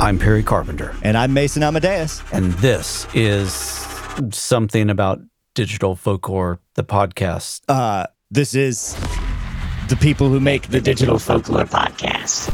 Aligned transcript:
I'm 0.00 0.18
Perry 0.18 0.42
Carpenter, 0.42 0.94
And 1.02 1.16
I'm 1.16 1.34
Mason 1.34 1.62
Amadeus. 1.62 2.22
and 2.32 2.52
this 2.54 3.06
is 3.14 3.52
something 4.32 4.88
about 4.88 5.20
digital 5.54 5.94
folklore, 5.94 6.58
the 6.74 6.82
podcast. 6.84 7.60
Uh, 7.68 8.06
this 8.30 8.54
is 8.54 8.96
the 9.88 9.96
people 9.96 10.30
who 10.30 10.40
make 10.40 10.68
The 10.68 10.80
Digital 10.80 11.18
Folklore 11.18 11.64
Podcast. 11.64 12.52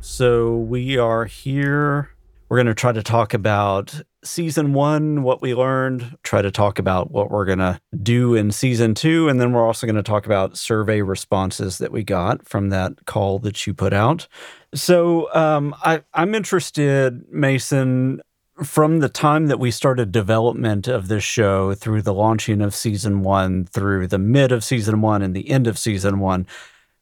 So 0.00 0.56
we 0.56 0.96
are 0.96 1.26
here. 1.26 2.10
We're 2.48 2.56
going 2.56 2.66
to 2.68 2.74
try 2.74 2.92
to 2.92 3.02
talk 3.02 3.34
about 3.34 4.00
season 4.26 4.72
one, 4.72 5.22
what 5.22 5.40
we 5.40 5.54
learned, 5.54 6.18
try 6.22 6.42
to 6.42 6.50
talk 6.50 6.78
about 6.78 7.10
what 7.10 7.30
we're 7.30 7.44
going 7.44 7.58
to 7.58 7.80
do 8.02 8.34
in 8.34 8.50
season 8.50 8.94
two. 8.94 9.28
And 9.28 9.40
then 9.40 9.52
we're 9.52 9.66
also 9.66 9.86
going 9.86 9.96
to 9.96 10.02
talk 10.02 10.26
about 10.26 10.58
survey 10.58 11.02
responses 11.02 11.78
that 11.78 11.92
we 11.92 12.04
got 12.04 12.46
from 12.46 12.70
that 12.70 13.06
call 13.06 13.38
that 13.40 13.66
you 13.66 13.74
put 13.74 13.92
out. 13.92 14.28
So 14.74 15.32
um, 15.34 15.74
I, 15.82 16.02
I'm 16.12 16.34
interested, 16.34 17.24
Mason, 17.30 18.20
from 18.62 19.00
the 19.00 19.08
time 19.08 19.46
that 19.46 19.58
we 19.58 19.70
started 19.70 20.12
development 20.12 20.88
of 20.88 21.08
this 21.08 21.24
show 21.24 21.74
through 21.74 22.02
the 22.02 22.14
launching 22.14 22.62
of 22.62 22.74
season 22.74 23.22
one, 23.22 23.66
through 23.66 24.06
the 24.06 24.18
mid 24.18 24.52
of 24.52 24.64
season 24.64 25.00
one 25.02 25.22
and 25.22 25.34
the 25.34 25.50
end 25.50 25.66
of 25.66 25.78
season 25.78 26.20
one, 26.20 26.46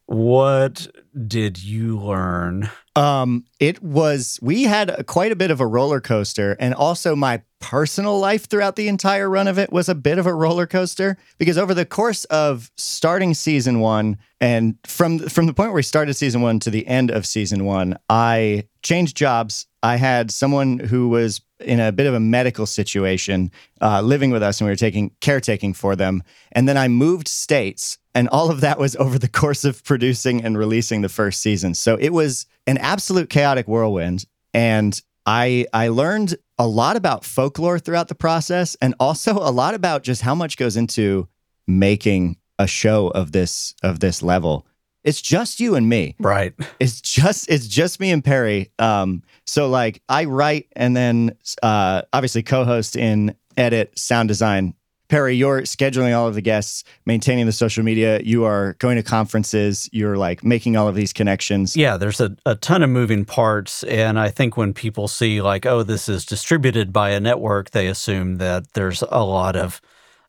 what 0.06 0.86
did 1.26 1.62
you 1.62 1.98
learn? 1.98 2.70
Um, 2.96 3.44
it 3.58 3.82
was 3.82 4.38
we 4.42 4.64
had 4.64 4.90
a, 4.90 5.04
quite 5.04 5.32
a 5.32 5.36
bit 5.36 5.50
of 5.50 5.60
a 5.60 5.66
roller 5.66 6.00
coaster, 6.00 6.56
and 6.60 6.74
also 6.74 7.16
my 7.16 7.42
personal 7.60 8.18
life 8.18 8.46
throughout 8.46 8.76
the 8.76 8.88
entire 8.88 9.28
run 9.28 9.48
of 9.48 9.58
it 9.58 9.72
was 9.72 9.88
a 9.88 9.94
bit 9.94 10.18
of 10.18 10.26
a 10.26 10.34
roller 10.34 10.66
coaster 10.66 11.16
because 11.38 11.56
over 11.56 11.72
the 11.72 11.86
course 11.86 12.24
of 12.26 12.70
starting 12.76 13.32
season 13.32 13.80
one 13.80 14.18
and 14.38 14.76
from 14.86 15.18
from 15.18 15.46
the 15.46 15.54
point 15.54 15.70
where 15.70 15.76
we 15.76 15.82
started 15.82 16.14
season 16.14 16.42
one 16.42 16.60
to 16.60 16.70
the 16.70 16.86
end 16.86 17.10
of 17.10 17.26
season 17.26 17.64
one, 17.64 17.96
I 18.08 18.68
changed 18.82 19.16
jobs. 19.16 19.66
I 19.82 19.96
had 19.96 20.30
someone 20.30 20.78
who 20.78 21.08
was 21.08 21.40
in 21.60 21.80
a 21.80 21.92
bit 21.92 22.06
of 22.06 22.14
a 22.14 22.20
medical 22.20 22.66
situation 22.66 23.50
uh, 23.80 24.02
living 24.02 24.30
with 24.30 24.42
us, 24.42 24.60
and 24.60 24.66
we 24.66 24.72
were 24.72 24.76
taking 24.76 25.10
caretaking 25.20 25.72
for 25.72 25.96
them. 25.96 26.22
And 26.52 26.68
then 26.68 26.76
I 26.76 26.88
moved 26.88 27.28
states, 27.28 27.98
and 28.14 28.28
all 28.28 28.50
of 28.50 28.60
that 28.60 28.78
was 28.78 28.94
over 28.96 29.18
the 29.18 29.28
course 29.28 29.64
of 29.64 29.82
producing 29.84 30.44
and 30.44 30.56
releasing 30.58 31.00
the 31.02 31.08
first 31.08 31.40
season. 31.40 31.74
So 31.74 31.96
it 32.00 32.10
was 32.10 32.46
an 32.66 32.78
absolute 32.78 33.28
chaotic 33.30 33.66
whirlwind, 33.68 34.24
and 34.52 35.00
I 35.26 35.66
I 35.72 35.88
learned 35.88 36.36
a 36.58 36.66
lot 36.68 36.96
about 36.96 37.24
folklore 37.24 37.78
throughout 37.78 38.08
the 38.08 38.14
process, 38.14 38.76
and 38.80 38.94
also 39.00 39.34
a 39.38 39.50
lot 39.50 39.74
about 39.74 40.02
just 40.02 40.22
how 40.22 40.34
much 40.34 40.56
goes 40.56 40.76
into 40.76 41.28
making 41.66 42.36
a 42.58 42.66
show 42.66 43.08
of 43.08 43.32
this 43.32 43.74
of 43.82 44.00
this 44.00 44.22
level. 44.22 44.66
It's 45.02 45.20
just 45.20 45.60
you 45.60 45.74
and 45.74 45.86
me 45.88 46.14
Right. 46.18 46.54
it's 46.80 47.00
just 47.00 47.50
it's 47.50 47.66
just 47.66 48.00
me 48.00 48.10
and 48.10 48.24
Perry. 48.24 48.70
Um, 48.78 49.22
so 49.46 49.68
like 49.68 50.00
I 50.08 50.24
write 50.24 50.68
and 50.76 50.96
then 50.96 51.36
uh, 51.62 52.02
obviously 52.12 52.42
co-host 52.42 52.96
in 52.96 53.34
edit, 53.56 53.98
sound 53.98 54.28
design. 54.28 54.74
Perry, 55.08 55.36
you're 55.36 55.62
scheduling 55.62 56.16
all 56.16 56.26
of 56.26 56.34
the 56.34 56.40
guests, 56.40 56.82
maintaining 57.04 57.46
the 57.46 57.52
social 57.52 57.84
media. 57.84 58.20
You 58.22 58.44
are 58.44 58.74
going 58.78 58.96
to 58.96 59.02
conferences. 59.02 59.88
You're 59.92 60.16
like 60.16 60.42
making 60.42 60.76
all 60.76 60.88
of 60.88 60.94
these 60.94 61.12
connections. 61.12 61.76
Yeah, 61.76 61.96
there's 61.96 62.20
a, 62.20 62.34
a 62.46 62.54
ton 62.54 62.82
of 62.82 62.90
moving 62.90 63.24
parts. 63.24 63.82
And 63.84 64.18
I 64.18 64.30
think 64.30 64.56
when 64.56 64.72
people 64.72 65.06
see, 65.08 65.42
like, 65.42 65.66
oh, 65.66 65.82
this 65.82 66.08
is 66.08 66.24
distributed 66.24 66.92
by 66.92 67.10
a 67.10 67.20
network, 67.20 67.70
they 67.70 67.86
assume 67.86 68.36
that 68.36 68.72
there's 68.72 69.02
a 69.10 69.24
lot 69.24 69.56
of 69.56 69.80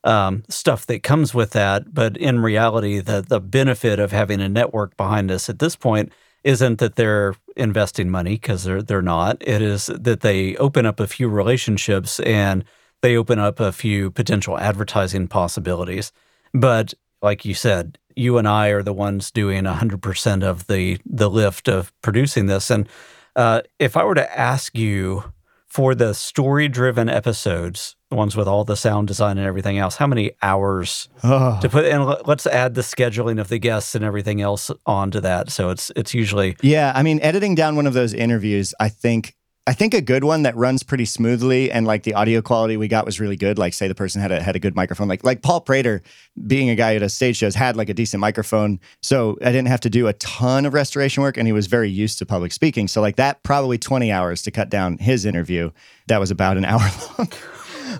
um, 0.03 0.43
stuff 0.49 0.85
that 0.87 1.03
comes 1.03 1.33
with 1.33 1.51
that. 1.51 1.93
But 1.93 2.17
in 2.17 2.39
reality, 2.39 2.99
the, 2.99 3.21
the 3.21 3.39
benefit 3.39 3.99
of 3.99 4.11
having 4.11 4.41
a 4.41 4.49
network 4.49 4.97
behind 4.97 5.31
us 5.31 5.49
at 5.49 5.59
this 5.59 5.75
point 5.75 6.11
isn't 6.43 6.77
that 6.79 6.95
they're 6.95 7.35
investing 7.55 8.09
money 8.09 8.35
because 8.35 8.65
they're, 8.65 8.83
they're 8.83 9.01
not. 9.01 9.37
It 9.41 9.61
is 9.61 9.87
that 9.87 10.21
they 10.21 10.55
open 10.57 10.85
up 10.85 10.99
a 10.99 11.07
few 11.07 11.27
relationships 11.27 12.19
and 12.19 12.63
they 13.05 13.15
open 13.15 13.37
up 13.37 13.59
a 13.59 13.71
few 13.71 14.09
potential 14.09 14.57
advertising 14.57 15.27
possibilities. 15.27 16.11
But 16.55 16.95
like 17.21 17.45
you 17.45 17.53
said, 17.53 17.99
you 18.15 18.37
and 18.39 18.47
I 18.47 18.69
are 18.69 18.81
the 18.81 18.93
ones 18.93 19.29
doing 19.29 19.65
100% 19.65 20.43
of 20.43 20.65
the 20.67 20.97
the 21.05 21.29
lift 21.29 21.67
of 21.67 21.93
producing 22.01 22.47
this. 22.47 22.71
And 22.71 22.89
uh, 23.35 23.61
if 23.77 23.95
I 23.95 24.03
were 24.03 24.15
to 24.15 24.39
ask 24.39 24.75
you 24.75 25.23
for 25.67 25.93
the 25.93 26.13
story 26.13 26.67
driven 26.69 27.07
episodes, 27.09 27.95
the 28.09 28.15
ones 28.15 28.35
with 28.37 28.47
all 28.47 28.63
the 28.63 28.77
sound 28.77 29.07
design 29.07 29.37
and 29.37 29.45
everything 29.45 29.77
else, 29.77 29.97
how 29.97 30.07
many 30.07 30.31
hours 30.41 31.09
Oh. 31.23 31.59
to 31.61 31.69
put? 31.69 31.85
And 31.85 32.05
let- 32.05 32.27
let's 32.27 32.47
add 32.47 32.73
the 32.75 32.81
scheduling 32.81 33.39
of 33.41 33.49
the 33.49 33.59
guests 33.59 33.93
and 33.93 34.03
everything 34.05 34.39
else 34.41 34.71
onto 34.85 35.19
that. 35.19 35.51
So 35.51 35.69
it's 35.69 35.91
it's 35.95 36.13
usually 36.15 36.55
Yeah, 36.63 36.91
I 36.95 37.03
mean, 37.03 37.19
editing 37.21 37.53
down 37.55 37.75
one 37.75 37.87
of 37.87 37.93
those 37.93 38.13
interviews, 38.15 38.73
I 38.79 38.89
think 38.89 39.35
I 39.67 39.73
think 39.73 39.95
a 39.95 40.01
good 40.01 40.23
one 40.23 40.43
that 40.43 40.55
runs 40.55 40.83
pretty 40.83 41.05
smoothly 41.05 41.71
and 41.71 41.87
like 41.87 42.03
the 42.03 42.13
audio 42.13 42.39
quality 42.39 42.77
we 42.77 42.87
got 42.87 43.03
was 43.03 43.19
really 43.19 43.35
good. 43.35 43.57
Like 43.57 43.73
say 43.73 43.87
the 43.87 43.95
person 43.95 44.21
had 44.21 44.31
a 44.31 44.41
had 44.41 44.55
a 44.55 44.59
good 44.59 44.75
microphone. 44.75 45.07
Like 45.07 45.23
like 45.23 45.41
Paul 45.41 45.61
Prater, 45.61 46.03
being 46.45 46.69
a 46.69 46.75
guy 46.75 46.93
at 46.93 47.01
a 47.01 47.09
stage 47.09 47.37
shows, 47.37 47.55
had 47.55 47.75
like 47.75 47.89
a 47.89 47.93
decent 47.93 48.21
microphone. 48.21 48.79
So 49.01 49.39
I 49.41 49.45
didn't 49.45 49.69
have 49.69 49.79
to 49.81 49.89
do 49.89 50.05
a 50.05 50.13
ton 50.13 50.67
of 50.67 50.75
restoration 50.75 51.23
work 51.23 51.35
and 51.37 51.47
he 51.47 51.53
was 51.53 51.65
very 51.65 51.89
used 51.89 52.19
to 52.19 52.27
public 52.27 52.51
speaking. 52.51 52.87
So 52.87 53.01
like 53.01 53.15
that 53.15 53.41
probably 53.41 53.79
20 53.79 54.11
hours 54.11 54.43
to 54.43 54.51
cut 54.51 54.69
down 54.69 54.99
his 54.99 55.25
interview. 55.25 55.71
That 56.07 56.19
was 56.19 56.29
about 56.29 56.57
an 56.57 56.65
hour 56.65 56.87
long. 57.17 57.29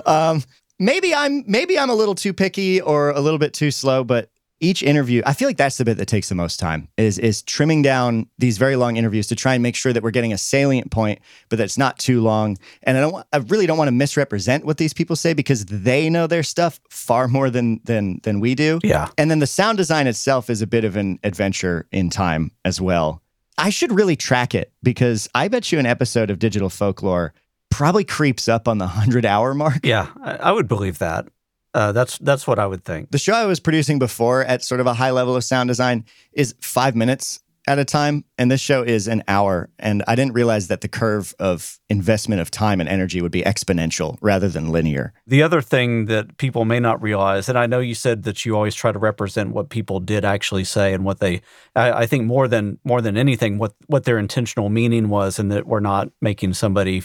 um 0.06 0.44
maybe 0.78 1.16
I'm 1.16 1.44
maybe 1.48 1.80
I'm 1.80 1.90
a 1.90 1.96
little 1.96 2.16
too 2.16 2.34
picky 2.34 2.80
or 2.80 3.10
a 3.10 3.22
little 3.22 3.40
bit 3.40 3.54
too 3.54 3.72
slow, 3.72 4.04
but 4.04 4.30
each 4.60 4.82
interview, 4.82 5.22
I 5.26 5.34
feel 5.34 5.48
like 5.48 5.58
that's 5.58 5.78
the 5.78 5.86
bit 5.86 5.98
that 5.98 6.08
takes 6.08 6.30
the 6.30 6.36
most 6.36 6.60
time 6.60 6.88
is 6.98 7.18
is 7.20 7.42
trimming 7.42 7.82
down 7.82 8.28
these 8.38 8.58
very 8.58 8.76
long 8.76 8.96
interviews 8.96 9.28
to 9.28 9.36
try 9.36 9.54
and 9.54 9.62
make 9.62 9.76
sure 9.76 9.92
that 9.92 10.02
we're 10.02 10.12
getting 10.12 10.34
a 10.34 10.38
salient 10.38 10.92
point, 10.92 11.20
but 11.50 11.58
that's 11.58 11.78
not 11.78 12.00
too 12.00 12.22
long. 12.22 12.58
And 12.84 12.98
I 12.98 13.02
don't, 13.02 13.12
want, 13.12 13.28
I 13.34 13.38
really 13.38 13.68
don't 13.68 13.78
want 13.78 13.90
to 13.90 13.94
misrepresent 13.94 14.66
what 14.66 14.78
these 14.78 14.94
people 14.94 15.16
say 15.16 15.34
because 15.34 15.66
they 15.66 16.10
know 16.10 16.28
their 16.28 16.44
stuff 16.44 16.80
far 16.90 17.28
more 17.28 17.50
than 17.50 17.82
than 17.84 18.20
than 18.24 18.40
we 18.40 18.56
do. 18.56 18.80
yeah. 18.84 19.10
And 19.18 19.30
then 19.30 19.40
the 19.40 19.48
sound 19.48 19.78
design 19.78 20.08
itself 20.08 20.50
is 20.50 20.62
a 20.62 20.68
bit 20.68 20.86
of 20.86 20.96
an 20.96 21.20
adventure 21.24 21.88
in 21.92 22.10
time 22.10 22.52
as 22.64 22.80
well. 22.80 23.22
I 23.58 23.70
should 23.70 23.92
really 23.92 24.16
track 24.16 24.54
it 24.54 24.72
because 24.84 25.30
I 25.34 25.48
bet 25.48 25.72
you 25.72 25.80
an 25.80 25.86
episode 25.86 26.30
of 26.30 26.40
Digital 26.40 26.70
Folklore 26.70 27.34
probably 27.70 28.04
creeps 28.04 28.48
up 28.48 28.68
on 28.68 28.78
the 28.78 28.86
100 28.86 29.26
hour 29.26 29.54
mark. 29.54 29.86
Yeah, 29.86 30.08
I, 30.22 30.36
I 30.36 30.52
would 30.52 30.68
believe 30.68 31.00
that. 31.00 31.28
Uh, 31.76 31.92
that's 31.92 32.18
that's 32.20 32.48
what 32.48 32.58
I 32.58 32.66
would 32.66 32.86
think. 32.86 33.12
The 33.12 33.18
show 33.18 33.34
I 33.34 33.46
was 33.46 33.60
producing 33.60 34.00
before 34.00 34.46
at 34.46 34.64
sort 34.64 34.80
of 34.80 34.88
a 34.88 34.94
high 34.94 35.12
level 35.12 35.36
of 35.36 35.44
sound 35.44 35.68
design 35.68 36.06
is 36.32 36.56
five 36.62 36.96
minutes 36.96 37.42
at 37.68 37.80
a 37.80 37.86
time. 37.86 38.24
And 38.38 38.52
this 38.52 38.62
show 38.62 38.84
is 38.84 39.08
an 39.08 39.24
hour. 39.28 39.70
And 39.80 40.04
I 40.08 40.16
didn't 40.16 40.34
realize 40.34 40.68
that 40.68 40.82
the 40.82 40.88
curve 40.88 41.34
of 41.40 41.80
investment 41.90 42.42
of 42.42 42.52
time 42.52 42.80
and 42.80 42.88
energy 42.88 43.22
would 43.22 43.32
be 43.32 43.42
exponential 43.42 44.18
rather 44.22 44.48
than 44.48 44.72
linear. 44.72 45.14
The 45.28 45.44
other 45.44 45.62
thing 45.62 46.06
that 46.06 46.38
people 46.38 46.66
may 46.66 46.80
not 46.80 47.02
realize, 47.02 47.50
and 47.50 47.58
I 47.58 47.66
know 47.66 47.80
you 47.80 47.96
said 47.96 48.24
that 48.24 48.46
you 48.46 48.56
always 48.56 48.76
try 48.76 48.92
to 48.92 49.00
represent 49.00 49.52
what 49.52 49.70
people 49.70 50.00
did 50.00 50.24
actually 50.24 50.64
say 50.64 50.94
and 50.94 51.04
what 51.04 51.20
they, 51.20 51.42
I, 51.76 51.92
I 51.92 52.06
think 52.06 52.26
more 52.26 52.48
than 52.48 52.80
more 52.84 53.02
than 53.02 53.18
anything, 53.18 53.58
what 53.58 53.74
what 53.88 54.04
their 54.04 54.18
intentional 54.18 54.70
meaning 54.70 55.10
was, 55.10 55.40
and 55.40 55.52
that 55.52 55.66
we're 55.66 55.80
not 55.80 56.10
making 56.22 56.54
somebody 56.54 57.04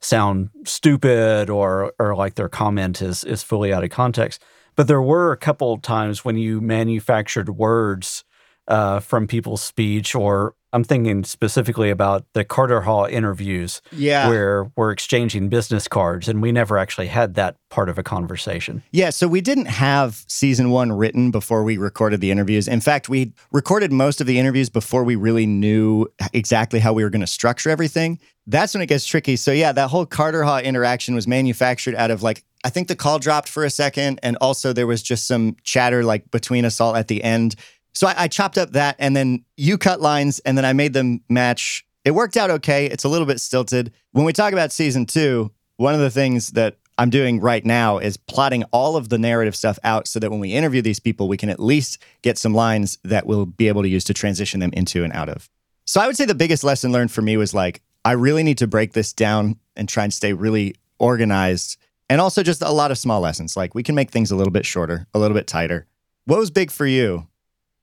sound 0.00 0.50
stupid 0.64 1.50
or 1.50 1.92
or 1.98 2.14
like 2.14 2.34
their 2.34 2.48
comment 2.48 3.02
is 3.02 3.24
is 3.24 3.42
fully 3.42 3.72
out 3.72 3.84
of 3.84 3.90
context. 3.90 4.42
But 4.76 4.88
there 4.88 5.02
were 5.02 5.32
a 5.32 5.36
couple 5.36 5.76
times 5.78 6.24
when 6.24 6.36
you 6.36 6.60
manufactured 6.60 7.50
words 7.50 8.24
uh, 8.68 9.00
from 9.00 9.26
people's 9.26 9.62
speech, 9.62 10.14
or 10.14 10.54
I'm 10.72 10.84
thinking 10.84 11.24
specifically 11.24 11.90
about 11.90 12.24
the 12.32 12.44
Carter 12.44 12.82
Hall 12.82 13.04
interviews 13.04 13.82
Yeah. 13.90 14.28
where 14.28 14.70
we're 14.76 14.92
exchanging 14.92 15.48
business 15.48 15.88
cards, 15.88 16.28
and 16.28 16.40
we 16.40 16.52
never 16.52 16.78
actually 16.78 17.08
had 17.08 17.34
that 17.34 17.56
part 17.70 17.88
of 17.88 17.98
a 17.98 18.02
conversation. 18.02 18.82
Yeah, 18.92 19.10
so 19.10 19.26
we 19.26 19.40
didn't 19.40 19.66
have 19.66 20.24
season 20.28 20.70
one 20.70 20.92
written 20.92 21.30
before 21.30 21.64
we 21.64 21.76
recorded 21.76 22.20
the 22.20 22.30
interviews. 22.30 22.68
In 22.68 22.80
fact, 22.80 23.08
we 23.08 23.32
recorded 23.50 23.92
most 23.92 24.20
of 24.20 24.26
the 24.26 24.38
interviews 24.38 24.68
before 24.68 25.02
we 25.02 25.16
really 25.16 25.46
knew 25.46 26.06
exactly 26.32 26.78
how 26.78 26.92
we 26.92 27.02
were 27.02 27.10
going 27.10 27.20
to 27.20 27.26
structure 27.26 27.70
everything. 27.70 28.18
That's 28.46 28.74
when 28.74 28.82
it 28.82 28.86
gets 28.86 29.06
tricky. 29.06 29.36
So, 29.36 29.52
yeah, 29.52 29.72
that 29.72 29.90
whole 29.90 30.06
Carter 30.06 30.44
Hall 30.44 30.58
interaction 30.58 31.14
was 31.14 31.26
manufactured 31.26 31.94
out 31.94 32.10
of 32.10 32.22
like, 32.22 32.42
I 32.64 32.70
think 32.70 32.88
the 32.88 32.96
call 32.96 33.18
dropped 33.18 33.48
for 33.48 33.64
a 33.64 33.70
second. 33.70 34.20
And 34.22 34.36
also, 34.40 34.72
there 34.72 34.86
was 34.86 35.02
just 35.02 35.26
some 35.26 35.56
chatter 35.64 36.04
like 36.04 36.30
between 36.30 36.64
us 36.64 36.80
all 36.80 36.94
at 36.96 37.08
the 37.08 37.22
end. 37.24 37.54
So 37.92 38.06
I, 38.06 38.14
I 38.16 38.28
chopped 38.28 38.58
up 38.58 38.72
that 38.72 38.96
and 38.98 39.14
then 39.16 39.44
you 39.56 39.78
cut 39.78 40.00
lines 40.00 40.38
and 40.40 40.56
then 40.56 40.64
I 40.64 40.72
made 40.72 40.92
them 40.92 41.22
match. 41.28 41.84
It 42.04 42.12
worked 42.12 42.36
out 42.36 42.50
okay. 42.50 42.86
It's 42.86 43.04
a 43.04 43.08
little 43.08 43.26
bit 43.26 43.40
stilted. 43.40 43.92
When 44.12 44.24
we 44.24 44.32
talk 44.32 44.52
about 44.52 44.72
season 44.72 45.06
two, 45.06 45.50
one 45.76 45.94
of 45.94 46.00
the 46.00 46.10
things 46.10 46.50
that 46.50 46.76
I'm 46.98 47.08
doing 47.08 47.40
right 47.40 47.64
now 47.64 47.96
is 47.96 48.18
plotting 48.18 48.64
all 48.72 48.96
of 48.96 49.08
the 49.08 49.18
narrative 49.18 49.56
stuff 49.56 49.78
out 49.82 50.06
so 50.06 50.18
that 50.20 50.30
when 50.30 50.40
we 50.40 50.52
interview 50.52 50.82
these 50.82 51.00
people, 51.00 51.28
we 51.28 51.38
can 51.38 51.48
at 51.48 51.58
least 51.58 52.02
get 52.20 52.36
some 52.36 52.54
lines 52.54 52.98
that 53.04 53.26
we'll 53.26 53.46
be 53.46 53.68
able 53.68 53.80
to 53.82 53.88
use 53.88 54.04
to 54.04 54.14
transition 54.14 54.60
them 54.60 54.70
into 54.74 55.02
and 55.02 55.12
out 55.14 55.30
of. 55.30 55.48
So 55.86 56.00
I 56.00 56.06
would 56.06 56.16
say 56.16 56.26
the 56.26 56.34
biggest 56.34 56.62
lesson 56.62 56.92
learned 56.92 57.10
for 57.10 57.22
me 57.22 57.38
was 57.38 57.54
like, 57.54 57.80
I 58.04 58.12
really 58.12 58.42
need 58.42 58.58
to 58.58 58.66
break 58.66 58.92
this 58.92 59.12
down 59.14 59.56
and 59.76 59.88
try 59.88 60.04
and 60.04 60.12
stay 60.12 60.34
really 60.34 60.74
organized. 60.98 61.78
And 62.10 62.20
also 62.20 62.42
just 62.42 62.60
a 62.60 62.70
lot 62.70 62.90
of 62.90 62.98
small 62.98 63.20
lessons. 63.20 63.56
Like 63.56 63.74
we 63.74 63.82
can 63.82 63.94
make 63.94 64.10
things 64.10 64.30
a 64.30 64.36
little 64.36 64.52
bit 64.52 64.66
shorter, 64.66 65.06
a 65.14 65.18
little 65.18 65.34
bit 65.34 65.46
tighter. 65.46 65.86
What 66.26 66.38
was 66.38 66.50
big 66.50 66.70
for 66.70 66.86
you? 66.86 67.26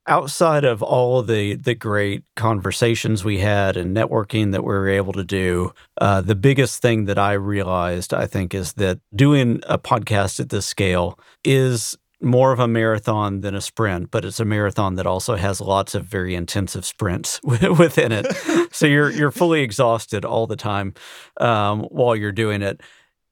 Outside 0.08 0.64
of 0.64 0.82
all 0.82 1.22
the 1.22 1.54
the 1.54 1.74
great 1.74 2.24
conversations 2.34 3.24
we 3.24 3.38
had 3.38 3.76
and 3.76 3.96
networking 3.96 4.52
that 4.52 4.64
we 4.64 4.72
were 4.72 4.88
able 4.88 5.12
to 5.12 5.24
do, 5.24 5.72
uh, 6.00 6.20
the 6.20 6.34
biggest 6.34 6.82
thing 6.82 7.04
that 7.04 7.18
I 7.18 7.34
realized, 7.34 8.12
I 8.12 8.26
think, 8.26 8.54
is 8.54 8.72
that 8.74 8.98
doing 9.14 9.60
a 9.66 9.78
podcast 9.78 10.40
at 10.40 10.48
this 10.48 10.66
scale 10.66 11.18
is 11.44 11.96
more 12.20 12.52
of 12.52 12.58
a 12.58 12.66
marathon 12.66 13.42
than 13.42 13.54
a 13.54 13.60
sprint, 13.60 14.10
but 14.10 14.24
it's 14.24 14.40
a 14.40 14.44
marathon 14.44 14.96
that 14.96 15.06
also 15.06 15.36
has 15.36 15.60
lots 15.60 15.94
of 15.94 16.04
very 16.04 16.34
intensive 16.34 16.84
sprints 16.84 17.40
within 17.44 18.10
it. 18.10 18.26
so 18.72 18.86
you're 18.86 19.10
you're 19.10 19.30
fully 19.30 19.60
exhausted 19.60 20.24
all 20.24 20.46
the 20.46 20.56
time 20.56 20.94
um, 21.40 21.82
while 21.84 22.16
you're 22.16 22.32
doing 22.32 22.62
it 22.62 22.80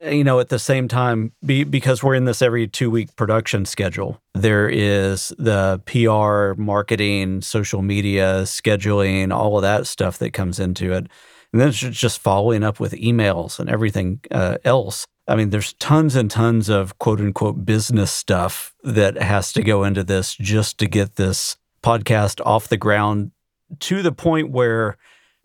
you 0.01 0.25
know, 0.25 0.41
at 0.41 0.49
the 0.49 0.59
same 0.59 0.89
time, 0.89 1.33
be, 1.45 1.65
because 1.65 2.03
we're 2.03 2.15
in 2.15 2.25
this 2.25 2.43
every 2.43 2.67
two 2.67 2.91
week 2.91 3.15
production 3.17 3.65
schedule, 3.65 4.21
there 4.35 4.69
is 4.69 5.33
the 5.39 5.81
PR, 5.87 6.61
marketing, 6.61 7.41
social 7.41 7.83
media, 7.83 8.43
scheduling, 8.43 9.33
all 9.33 9.57
of 9.57 9.63
that 9.63 9.87
stuff 9.87 10.19
that 10.19 10.33
comes 10.33 10.61
into 10.61 10.93
it. 10.93 11.07
And 11.53 11.61
then 11.61 11.69
it's 11.69 11.79
just 11.79 12.21
following 12.21 12.63
up 12.63 12.81
with 12.81 12.93
emails 12.93 13.59
and 13.59 13.71
everything 13.71 14.21
uh, 14.31 14.59
else. 14.65 15.07
I 15.29 15.37
mean, 15.37 15.51
there's 15.51 15.73
tons 15.75 16.15
and 16.15 16.31
tons 16.31 16.69
of 16.69 16.99
quote 16.99 17.21
unquote 17.21 17.65
business 17.65 18.13
stuff 18.13 18.75
that 18.85 19.17
has 19.17 19.53
to 19.55 19.63
go 19.63 19.85
into 19.85 20.05
this 20.05 20.35
just 20.35 20.79
to 20.79 20.87
get 20.87 21.17
this 21.17 21.57
podcast 21.83 22.41
off 22.45 22.69
the 22.69 22.77
ground 22.77 23.31
to 23.81 24.03
the 24.03 24.13
point 24.13 24.51
where 24.51 24.97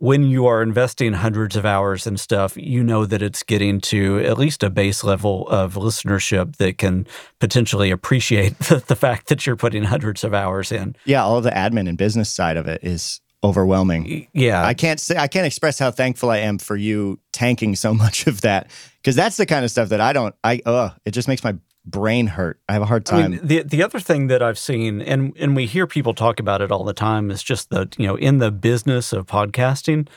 when 0.01 0.23
you 0.23 0.47
are 0.47 0.63
investing 0.63 1.13
hundreds 1.13 1.55
of 1.55 1.63
hours 1.63 2.07
and 2.07 2.19
stuff, 2.19 2.57
you 2.57 2.83
know 2.83 3.05
that 3.05 3.21
it's 3.21 3.43
getting 3.43 3.79
to 3.79 4.17
at 4.21 4.35
least 4.35 4.63
a 4.63 4.69
base 4.71 5.03
level 5.03 5.47
of 5.49 5.75
listenership 5.75 6.55
that 6.55 6.79
can 6.79 7.05
potentially 7.37 7.91
appreciate 7.91 8.57
the, 8.69 8.83
the 8.87 8.95
fact 8.95 9.27
that 9.27 9.45
you're 9.45 9.55
putting 9.55 9.83
hundreds 9.83 10.23
of 10.23 10.33
hours 10.33 10.71
in. 10.71 10.95
Yeah, 11.05 11.23
all 11.23 11.39
the 11.39 11.51
admin 11.51 11.87
and 11.87 11.99
business 11.99 12.31
side 12.31 12.57
of 12.57 12.65
it 12.65 12.83
is 12.83 13.21
overwhelming. 13.43 14.27
Yeah. 14.33 14.65
I 14.65 14.73
can't 14.73 14.99
say 14.99 15.17
I 15.17 15.27
can't 15.27 15.45
express 15.45 15.77
how 15.77 15.91
thankful 15.91 16.31
I 16.31 16.37
am 16.37 16.57
for 16.57 16.75
you 16.75 17.19
tanking 17.31 17.75
so 17.75 17.93
much 18.03 18.25
of 18.25 18.41
that 18.41 18.71
because 18.97 19.15
that's 19.15 19.37
the 19.37 19.45
kind 19.45 19.63
of 19.63 19.69
stuff 19.69 19.89
that 19.89 20.01
I 20.01 20.13
don't 20.13 20.33
I 20.43 20.61
uh 20.65 20.89
it 21.05 21.11
just 21.11 21.27
makes 21.27 21.43
my 21.43 21.55
brain 21.85 22.27
hurt. 22.27 22.59
I 22.69 22.73
have 22.73 22.81
a 22.81 22.85
hard 22.85 23.05
time. 23.05 23.25
I 23.25 23.27
mean, 23.29 23.39
the 23.43 23.63
the 23.63 23.83
other 23.83 23.99
thing 23.99 24.27
that 24.27 24.41
I've 24.41 24.59
seen, 24.59 25.01
and 25.01 25.33
and 25.39 25.55
we 25.55 25.65
hear 25.65 25.87
people 25.87 26.13
talk 26.13 26.39
about 26.39 26.61
it 26.61 26.71
all 26.71 26.83
the 26.83 26.93
time, 26.93 27.31
is 27.31 27.41
just 27.43 27.69
that 27.71 27.97
you 27.99 28.07
know 28.07 28.15
in 28.15 28.37
the 28.37 28.51
business 28.51 29.13
of 29.13 29.25
podcasting, 29.25 30.07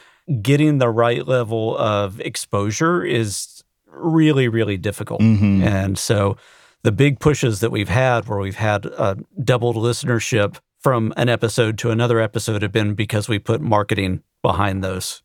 getting 0.43 0.79
the 0.79 0.89
right 0.91 1.27
level 1.27 1.77
of 1.79 2.21
exposure 2.21 3.03
is 3.05 3.65
really 3.87 4.49
really 4.49 4.77
difficult, 4.77 5.21
Mhm. 5.21 5.63
and 5.63 5.99
so 5.99 6.37
the 6.83 6.93
big 6.93 7.19
pushes 7.19 7.61
that 7.61 7.71
we've 7.71 7.89
had, 7.89 8.29
where 8.29 8.39
we've 8.39 8.57
had 8.57 8.85
a 8.87 9.17
doubled 9.43 9.77
listenership 9.77 10.57
from 10.81 11.15
an 11.17 11.31
episode 11.31 11.79
to 11.79 11.91
another 11.91 12.21
episode, 12.21 12.61
have 12.61 12.73
been 12.73 12.93
because 12.95 13.27
we 13.27 13.39
put 13.39 13.63
marketing 13.63 14.23
behind 14.43 14.85
those. 14.85 15.23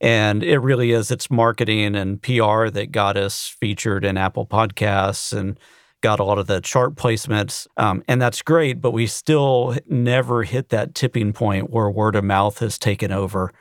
And 0.00 0.42
it 0.44 0.58
really 0.58 0.92
is 0.92 1.10
it's 1.10 1.30
marketing 1.30 1.96
and 1.96 2.22
PR 2.22 2.68
that 2.68 2.92
got 2.92 3.16
us 3.16 3.54
featured 3.60 4.04
in 4.04 4.16
Apple 4.16 4.46
Podcasts 4.46 5.36
and 5.36 5.58
got 6.00 6.20
a 6.20 6.24
lot 6.24 6.38
of 6.38 6.46
the 6.46 6.60
chart 6.60 6.94
placements. 6.94 7.66
Um, 7.76 8.04
and 8.06 8.22
that's 8.22 8.42
great, 8.42 8.80
but 8.80 8.92
we 8.92 9.06
still 9.06 9.76
never 9.88 10.44
hit 10.44 10.68
that 10.68 10.94
tipping 10.94 11.32
point 11.32 11.70
where 11.70 11.90
word 11.90 12.14
of 12.14 12.24
mouth 12.24 12.58
has 12.60 12.78
taken 12.78 13.10
over. 13.10 13.52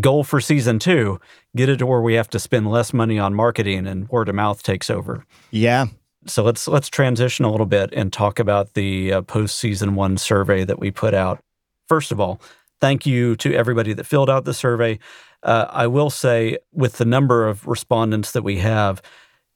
Goal 0.00 0.24
for 0.24 0.40
season 0.40 0.78
two 0.78 1.18
get 1.56 1.68
it 1.68 1.78
to 1.78 1.86
where 1.86 2.02
we 2.02 2.14
have 2.14 2.28
to 2.30 2.38
spend 2.38 2.70
less 2.70 2.92
money 2.92 3.18
on 3.18 3.34
marketing 3.34 3.86
and 3.86 4.08
word 4.08 4.28
of 4.28 4.34
mouth 4.34 4.62
takes 4.62 4.90
over. 4.90 5.24
yeah. 5.50 5.86
So 6.26 6.42
let's 6.42 6.68
let's 6.68 6.88
transition 6.88 7.44
a 7.44 7.50
little 7.50 7.64
bit 7.64 7.90
and 7.92 8.12
talk 8.12 8.38
about 8.38 8.74
the 8.74 9.14
uh, 9.14 9.22
post 9.22 9.56
season 9.58 9.94
one 9.94 10.18
survey 10.18 10.64
that 10.64 10.78
we 10.78 10.90
put 10.90 11.14
out. 11.14 11.40
First 11.88 12.12
of 12.12 12.20
all, 12.20 12.40
thank 12.80 13.06
you 13.06 13.36
to 13.36 13.54
everybody 13.54 13.92
that 13.94 14.04
filled 14.04 14.28
out 14.28 14.44
the 14.44 14.52
survey. 14.52 14.98
Uh, 15.42 15.66
I 15.70 15.86
will 15.86 16.10
say, 16.10 16.58
with 16.72 16.94
the 16.94 17.04
number 17.04 17.46
of 17.46 17.66
respondents 17.66 18.32
that 18.32 18.42
we 18.42 18.58
have, 18.58 19.00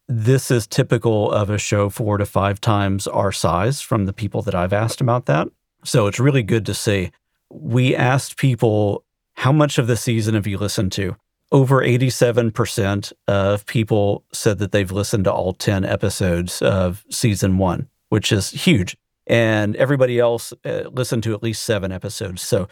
this 0.09 0.51
is 0.51 0.67
typical 0.67 1.31
of 1.31 1.51
a 1.51 1.59
show 1.59 1.89
four 1.89 2.19
to 2.19 2.27
five 2.27 2.61
times 2.61 3.07
our 3.07 3.33
size 3.33 3.81
from 3.81 4.07
the 4.07 4.13
people 4.13 4.43
that 4.43 4.55
I've 4.55 4.73
asked 4.73 5.01
about 5.01 5.27
that. 5.27 5.49
So 5.85 6.07
it's 6.07 6.21
really 6.21 6.43
good 6.43 6.67
to 6.67 6.75
see. 6.75 7.11
We 7.51 7.95
asked 7.95 8.37
people, 8.37 9.05
how 9.35 9.53
much 9.53 9.79
of 9.79 9.87
the 9.87 9.97
season 9.97 10.35
have 10.35 10.47
you 10.47 10.59
listened 10.59 10.93
to? 10.93 11.17
Over 11.51 11.83
87% 11.83 13.13
of 13.29 13.67
people 13.67 14.25
said 14.33 14.59
that 14.59 14.73
they've 14.73 14.91
listened 14.91 15.25
to 15.25 15.33
all 15.33 15.53
10 15.53 15.85
episodes 15.85 16.63
of 16.63 17.05
season 17.11 17.59
one, 17.59 17.89
which 18.09 18.33
is 18.33 18.51
huge. 18.51 18.97
And 19.27 19.77
everybody 19.77 20.19
else 20.19 20.53
uh, 20.65 20.85
listened 20.91 21.23
to 21.25 21.35
at 21.35 21.43
least 21.43 21.63
seven 21.63 21.93
episodes. 21.93 22.43
So 22.43 22.69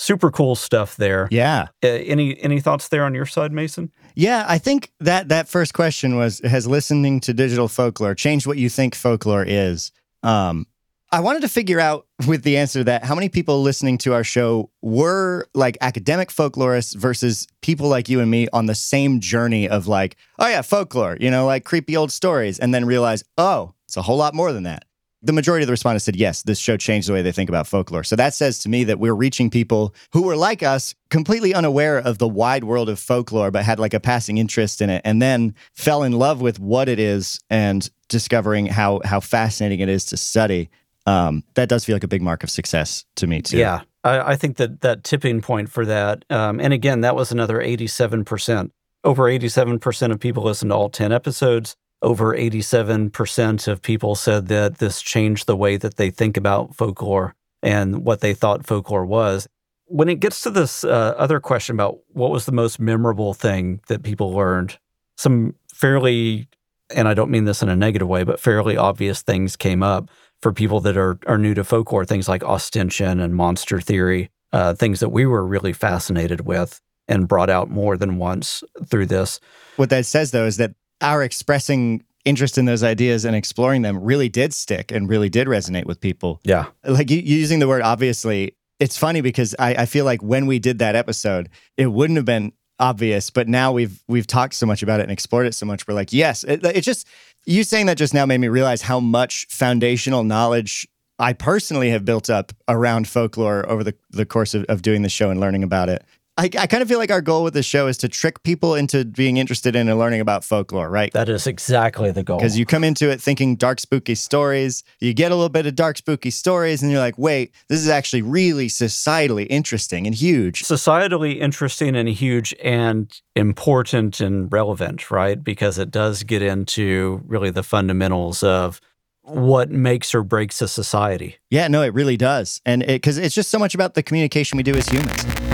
super 0.00 0.30
cool 0.30 0.54
stuff 0.54 0.96
there. 0.96 1.28
Yeah. 1.30 1.68
Uh, 1.84 1.88
any 1.88 2.40
any 2.42 2.60
thoughts 2.60 2.88
there 2.88 3.04
on 3.04 3.14
your 3.14 3.26
side, 3.26 3.52
Mason? 3.52 3.92
Yeah, 4.14 4.44
I 4.48 4.58
think 4.58 4.92
that 5.00 5.28
that 5.28 5.48
first 5.48 5.74
question 5.74 6.16
was 6.16 6.40
has 6.40 6.66
listening 6.66 7.20
to 7.20 7.34
digital 7.34 7.68
folklore 7.68 8.14
changed 8.14 8.46
what 8.46 8.56
you 8.56 8.68
think 8.68 8.94
folklore 8.94 9.44
is? 9.46 9.92
Um 10.22 10.66
I 11.12 11.18
wanted 11.20 11.42
to 11.42 11.48
figure 11.48 11.80
out 11.80 12.06
with 12.26 12.44
the 12.44 12.56
answer 12.56 12.80
to 12.80 12.84
that 12.84 13.04
how 13.04 13.14
many 13.14 13.28
people 13.28 13.62
listening 13.62 13.98
to 13.98 14.14
our 14.14 14.24
show 14.24 14.70
were 14.80 15.46
like 15.54 15.76
academic 15.80 16.30
folklorists 16.30 16.96
versus 16.96 17.46
people 17.60 17.88
like 17.88 18.08
you 18.08 18.20
and 18.20 18.30
me 18.30 18.48
on 18.52 18.66
the 18.66 18.74
same 18.74 19.20
journey 19.20 19.68
of 19.68 19.86
like, 19.86 20.16
oh 20.38 20.48
yeah, 20.48 20.62
folklore, 20.62 21.18
you 21.20 21.30
know, 21.30 21.46
like 21.46 21.64
creepy 21.64 21.96
old 21.96 22.12
stories, 22.12 22.58
and 22.58 22.72
then 22.72 22.84
realize, 22.84 23.22
oh, 23.36 23.74
it's 23.86 23.96
a 23.96 24.02
whole 24.02 24.16
lot 24.16 24.34
more 24.34 24.52
than 24.52 24.62
that. 24.62 24.84
The 25.22 25.34
majority 25.34 25.64
of 25.64 25.66
the 25.66 25.72
respondents 25.72 26.06
said, 26.06 26.16
yes, 26.16 26.42
this 26.42 26.58
show 26.58 26.78
changed 26.78 27.06
the 27.08 27.12
way 27.12 27.20
they 27.20 27.32
think 27.32 27.50
about 27.50 27.66
folklore. 27.66 28.04
So 28.04 28.16
that 28.16 28.32
says 28.32 28.58
to 28.60 28.70
me 28.70 28.84
that 28.84 28.98
we're 28.98 29.14
reaching 29.14 29.50
people 29.50 29.94
who 30.12 30.22
were 30.22 30.34
like 30.34 30.62
us, 30.62 30.94
completely 31.10 31.52
unaware 31.52 31.98
of 31.98 32.16
the 32.16 32.26
wide 32.26 32.64
world 32.64 32.88
of 32.88 32.98
folklore, 32.98 33.50
but 33.50 33.62
had 33.62 33.78
like 33.78 33.92
a 33.92 34.00
passing 34.00 34.38
interest 34.38 34.80
in 34.80 34.88
it, 34.88 35.02
and 35.04 35.20
then 35.20 35.54
fell 35.74 36.02
in 36.02 36.12
love 36.12 36.40
with 36.40 36.58
what 36.58 36.88
it 36.88 36.98
is 36.98 37.38
and 37.50 37.90
discovering 38.08 38.64
how 38.66 39.00
how 39.04 39.20
fascinating 39.20 39.80
it 39.80 39.88
is 39.90 40.06
to 40.06 40.16
study. 40.16 40.70
Um, 41.06 41.44
that 41.54 41.68
does 41.68 41.84
feel 41.84 41.94
like 41.94 42.04
a 42.04 42.08
big 42.08 42.22
mark 42.22 42.42
of 42.42 42.50
success 42.50 43.04
to 43.16 43.26
me 43.26 43.42
too. 43.42 43.58
Yeah, 43.58 43.82
I, 44.04 44.32
I 44.32 44.36
think 44.36 44.56
that 44.56 44.80
that 44.80 45.04
tipping 45.04 45.42
point 45.42 45.68
for 45.68 45.84
that, 45.84 46.24
um, 46.30 46.60
and 46.60 46.72
again, 46.72 47.02
that 47.02 47.14
was 47.14 47.30
another 47.30 47.60
eighty-seven 47.60 48.24
percent. 48.24 48.72
Over 49.04 49.28
eighty-seven 49.28 49.80
percent 49.80 50.12
of 50.12 50.20
people 50.20 50.44
listened 50.44 50.70
to 50.70 50.74
all 50.74 50.88
ten 50.88 51.12
episodes. 51.12 51.76
Over 52.02 52.34
eighty-seven 52.34 53.10
percent 53.10 53.68
of 53.68 53.82
people 53.82 54.14
said 54.14 54.48
that 54.48 54.78
this 54.78 55.02
changed 55.02 55.46
the 55.46 55.56
way 55.56 55.76
that 55.76 55.96
they 55.96 56.10
think 56.10 56.36
about 56.38 56.74
folklore 56.74 57.34
and 57.62 58.04
what 58.06 58.20
they 58.20 58.32
thought 58.32 58.64
folklore 58.64 59.04
was. 59.04 59.46
When 59.84 60.08
it 60.08 60.20
gets 60.20 60.40
to 60.42 60.50
this 60.50 60.82
uh, 60.82 61.14
other 61.18 61.40
question 61.40 61.76
about 61.76 61.98
what 62.12 62.30
was 62.30 62.46
the 62.46 62.52
most 62.52 62.80
memorable 62.80 63.34
thing 63.34 63.80
that 63.88 64.02
people 64.02 64.32
learned, 64.32 64.78
some 65.16 65.54
fairly, 65.74 66.48
and 66.94 67.06
I 67.06 67.12
don't 67.12 67.30
mean 67.30 67.44
this 67.44 67.62
in 67.62 67.68
a 67.68 67.76
negative 67.76 68.08
way, 68.08 68.24
but 68.24 68.40
fairly 68.40 68.76
obvious 68.76 69.20
things 69.20 69.56
came 69.56 69.82
up 69.82 70.08
for 70.40 70.52
people 70.54 70.80
that 70.80 70.96
are 70.96 71.18
are 71.26 71.36
new 71.36 71.52
to 71.52 71.64
folklore, 71.64 72.06
things 72.06 72.28
like 72.28 72.42
ostension 72.42 73.20
and 73.20 73.34
monster 73.34 73.78
theory, 73.78 74.30
uh, 74.52 74.72
things 74.72 75.00
that 75.00 75.10
we 75.10 75.26
were 75.26 75.44
really 75.44 75.74
fascinated 75.74 76.46
with 76.46 76.80
and 77.08 77.28
brought 77.28 77.50
out 77.50 77.68
more 77.68 77.96
than 77.98 78.16
once 78.16 78.62
through 78.86 79.06
this. 79.06 79.38
What 79.76 79.90
that 79.90 80.06
says 80.06 80.30
though 80.30 80.46
is 80.46 80.56
that 80.56 80.72
our 81.00 81.22
expressing 81.22 82.04
interest 82.24 82.58
in 82.58 82.66
those 82.66 82.82
ideas 82.82 83.24
and 83.24 83.34
exploring 83.34 83.82
them 83.82 84.02
really 84.02 84.28
did 84.28 84.52
stick 84.52 84.92
and 84.92 85.08
really 85.08 85.28
did 85.28 85.46
resonate 85.46 85.86
with 85.86 86.00
people. 86.00 86.40
Yeah. 86.44 86.66
Like 86.84 87.10
using 87.10 87.58
the 87.58 87.68
word 87.68 87.82
obviously, 87.82 88.56
it's 88.78 88.96
funny 88.96 89.20
because 89.20 89.54
I, 89.58 89.74
I 89.74 89.86
feel 89.86 90.04
like 90.04 90.22
when 90.22 90.46
we 90.46 90.58
did 90.58 90.78
that 90.78 90.96
episode, 90.96 91.48
it 91.76 91.86
wouldn't 91.86 92.16
have 92.16 92.24
been 92.24 92.52
obvious, 92.78 93.30
but 93.30 93.46
now 93.46 93.72
we've 93.72 94.02
we've 94.08 94.26
talked 94.26 94.54
so 94.54 94.66
much 94.66 94.82
about 94.82 95.00
it 95.00 95.04
and 95.04 95.12
explored 95.12 95.46
it 95.46 95.54
so 95.54 95.66
much. 95.66 95.86
We're 95.86 95.94
like, 95.94 96.12
yes, 96.12 96.44
it, 96.44 96.64
it 96.64 96.80
just 96.80 97.06
you 97.46 97.62
saying 97.62 97.86
that 97.86 97.98
just 97.98 98.14
now 98.14 98.26
made 98.26 98.38
me 98.38 98.48
realize 98.48 98.82
how 98.82 99.00
much 99.00 99.46
foundational 99.50 100.24
knowledge 100.24 100.88
I 101.18 101.34
personally 101.34 101.90
have 101.90 102.06
built 102.06 102.30
up 102.30 102.52
around 102.66 103.06
folklore 103.06 103.68
over 103.68 103.84
the, 103.84 103.94
the 104.10 104.24
course 104.24 104.54
of, 104.54 104.64
of 104.64 104.80
doing 104.80 105.02
the 105.02 105.10
show 105.10 105.28
and 105.28 105.38
learning 105.38 105.62
about 105.62 105.90
it. 105.90 106.02
I, 106.40 106.48
I 106.58 106.66
kind 106.66 106.82
of 106.82 106.88
feel 106.88 106.98
like 106.98 107.10
our 107.10 107.20
goal 107.20 107.44
with 107.44 107.52
the 107.52 107.62
show 107.62 107.86
is 107.86 107.98
to 107.98 108.08
trick 108.08 108.42
people 108.44 108.74
into 108.74 109.04
being 109.04 109.36
interested 109.36 109.76
in 109.76 109.90
and 109.90 109.98
learning 109.98 110.22
about 110.22 110.42
folklore, 110.42 110.88
right? 110.88 111.12
That 111.12 111.28
is 111.28 111.46
exactly 111.46 112.12
the 112.12 112.22
goal. 112.22 112.38
Because 112.38 112.58
you 112.58 112.64
come 112.64 112.82
into 112.82 113.10
it 113.10 113.20
thinking 113.20 113.56
dark, 113.56 113.78
spooky 113.78 114.14
stories, 114.14 114.82
you 115.00 115.12
get 115.12 115.32
a 115.32 115.34
little 115.34 115.50
bit 115.50 115.66
of 115.66 115.74
dark, 115.74 115.98
spooky 115.98 116.30
stories, 116.30 116.82
and 116.82 116.90
you're 116.90 117.00
like, 117.00 117.18
wait, 117.18 117.52
this 117.68 117.78
is 117.78 117.90
actually 117.90 118.22
really 118.22 118.68
societally 118.68 119.46
interesting 119.50 120.06
and 120.06 120.16
huge. 120.16 120.62
societally 120.62 121.38
interesting 121.38 121.94
and 121.94 122.08
huge 122.08 122.54
and 122.64 123.20
important 123.36 124.18
and 124.18 124.50
relevant, 124.50 125.10
right? 125.10 125.44
Because 125.44 125.76
it 125.76 125.90
does 125.90 126.22
get 126.22 126.40
into 126.40 127.20
really 127.26 127.50
the 127.50 127.62
fundamentals 127.62 128.42
of 128.42 128.80
what 129.24 129.68
makes 129.70 130.14
or 130.14 130.22
breaks 130.22 130.62
a 130.62 130.68
society. 130.68 131.36
Yeah, 131.50 131.68
no, 131.68 131.82
it 131.82 131.92
really 131.92 132.16
does. 132.16 132.62
And 132.64 132.82
because 132.86 133.18
it's 133.18 133.34
just 133.34 133.50
so 133.50 133.58
much 133.58 133.74
about 133.74 133.92
the 133.92 134.02
communication 134.02 134.56
we 134.56 134.62
do 134.62 134.74
as 134.74 134.88
humans. 134.88 135.49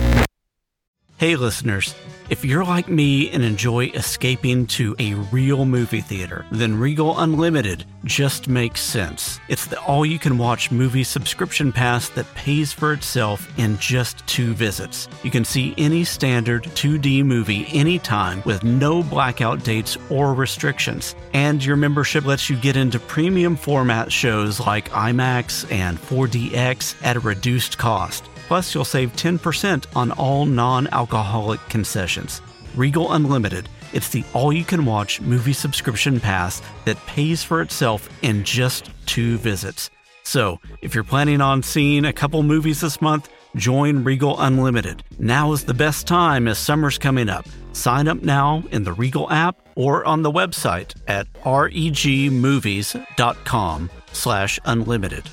Hey, 1.18 1.34
listeners, 1.34 1.94
if 2.28 2.44
you're 2.44 2.62
like 2.62 2.88
me 2.88 3.30
and 3.30 3.42
enjoy 3.42 3.86
escaping 3.86 4.66
to 4.66 4.94
a 4.98 5.14
real 5.14 5.64
movie 5.64 6.02
theater, 6.02 6.44
then 6.52 6.78
Regal 6.78 7.18
Unlimited 7.18 7.86
just 8.04 8.48
makes 8.48 8.82
sense. 8.82 9.40
It's 9.48 9.64
the 9.64 9.80
all 9.80 10.04
you 10.04 10.18
can 10.18 10.36
watch 10.36 10.70
movie 10.70 11.04
subscription 11.04 11.72
pass 11.72 12.10
that 12.10 12.34
pays 12.34 12.70
for 12.70 12.92
itself 12.92 13.50
in 13.58 13.78
just 13.78 14.26
two 14.26 14.52
visits. 14.52 15.08
You 15.22 15.30
can 15.30 15.46
see 15.46 15.72
any 15.78 16.04
standard 16.04 16.64
2D 16.64 17.24
movie 17.24 17.66
anytime 17.72 18.42
with 18.44 18.62
no 18.62 19.02
blackout 19.02 19.64
dates 19.64 19.96
or 20.10 20.34
restrictions. 20.34 21.14
And 21.32 21.64
your 21.64 21.76
membership 21.76 22.26
lets 22.26 22.50
you 22.50 22.56
get 22.56 22.76
into 22.76 23.00
premium 23.00 23.56
format 23.56 24.12
shows 24.12 24.60
like 24.60 24.90
IMAX 24.90 25.72
and 25.72 25.96
4DX 25.96 27.02
at 27.02 27.16
a 27.16 27.20
reduced 27.20 27.78
cost. 27.78 28.22
Plus, 28.46 28.74
you'll 28.74 28.84
save 28.84 29.14
10% 29.16 29.86
on 29.96 30.12
all 30.12 30.46
non 30.46 30.86
alcoholic 30.88 31.60
concessions. 31.68 32.40
Regal 32.74 33.12
Unlimited. 33.12 33.68
It's 33.92 34.08
the 34.08 34.24
all 34.34 34.52
you 34.52 34.64
can 34.64 34.84
watch 34.84 35.20
movie 35.20 35.52
subscription 35.52 36.20
pass 36.20 36.62
that 36.84 37.04
pays 37.06 37.42
for 37.42 37.62
itself 37.62 38.08
in 38.22 38.44
just 38.44 38.90
two 39.06 39.38
visits. 39.38 39.90
So, 40.22 40.60
if 40.82 40.94
you're 40.94 41.04
planning 41.04 41.40
on 41.40 41.62
seeing 41.62 42.04
a 42.04 42.12
couple 42.12 42.42
movies 42.42 42.80
this 42.80 43.00
month, 43.00 43.30
join 43.54 44.04
Regal 44.04 44.38
Unlimited. 44.40 45.02
Now 45.18 45.52
is 45.52 45.64
the 45.64 45.74
best 45.74 46.06
time 46.06 46.48
as 46.48 46.58
summer's 46.58 46.98
coming 46.98 47.28
up. 47.28 47.46
Sign 47.72 48.08
up 48.08 48.22
now 48.22 48.64
in 48.72 48.82
the 48.82 48.92
Regal 48.92 49.30
app 49.30 49.56
or 49.76 50.04
on 50.04 50.22
the 50.22 50.32
website 50.32 50.94
at 51.06 51.32
regmovies.com 51.44 53.90
slash 54.12 54.58
unlimited. 54.64 55.30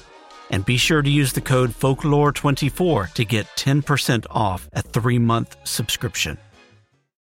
And 0.50 0.66
be 0.66 0.78
sure 0.78 1.02
to 1.02 1.10
use 1.10 1.34
the 1.34 1.42
code 1.42 1.72
folklore24 1.72 3.14
to 3.14 3.26
get 3.26 3.48
10% 3.56 4.26
off 4.30 4.70
a 4.74 4.82
three-month 4.82 5.56
subscription. 5.64 6.38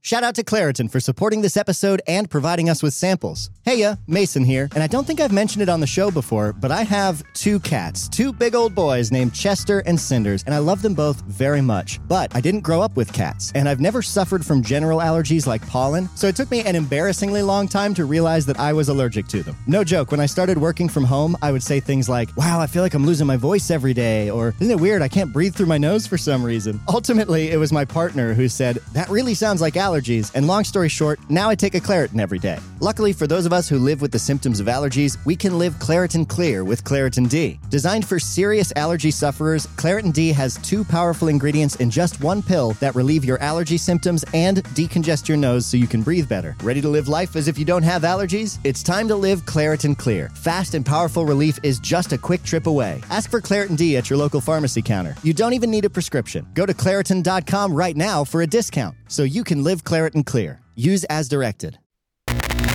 Shout 0.05 0.24
out 0.24 0.35
to 0.35 0.43
Claritin 0.43 0.91
for 0.91 1.00
supporting 1.00 1.41
this 1.41 1.57
episode 1.57 2.00
and 2.05 2.29
providing 2.29 2.69
us 2.69 2.83
with 2.83 2.93
samples. 2.93 3.50
Hey, 3.63 3.79
ya, 3.79 3.95
Mason 4.05 4.43
here, 4.43 4.69
and 4.75 4.83
I 4.83 4.85
don't 4.85 5.07
think 5.07 5.19
I've 5.19 5.31
mentioned 5.31 5.63
it 5.63 5.69
on 5.69 5.79
the 5.79 5.88
show 5.88 6.12
before, 6.12 6.53
but 6.53 6.69
I 6.69 6.83
have 6.83 7.24
two 7.33 7.59
cats, 7.62 8.07
two 8.07 8.31
big 8.31 8.53
old 8.53 8.75
boys 8.75 9.12
named 9.12 9.33
Chester 9.33 9.79
and 9.88 10.00
Cinders, 10.00 10.43
and 10.43 10.53
I 10.53 10.59
love 10.59 10.83
them 10.83 10.93
both 10.93 11.21
very 11.21 11.59
much. 11.59 12.00
But 12.07 12.35
I 12.35 12.39
didn't 12.39 12.59
grow 12.59 12.83
up 12.83 12.95
with 12.95 13.12
cats, 13.13 13.51
and 13.55 13.67
I've 13.67 13.79
never 13.79 14.03
suffered 14.03 14.45
from 14.45 14.62
general 14.62 15.00
allergies 15.00 15.47
like 15.47 15.67
pollen, 15.67 16.07
so 16.15 16.27
it 16.27 16.35
took 16.35 16.51
me 16.51 16.62
an 16.62 16.75
embarrassingly 16.75 17.41
long 17.41 17.67
time 17.67 17.95
to 17.95 18.05
realize 18.05 18.45
that 18.45 18.59
I 18.59 18.74
was 18.74 18.89
allergic 18.89 19.25
to 19.29 19.41
them. 19.41 19.57
No 19.65 19.83
joke, 19.83 20.12
when 20.12 20.19
I 20.19 20.27
started 20.27 20.59
working 20.59 20.88
from 20.88 21.05
home, 21.05 21.35
I 21.41 21.51
would 21.51 21.63
say 21.63 21.79
things 21.79 22.07
like, 22.07 22.29
wow, 22.38 22.59
I 22.59 22.67
feel 22.67 22.83
like 22.83 22.93
I'm 22.93 23.07
losing 23.07 23.25
my 23.25 23.38
voice 23.38 23.71
every 23.71 23.95
day, 23.95 24.29
or 24.29 24.53
isn't 24.59 24.69
it 24.69 24.79
weird, 24.79 25.01
I 25.01 25.07
can't 25.07 25.33
breathe 25.33 25.55
through 25.55 25.65
my 25.65 25.79
nose 25.79 26.05
for 26.05 26.19
some 26.19 26.43
reason. 26.43 26.79
Ultimately, 26.89 27.50
it 27.50 27.57
was 27.57 27.71
my 27.74 27.85
partner 27.85 28.35
who 28.35 28.47
said, 28.47 28.77
that 28.93 29.09
really 29.09 29.33
sounds 29.33 29.62
like 29.62 29.74
allergies, 29.74 29.94
and 29.95 30.47
long 30.47 30.63
story 30.63 30.89
short, 30.89 31.19
now 31.29 31.49
I 31.49 31.55
take 31.55 31.73
a 31.73 31.79
Claritin 31.79 32.19
every 32.19 32.39
day. 32.39 32.59
Luckily, 32.81 33.13
for 33.13 33.27
those 33.27 33.45
of 33.45 33.53
us 33.53 33.69
who 33.69 33.79
live 33.79 34.01
with 34.01 34.11
the 34.11 34.19
symptoms 34.19 34.59
of 34.59 34.67
allergies, 34.67 35.17
we 35.25 35.35
can 35.35 35.57
live 35.57 35.73
Claritin 35.75 36.27
Clear 36.27 36.65
with 36.65 36.83
Claritin 36.83 37.29
D. 37.29 37.59
Designed 37.69 38.05
for 38.05 38.19
serious 38.19 38.73
allergy 38.75 39.11
sufferers, 39.11 39.67
Claritin 39.77 40.11
D 40.11 40.33
has 40.33 40.57
two 40.57 40.83
powerful 40.83 41.29
ingredients 41.29 41.77
in 41.77 41.89
just 41.89 42.21
one 42.21 42.41
pill 42.41 42.71
that 42.73 42.93
relieve 42.93 43.23
your 43.23 43.39
allergy 43.39 43.77
symptoms 43.77 44.25
and 44.33 44.63
decongest 44.75 45.27
your 45.27 45.37
nose 45.37 45.65
so 45.65 45.77
you 45.77 45.87
can 45.87 46.03
breathe 46.03 46.27
better. 46.27 46.55
Ready 46.61 46.81
to 46.81 46.89
live 46.89 47.07
life 47.07 47.35
as 47.35 47.47
if 47.47 47.57
you 47.57 47.63
don't 47.63 47.83
have 47.83 48.01
allergies? 48.01 48.59
It's 48.65 48.83
time 48.83 49.07
to 49.07 49.15
live 49.15 49.45
Claritin 49.45 49.97
Clear. 49.97 50.29
Fast 50.29 50.73
and 50.73 50.85
powerful 50.85 51.25
relief 51.25 51.57
is 51.63 51.79
just 51.79 52.11
a 52.11 52.17
quick 52.17 52.43
trip 52.43 52.67
away. 52.67 53.01
Ask 53.09 53.29
for 53.29 53.39
Claritin 53.39 53.77
D 53.77 53.95
at 53.95 54.09
your 54.09 54.17
local 54.17 54.41
pharmacy 54.41 54.81
counter. 54.81 55.15
You 55.23 55.33
don't 55.33 55.53
even 55.53 55.71
need 55.71 55.85
a 55.85 55.89
prescription. 55.89 56.45
Go 56.53 56.65
to 56.65 56.73
Claritin.com 56.73 57.73
right 57.73 57.95
now 57.95 58.23
for 58.23 58.41
a 58.41 58.47
discount 58.47 58.95
so 59.07 59.24
you 59.24 59.43
can 59.43 59.63
live 59.63 59.83
Claritin 59.83 60.25
Clear. 60.25 60.62
Use 60.75 61.03
as 61.05 61.27
directed. 61.29 61.79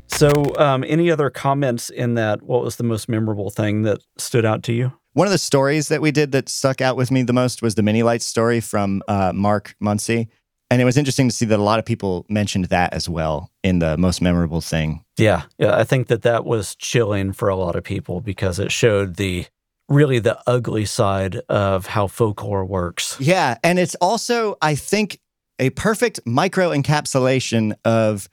So, 0.07 0.31
um, 0.59 0.85
any 0.87 1.11
other 1.11 1.31
comments 1.31 1.89
in 1.89 2.15
that? 2.15 2.43
What 2.43 2.63
was 2.63 2.77
the 2.77 2.85
most 2.85 3.09
memorable 3.09 3.51
thing 3.51 3.83
that 3.83 4.01
stood 4.19 4.45
out 4.45 4.63
to 4.65 4.73
you? 4.73 4.93
One 5.15 5.27
of 5.27 5.33
the 5.33 5.39
stories 5.39 5.89
that 5.89 6.03
we 6.03 6.11
did 6.11 6.33
that 6.33 6.49
stuck 6.49 6.81
out 6.81 6.97
with 6.97 7.11
me 7.11 7.23
the 7.23 7.33
most 7.33 7.63
was 7.63 7.75
the 7.75 7.83
mini 7.83 8.03
lights 8.03 8.27
story 8.27 8.61
from 8.61 9.03
uh, 9.09 9.33
Mark 9.35 9.75
Muncy. 9.83 10.29
And 10.71 10.81
it 10.81 10.85
was 10.85 10.97
interesting 10.97 11.29
to 11.29 11.35
see 11.35 11.47
that 11.47 11.59
a 11.59 11.63
lot 11.63 11.81
of 11.81 11.85
people 11.85 12.27
mentioned 12.29 12.67
that 12.67 12.93
as 12.93 13.09
well 13.09 13.51
in 13.65 13.81
the 13.81 13.97
most 13.97 14.23
memorable 14.23 14.61
thing. 14.61 15.05
Yeah, 15.17 15.43
yeah, 15.59 15.77
I 15.77 15.83
think 15.83 16.07
that 16.09 16.23
that 16.23 16.45
was 16.45 16.77
chilling 16.77 17.33
for 17.33 17.49
a 17.49 17.57
lot 17.57 17.75
of 17.75 17.83
people 17.83 18.21
because 18.21 18.61
it 18.61 18.71
showed 18.71 19.17
the 19.17 19.47
really 19.89 20.21
the 20.21 20.39
ugly 20.47 20.85
side 20.85 21.41
of 21.49 21.87
how 21.87 22.07
folklore 22.07 22.65
works. 22.65 23.17
Yeah. 23.19 23.59
And 23.65 23.79
it's 23.79 23.97
also, 23.97 24.57
I 24.63 24.77
think, 24.77 25.19
a 25.61 25.71
perfect 25.71 26.19
micro 26.25 26.71
encapsulation 26.71 27.75
of 27.85 28.29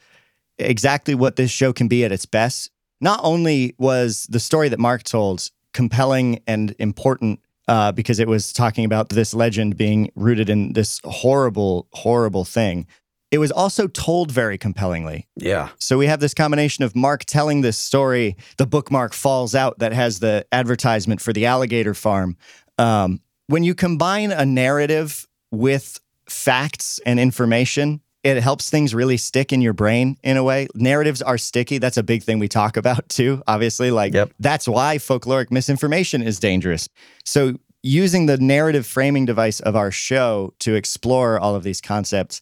exactly 0.58 1.14
what 1.14 1.36
this 1.36 1.52
show 1.52 1.74
can 1.74 1.88
be 1.88 2.04
at 2.04 2.12
its 2.12 2.26
best. 2.26 2.72
Not 3.00 3.20
only 3.22 3.76
was 3.78 4.26
the 4.30 4.40
story 4.40 4.70
that 4.70 4.80
Mark 4.80 5.04
told 5.04 5.52
compelling 5.74 6.42
and 6.48 6.74
important 6.80 7.40
uh, 7.68 7.92
because 7.92 8.20
it 8.20 8.28
was 8.28 8.54
talking 8.54 8.86
about 8.86 9.10
this 9.10 9.34
legend 9.34 9.78
being 9.78 10.10
rooted 10.16 10.50
in 10.50 10.74
this 10.74 11.00
horrible, 11.04 11.88
horrible 11.92 12.46
thing, 12.46 12.88
it 13.30 13.40
was 13.40 13.52
also 13.52 13.88
told 13.88 14.32
very 14.32 14.58
compellingly. 14.58 15.28
Yeah. 15.36 15.70
So 15.78 15.98
we 15.98 16.08
have 16.08 16.22
this 16.22 16.34
combination 16.34 16.86
of 16.86 16.96
Mark 16.96 17.26
telling 17.26 17.60
this 17.60 17.78
story. 17.78 18.38
The 18.56 18.66
bookmark 18.66 19.14
falls 19.14 19.54
out 19.54 19.80
that 19.80 19.92
has 19.92 20.20
the 20.20 20.46
advertisement 20.54 21.20
for 21.20 21.34
the 21.34 21.46
alligator 21.46 21.94
farm. 21.94 22.38
Um, 22.78 23.20
when 23.48 23.64
you 23.64 23.76
combine 23.76 24.32
a 24.32 24.46
narrative 24.46 25.28
with 25.52 26.00
facts 26.30 27.00
and 27.06 27.20
information, 27.20 28.02
it 28.24 28.42
helps 28.42 28.70
things 28.70 28.94
really 28.94 29.18
stick 29.18 29.54
in 29.54 29.62
your 29.62 29.74
brain 29.74 30.18
in 30.24 30.38
a 30.38 30.44
way. 30.44 30.68
Narratives 30.76 31.22
are 31.22 31.38
sticky. 31.38 31.78
That's 31.78 31.98
a 31.98 32.04
big 32.04 32.24
thing 32.24 32.40
we 32.40 32.48
talk 32.48 32.76
about 32.84 33.08
too, 33.10 33.42
obviously. 33.48 33.92
Like, 33.92 34.14
Yep. 34.14 34.34
that's 34.40 34.68
why 34.68 34.98
folkloric 34.98 35.52
misinformation 35.52 36.22
is 36.22 36.40
dangerous. 36.40 36.90
So, 37.24 37.54
using 37.84 38.26
the 38.26 38.38
narrative 38.38 38.86
framing 38.86 39.24
device 39.24 39.60
of 39.62 39.76
our 39.76 39.92
show 39.92 40.54
to 40.60 40.74
explore 40.76 41.40
all 41.40 41.56
of 41.56 41.64
these 41.64 41.80
concepts, 41.80 42.42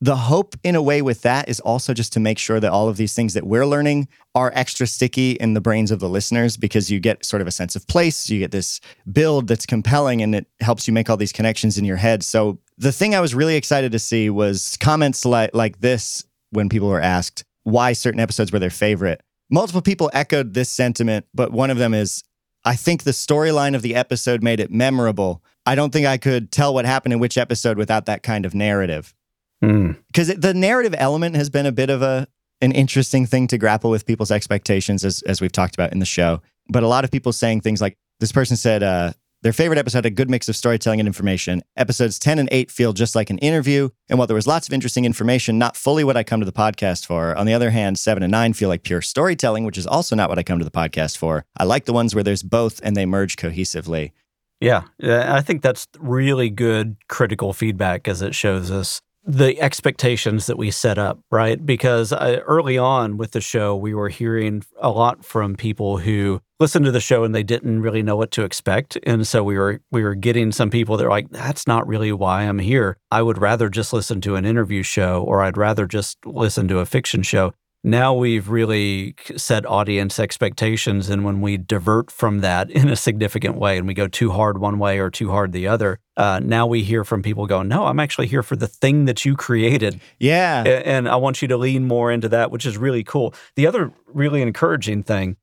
the 0.00 0.16
hope 0.16 0.56
in 0.64 0.74
a 0.74 0.82
way 0.82 1.02
with 1.02 1.20
that 1.22 1.48
is 1.48 1.60
also 1.60 1.92
just 1.92 2.12
to 2.14 2.18
make 2.20 2.38
sure 2.38 2.58
that 2.58 2.72
all 2.72 2.88
of 2.88 2.96
these 2.96 3.14
things 3.14 3.34
that 3.34 3.44
we're 3.46 3.66
learning 3.66 4.08
are 4.34 4.50
extra 4.54 4.86
sticky 4.86 5.32
in 5.32 5.52
the 5.52 5.60
brains 5.60 5.90
of 5.90 6.00
the 6.00 6.08
listeners 6.08 6.56
because 6.56 6.90
you 6.90 6.98
get 6.98 7.22
sort 7.24 7.42
of 7.42 7.46
a 7.46 7.50
sense 7.52 7.76
of 7.76 7.86
place. 7.86 8.30
You 8.30 8.38
get 8.38 8.50
this 8.50 8.80
build 9.12 9.46
that's 9.46 9.66
compelling 9.66 10.22
and 10.22 10.34
it 10.34 10.46
helps 10.60 10.88
you 10.88 10.94
make 10.94 11.10
all 11.10 11.18
these 11.18 11.32
connections 11.32 11.76
in 11.76 11.84
your 11.84 11.98
head. 11.98 12.22
So 12.22 12.58
the 12.80 12.92
thing 12.92 13.14
I 13.14 13.20
was 13.20 13.34
really 13.34 13.56
excited 13.56 13.92
to 13.92 13.98
see 13.98 14.30
was 14.30 14.76
comments 14.80 15.24
like 15.24 15.54
like 15.54 15.80
this 15.80 16.24
when 16.50 16.68
people 16.68 16.88
were 16.88 17.00
asked 17.00 17.44
why 17.62 17.92
certain 17.92 18.20
episodes 18.20 18.50
were 18.52 18.58
their 18.58 18.70
favorite. 18.70 19.22
Multiple 19.50 19.82
people 19.82 20.10
echoed 20.12 20.54
this 20.54 20.70
sentiment, 20.70 21.26
but 21.34 21.52
one 21.52 21.70
of 21.70 21.78
them 21.78 21.94
is 21.94 22.24
I 22.64 22.74
think 22.76 23.02
the 23.04 23.10
storyline 23.12 23.74
of 23.74 23.82
the 23.82 23.94
episode 23.94 24.42
made 24.42 24.60
it 24.60 24.70
memorable. 24.70 25.42
I 25.66 25.74
don't 25.74 25.92
think 25.92 26.06
I 26.06 26.16
could 26.16 26.50
tell 26.50 26.72
what 26.74 26.84
happened 26.86 27.12
in 27.12 27.20
which 27.20 27.36
episode 27.38 27.76
without 27.76 28.06
that 28.06 28.22
kind 28.22 28.44
of 28.46 28.54
narrative 28.54 29.14
Hmm. 29.62 29.92
because 30.06 30.28
the 30.28 30.54
narrative 30.54 30.94
element 30.96 31.36
has 31.36 31.50
been 31.50 31.66
a 31.66 31.72
bit 31.72 31.90
of 31.90 32.00
a 32.00 32.26
an 32.62 32.72
interesting 32.72 33.26
thing 33.26 33.46
to 33.48 33.58
grapple 33.58 33.90
with 33.90 34.06
people's 34.06 34.30
expectations 34.30 35.04
as 35.04 35.20
as 35.26 35.42
we've 35.42 35.52
talked 35.52 35.74
about 35.74 35.92
in 35.92 35.98
the 35.98 36.06
show 36.06 36.40
but 36.70 36.82
a 36.82 36.88
lot 36.88 37.04
of 37.04 37.10
people 37.10 37.30
saying 37.30 37.60
things 37.60 37.82
like 37.82 37.98
this 38.20 38.32
person 38.32 38.56
said 38.56 38.82
uh 38.82 39.12
their 39.42 39.54
favorite 39.54 39.78
episode 39.78 39.98
had 39.98 40.06
a 40.06 40.10
good 40.10 40.28
mix 40.28 40.50
of 40.50 40.56
storytelling 40.56 41.00
and 41.00 41.06
information. 41.06 41.62
Episodes 41.74 42.18
10 42.18 42.38
and 42.38 42.48
8 42.52 42.70
feel 42.70 42.92
just 42.92 43.14
like 43.14 43.30
an 43.30 43.38
interview. 43.38 43.88
And 44.10 44.18
while 44.18 44.26
there 44.26 44.34
was 44.34 44.46
lots 44.46 44.68
of 44.68 44.74
interesting 44.74 45.06
information, 45.06 45.58
not 45.58 45.78
fully 45.78 46.04
what 46.04 46.16
I 46.16 46.22
come 46.22 46.40
to 46.40 46.46
the 46.46 46.52
podcast 46.52 47.06
for. 47.06 47.34
On 47.36 47.46
the 47.46 47.54
other 47.54 47.70
hand, 47.70 47.98
7 47.98 48.22
and 48.22 48.30
9 48.30 48.52
feel 48.52 48.68
like 48.68 48.82
pure 48.82 49.00
storytelling, 49.00 49.64
which 49.64 49.78
is 49.78 49.86
also 49.86 50.14
not 50.14 50.28
what 50.28 50.38
I 50.38 50.42
come 50.42 50.58
to 50.58 50.64
the 50.64 50.70
podcast 50.70 51.16
for. 51.16 51.46
I 51.56 51.64
like 51.64 51.86
the 51.86 51.94
ones 51.94 52.14
where 52.14 52.24
there's 52.24 52.42
both 52.42 52.80
and 52.82 52.94
they 52.94 53.06
merge 53.06 53.36
cohesively. 53.36 54.12
Yeah, 54.60 54.82
yeah, 54.98 55.34
I 55.34 55.40
think 55.40 55.62
that's 55.62 55.86
really 55.98 56.50
good 56.50 56.96
critical 57.08 57.54
feedback 57.54 58.06
as 58.06 58.20
it 58.20 58.34
shows 58.34 58.70
us 58.70 59.00
the 59.24 59.60
expectations 59.60 60.46
that 60.46 60.56
we 60.56 60.70
set 60.70 60.98
up, 60.98 61.20
right? 61.30 61.64
Because 61.64 62.12
uh, 62.12 62.40
early 62.46 62.78
on 62.78 63.16
with 63.16 63.32
the 63.32 63.40
show, 63.40 63.76
we 63.76 63.94
were 63.94 64.08
hearing 64.08 64.64
a 64.80 64.90
lot 64.90 65.24
from 65.24 65.56
people 65.56 65.98
who 65.98 66.40
listened 66.58 66.84
to 66.86 66.90
the 66.90 67.00
show 67.00 67.24
and 67.24 67.34
they 67.34 67.42
didn't 67.42 67.82
really 67.82 68.02
know 68.02 68.16
what 68.16 68.30
to 68.32 68.44
expect, 68.44 68.98
and 69.04 69.26
so 69.26 69.44
we 69.44 69.58
were 69.58 69.80
we 69.90 70.02
were 70.02 70.14
getting 70.14 70.52
some 70.52 70.70
people 70.70 70.96
that 70.96 71.06
are 71.06 71.10
like, 71.10 71.30
"That's 71.30 71.66
not 71.66 71.86
really 71.86 72.12
why 72.12 72.42
I'm 72.42 72.58
here. 72.58 72.96
I 73.10 73.22
would 73.22 73.38
rather 73.38 73.68
just 73.68 73.92
listen 73.92 74.20
to 74.22 74.36
an 74.36 74.44
interview 74.44 74.82
show, 74.82 75.22
or 75.22 75.42
I'd 75.42 75.56
rather 75.56 75.86
just 75.86 76.18
listen 76.24 76.68
to 76.68 76.78
a 76.78 76.86
fiction 76.86 77.22
show." 77.22 77.52
Now 77.82 78.12
we've 78.12 78.48
really 78.48 79.14
set 79.36 79.64
audience 79.64 80.18
expectations 80.18 81.08
and 81.08 81.24
when 81.24 81.40
we 81.40 81.56
divert 81.56 82.10
from 82.10 82.40
that 82.40 82.70
in 82.70 82.88
a 82.88 82.96
significant 82.96 83.56
way 83.56 83.78
and 83.78 83.86
we 83.86 83.94
go 83.94 84.06
too 84.06 84.30
hard 84.30 84.58
one 84.58 84.78
way 84.78 84.98
or 84.98 85.10
too 85.10 85.30
hard 85.30 85.52
the 85.52 85.66
other 85.66 85.98
uh, 86.16 86.40
now 86.42 86.66
we 86.66 86.82
hear 86.82 87.04
from 87.04 87.22
people 87.22 87.46
going 87.46 87.68
no 87.68 87.86
i'm 87.86 88.00
actually 88.00 88.26
here 88.26 88.42
for 88.42 88.56
the 88.56 88.66
thing 88.66 89.06
that 89.06 89.24
you 89.24 89.34
created. 89.34 90.00
Yeah. 90.18 90.62
And 90.64 91.08
i 91.08 91.16
want 91.16 91.40
you 91.40 91.48
to 91.48 91.56
lean 91.56 91.86
more 91.86 92.12
into 92.12 92.28
that 92.28 92.50
which 92.50 92.66
is 92.66 92.76
really 92.76 93.04
cool. 93.04 93.34
The 93.56 93.66
other 93.66 93.92
really 94.06 94.42
encouraging 94.42 95.02
thing 95.02 95.36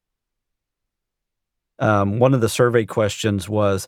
um, 1.80 2.20
one 2.20 2.34
of 2.34 2.42
the 2.42 2.50
survey 2.50 2.86
questions 2.86 3.48
was 3.48 3.88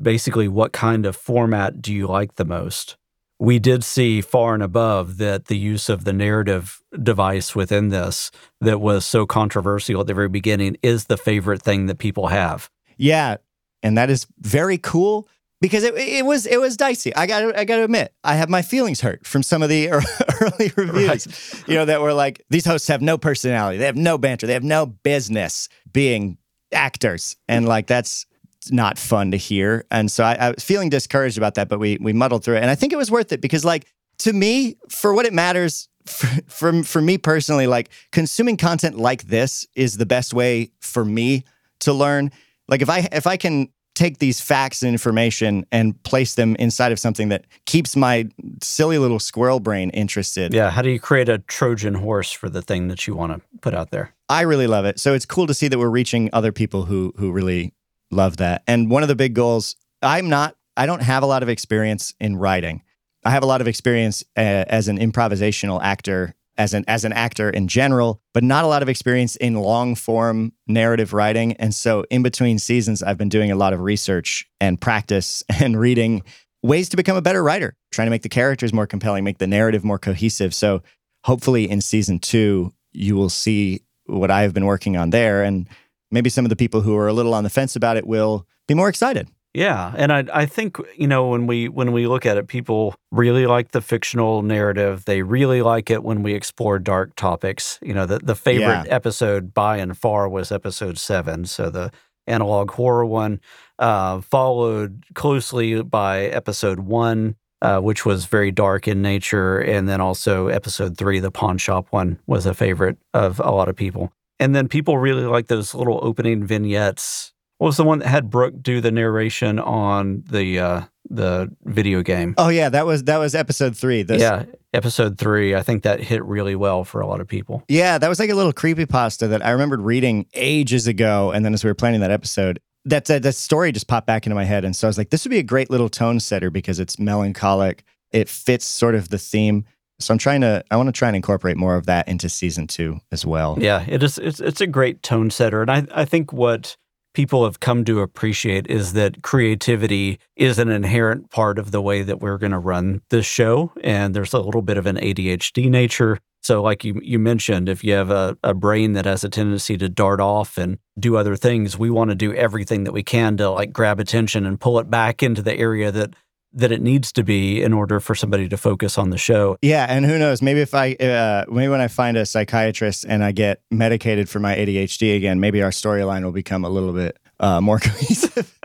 basically 0.00 0.48
what 0.48 0.72
kind 0.72 1.06
of 1.06 1.16
format 1.16 1.82
do 1.82 1.92
you 1.92 2.06
like 2.06 2.36
the 2.36 2.44
most 2.44 2.96
we 3.38 3.58
did 3.58 3.84
see 3.84 4.20
far 4.20 4.54
and 4.54 4.62
above 4.62 5.18
that 5.18 5.46
the 5.46 5.56
use 5.56 5.88
of 5.88 6.04
the 6.04 6.12
narrative 6.12 6.82
device 7.02 7.54
within 7.54 7.88
this 7.88 8.30
that 8.60 8.80
was 8.80 9.04
so 9.04 9.26
controversial 9.26 10.00
at 10.00 10.06
the 10.06 10.14
very 10.14 10.28
beginning 10.28 10.76
is 10.82 11.04
the 11.04 11.16
favorite 11.16 11.62
thing 11.62 11.86
that 11.86 11.98
people 11.98 12.28
have. 12.28 12.68
Yeah, 12.96 13.36
and 13.82 13.96
that 13.96 14.10
is 14.10 14.26
very 14.40 14.78
cool 14.78 15.28
because 15.60 15.84
it, 15.84 15.94
it 15.94 16.24
was 16.24 16.46
it 16.46 16.60
was 16.60 16.76
dicey. 16.76 17.14
I 17.14 17.26
got 17.26 17.56
I 17.56 17.64
got 17.64 17.76
to 17.76 17.84
admit, 17.84 18.12
I 18.24 18.34
have 18.34 18.48
my 18.48 18.62
feelings 18.62 19.00
hurt 19.00 19.26
from 19.26 19.42
some 19.42 19.62
of 19.62 19.68
the 19.68 19.90
early 20.40 20.72
reviews. 20.76 21.64
You 21.68 21.74
know 21.74 21.84
that 21.84 22.00
were 22.00 22.12
like 22.12 22.44
these 22.50 22.66
hosts 22.66 22.88
have 22.88 23.02
no 23.02 23.18
personality, 23.18 23.78
they 23.78 23.86
have 23.86 23.96
no 23.96 24.18
banter, 24.18 24.46
they 24.46 24.54
have 24.54 24.64
no 24.64 24.86
business 24.86 25.68
being 25.92 26.38
actors, 26.72 27.36
and 27.48 27.66
like 27.66 27.86
that's 27.86 28.26
not 28.72 28.98
fun 28.98 29.30
to 29.30 29.36
hear. 29.36 29.84
And 29.90 30.10
so 30.10 30.24
I, 30.24 30.34
I 30.34 30.50
was 30.50 30.64
feeling 30.64 30.88
discouraged 30.88 31.38
about 31.38 31.54
that, 31.54 31.68
but 31.68 31.78
we 31.78 31.98
we 32.00 32.12
muddled 32.12 32.44
through 32.44 32.56
it, 32.56 32.62
and 32.62 32.70
I 32.70 32.74
think 32.74 32.92
it 32.92 32.96
was 32.96 33.10
worth 33.10 33.32
it 33.32 33.40
because 33.40 33.64
like 33.64 33.86
to 34.18 34.32
me, 34.32 34.76
for 34.88 35.14
what 35.14 35.26
it 35.26 35.32
matters. 35.32 35.88
For, 36.08 36.26
for, 36.46 36.82
for 36.84 37.02
me 37.02 37.18
personally, 37.18 37.66
like 37.66 37.90
consuming 38.12 38.56
content 38.56 38.96
like 38.96 39.24
this 39.24 39.66
is 39.74 39.98
the 39.98 40.06
best 40.06 40.32
way 40.32 40.70
for 40.80 41.04
me 41.04 41.44
to 41.80 41.92
learn 41.92 42.30
like 42.66 42.80
if 42.80 42.88
i 42.88 43.06
if 43.12 43.26
i 43.26 43.36
can 43.36 43.68
take 43.94 44.18
these 44.18 44.40
facts 44.40 44.82
and 44.82 44.92
information 44.92 45.66
and 45.72 46.00
place 46.04 46.34
them 46.36 46.54
inside 46.56 46.92
of 46.92 46.98
something 46.98 47.30
that 47.30 47.44
keeps 47.66 47.96
my 47.96 48.28
silly 48.62 48.96
little 48.96 49.18
squirrel 49.18 49.58
brain 49.60 49.90
interested 49.90 50.54
Yeah. 50.54 50.70
How 50.70 50.82
do 50.82 50.88
you 50.88 51.00
create 51.00 51.28
a 51.28 51.38
Trojan 51.40 51.94
horse 51.94 52.30
for 52.30 52.48
the 52.48 52.62
thing 52.62 52.88
that 52.88 53.06
you 53.08 53.16
want 53.16 53.32
to 53.32 53.42
put 53.60 53.74
out 53.74 53.90
there? 53.90 54.14
i 54.30 54.42
really 54.42 54.66
love 54.66 54.84
it 54.84 54.98
so 55.00 55.14
it's 55.14 55.26
cool 55.26 55.46
to 55.46 55.54
see 55.54 55.68
that 55.68 55.78
we're 55.78 55.88
reaching 55.88 56.30
other 56.32 56.52
people 56.52 56.84
who 56.84 57.12
who 57.18 57.32
really 57.32 57.72
love 58.10 58.38
that 58.38 58.62
and 58.66 58.90
one 58.90 59.02
of 59.02 59.08
the 59.08 59.16
big 59.16 59.34
goals 59.34 59.76
i'm 60.02 60.28
not 60.28 60.56
i 60.76 60.86
don't 60.86 61.02
have 61.02 61.22
a 61.22 61.26
lot 61.26 61.42
of 61.42 61.48
experience 61.48 62.14
in 62.20 62.36
writing 62.36 62.82
i 63.24 63.30
have 63.30 63.42
a 63.42 63.46
lot 63.46 63.60
of 63.60 63.68
experience 63.68 64.24
uh, 64.36 64.64
as 64.68 64.88
an 64.88 64.98
improvisational 64.98 65.82
actor 65.82 66.34
as 66.58 66.74
an 66.74 66.84
as 66.88 67.04
an 67.04 67.12
actor 67.12 67.48
in 67.48 67.68
general, 67.68 68.20
but 68.34 68.42
not 68.42 68.64
a 68.64 68.66
lot 68.66 68.82
of 68.82 68.88
experience 68.88 69.36
in 69.36 69.54
long 69.54 69.94
form 69.94 70.52
narrative 70.66 71.12
writing. 71.12 71.52
And 71.54 71.72
so 71.72 72.04
in 72.10 72.22
between 72.22 72.58
seasons, 72.58 73.02
I've 73.02 73.16
been 73.16 73.28
doing 73.28 73.50
a 73.50 73.56
lot 73.56 73.72
of 73.72 73.80
research 73.80 74.46
and 74.60 74.78
practice 74.78 75.42
and 75.60 75.78
reading 75.78 76.24
ways 76.62 76.88
to 76.90 76.96
become 76.96 77.16
a 77.16 77.22
better 77.22 77.42
writer, 77.42 77.76
trying 77.92 78.06
to 78.06 78.10
make 78.10 78.22
the 78.22 78.28
characters 78.28 78.72
more 78.72 78.86
compelling, 78.86 79.22
make 79.22 79.38
the 79.38 79.46
narrative 79.46 79.84
more 79.84 79.98
cohesive. 79.98 80.52
So 80.52 80.82
hopefully 81.24 81.70
in 81.70 81.80
season 81.80 82.18
two, 82.18 82.72
you 82.92 83.14
will 83.14 83.30
see 83.30 83.82
what 84.06 84.30
I've 84.30 84.52
been 84.52 84.66
working 84.66 84.96
on 84.96 85.10
there. 85.10 85.44
And 85.44 85.68
maybe 86.10 86.30
some 86.30 86.44
of 86.44 86.48
the 86.50 86.56
people 86.56 86.80
who 86.80 86.96
are 86.96 87.08
a 87.08 87.12
little 87.12 87.34
on 87.34 87.44
the 87.44 87.50
fence 87.50 87.76
about 87.76 87.96
it 87.96 88.06
will 88.06 88.46
be 88.66 88.74
more 88.74 88.88
excited. 88.88 89.28
Yeah, 89.54 89.94
and 89.96 90.12
I 90.12 90.24
I 90.32 90.46
think 90.46 90.76
you 90.96 91.06
know 91.06 91.28
when 91.28 91.46
we 91.46 91.68
when 91.68 91.92
we 91.92 92.06
look 92.06 92.26
at 92.26 92.36
it, 92.36 92.48
people 92.48 92.94
really 93.10 93.46
like 93.46 93.72
the 93.72 93.80
fictional 93.80 94.42
narrative. 94.42 95.04
They 95.06 95.22
really 95.22 95.62
like 95.62 95.90
it 95.90 96.04
when 96.04 96.22
we 96.22 96.34
explore 96.34 96.78
dark 96.78 97.16
topics. 97.16 97.78
You 97.82 97.94
know, 97.94 98.06
the 98.06 98.18
the 98.18 98.36
favorite 98.36 98.86
episode 98.88 99.54
by 99.54 99.78
and 99.78 99.96
far 99.96 100.28
was 100.28 100.52
episode 100.52 100.98
seven. 100.98 101.46
So 101.46 101.70
the 101.70 101.90
analog 102.26 102.70
horror 102.72 103.06
one, 103.06 103.40
uh, 103.78 104.20
followed 104.20 105.04
closely 105.14 105.82
by 105.82 106.24
episode 106.24 106.80
one, 106.80 107.36
uh, 107.62 107.80
which 107.80 108.04
was 108.04 108.26
very 108.26 108.50
dark 108.50 108.86
in 108.86 109.02
nature, 109.02 109.58
and 109.58 109.88
then 109.88 110.00
also 110.00 110.48
episode 110.48 110.96
three, 110.96 111.18
the 111.20 111.30
pawn 111.30 111.58
shop 111.58 111.86
one, 111.90 112.18
was 112.26 112.46
a 112.46 112.54
favorite 112.54 112.98
of 113.14 113.40
a 113.40 113.50
lot 113.50 113.68
of 113.68 113.76
people. 113.76 114.12
And 114.40 114.54
then 114.54 114.68
people 114.68 114.98
really 114.98 115.24
like 115.24 115.48
those 115.48 115.74
little 115.74 115.98
opening 116.02 116.46
vignettes 116.46 117.32
what 117.58 117.66
was 117.66 117.76
the 117.76 117.84
one 117.84 117.98
that 117.98 118.08
had 118.08 118.30
Brooke 118.30 118.54
do 118.62 118.80
the 118.80 118.92
narration 118.92 119.58
on 119.58 120.22
the 120.30 120.60
uh, 120.60 120.82
the 121.10 121.50
video 121.64 122.02
game? 122.02 122.34
Oh 122.38 122.48
yeah, 122.48 122.68
that 122.68 122.86
was 122.86 123.04
that 123.04 123.18
was 123.18 123.34
episode 123.34 123.76
three. 123.76 124.04
This, 124.04 124.22
yeah, 124.22 124.44
episode 124.72 125.18
three. 125.18 125.56
I 125.56 125.62
think 125.62 125.82
that 125.82 125.98
hit 126.00 126.24
really 126.24 126.54
well 126.54 126.84
for 126.84 127.00
a 127.00 127.06
lot 127.06 127.20
of 127.20 127.26
people. 127.26 127.64
Yeah, 127.68 127.98
that 127.98 128.08
was 128.08 128.20
like 128.20 128.30
a 128.30 128.34
little 128.34 128.52
creepy 128.52 128.86
pasta 128.86 129.26
that 129.28 129.44
I 129.44 129.50
remembered 129.50 129.80
reading 129.80 130.26
ages 130.34 130.86
ago, 130.86 131.32
and 131.32 131.44
then 131.44 131.52
as 131.52 131.64
we 131.64 131.70
were 131.70 131.74
planning 131.74 132.00
that 132.00 132.12
episode, 132.12 132.60
that 132.84 133.06
that, 133.06 133.24
that 133.24 133.34
story 133.34 133.72
just 133.72 133.88
popped 133.88 134.06
back 134.06 134.24
into 134.24 134.36
my 134.36 134.44
head, 134.44 134.64
and 134.64 134.76
so 134.76 134.86
I 134.86 134.88
was 134.88 134.96
like, 134.96 135.10
this 135.10 135.24
would 135.24 135.30
be 135.30 135.38
a 135.38 135.44
great 135.44 135.68
little 135.68 135.88
tone 135.88 136.20
setter 136.20 136.50
because 136.50 136.78
it's 136.78 136.96
melancholic. 136.96 137.82
It 138.12 138.28
fits 138.28 138.64
sort 138.64 138.94
of 138.94 139.08
the 139.08 139.18
theme. 139.18 139.64
So 140.00 140.12
I'm 140.12 140.18
trying 140.18 140.40
to 140.42 140.64
I 140.70 140.76
want 140.76 140.88
to 140.88 140.92
try 140.92 141.08
and 141.08 141.16
incorporate 141.16 141.56
more 141.56 141.74
of 141.76 141.86
that 141.86 142.08
into 142.08 142.28
season 142.28 142.66
two 142.66 143.00
as 143.10 143.26
well. 143.26 143.56
Yeah, 143.60 143.84
it 143.88 144.02
is. 144.02 144.18
It's 144.18 144.40
it's 144.40 144.60
a 144.60 144.66
great 144.66 145.02
tone 145.02 145.30
setter, 145.30 145.62
and 145.62 145.70
I 145.70 145.86
I 145.92 146.04
think 146.04 146.32
what 146.32 146.76
people 147.14 147.44
have 147.44 147.58
come 147.58 147.84
to 147.84 148.00
appreciate 148.00 148.66
is 148.68 148.92
that 148.92 149.22
creativity 149.22 150.20
is 150.36 150.56
an 150.56 150.68
inherent 150.68 151.30
part 151.30 151.58
of 151.58 151.72
the 151.72 151.82
way 151.82 152.02
that 152.02 152.20
we're 152.20 152.38
going 152.38 152.52
to 152.52 152.58
run 152.58 153.02
this 153.10 153.26
show. 153.26 153.72
And 153.82 154.14
there's 154.14 154.32
a 154.32 154.38
little 154.38 154.62
bit 154.62 154.76
of 154.76 154.86
an 154.86 154.96
ADHD 154.96 155.68
nature. 155.68 156.20
So, 156.42 156.62
like 156.62 156.84
you, 156.84 157.00
you 157.02 157.18
mentioned, 157.18 157.68
if 157.68 157.82
you 157.82 157.94
have 157.94 158.10
a, 158.10 158.38
a 158.44 158.54
brain 158.54 158.92
that 158.92 159.04
has 159.04 159.24
a 159.24 159.28
tendency 159.28 159.76
to 159.78 159.88
dart 159.88 160.20
off 160.20 160.56
and 160.56 160.78
do 160.98 161.16
other 161.16 161.34
things, 161.34 161.76
we 161.76 161.90
want 161.90 162.10
to 162.10 162.14
do 162.14 162.32
everything 162.32 162.84
that 162.84 162.92
we 162.92 163.02
can 163.02 163.36
to 163.38 163.50
like 163.50 163.72
grab 163.72 163.98
attention 163.98 164.46
and 164.46 164.60
pull 164.60 164.78
it 164.78 164.88
back 164.88 165.20
into 165.20 165.42
the 165.42 165.56
area 165.56 165.90
that 165.90 166.14
that 166.52 166.72
it 166.72 166.80
needs 166.80 167.12
to 167.12 167.22
be 167.22 167.62
in 167.62 167.72
order 167.72 168.00
for 168.00 168.14
somebody 168.14 168.48
to 168.48 168.56
focus 168.56 168.96
on 168.98 169.10
the 169.10 169.18
show. 169.18 169.56
Yeah, 169.62 169.86
and 169.88 170.04
who 170.04 170.18
knows? 170.18 170.40
Maybe 170.40 170.60
if 170.60 170.74
I, 170.74 170.94
uh, 170.94 171.44
maybe 171.48 171.68
when 171.68 171.80
I 171.80 171.88
find 171.88 172.16
a 172.16 172.24
psychiatrist 172.24 173.04
and 173.08 173.22
I 173.22 173.32
get 173.32 173.60
medicated 173.70 174.28
for 174.28 174.40
my 174.40 174.56
ADHD 174.56 175.16
again, 175.16 175.40
maybe 175.40 175.62
our 175.62 175.70
storyline 175.70 176.24
will 176.24 176.32
become 176.32 176.64
a 176.64 176.70
little 176.70 176.92
bit 176.92 177.18
uh, 177.40 177.60
more 177.60 177.78
cohesive. 177.82 178.58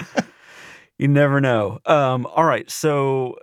you 0.97 1.07
never 1.07 1.41
know. 1.41 1.79
Um, 1.85 2.25
all 2.27 2.45
right, 2.45 2.69
so 2.71 3.35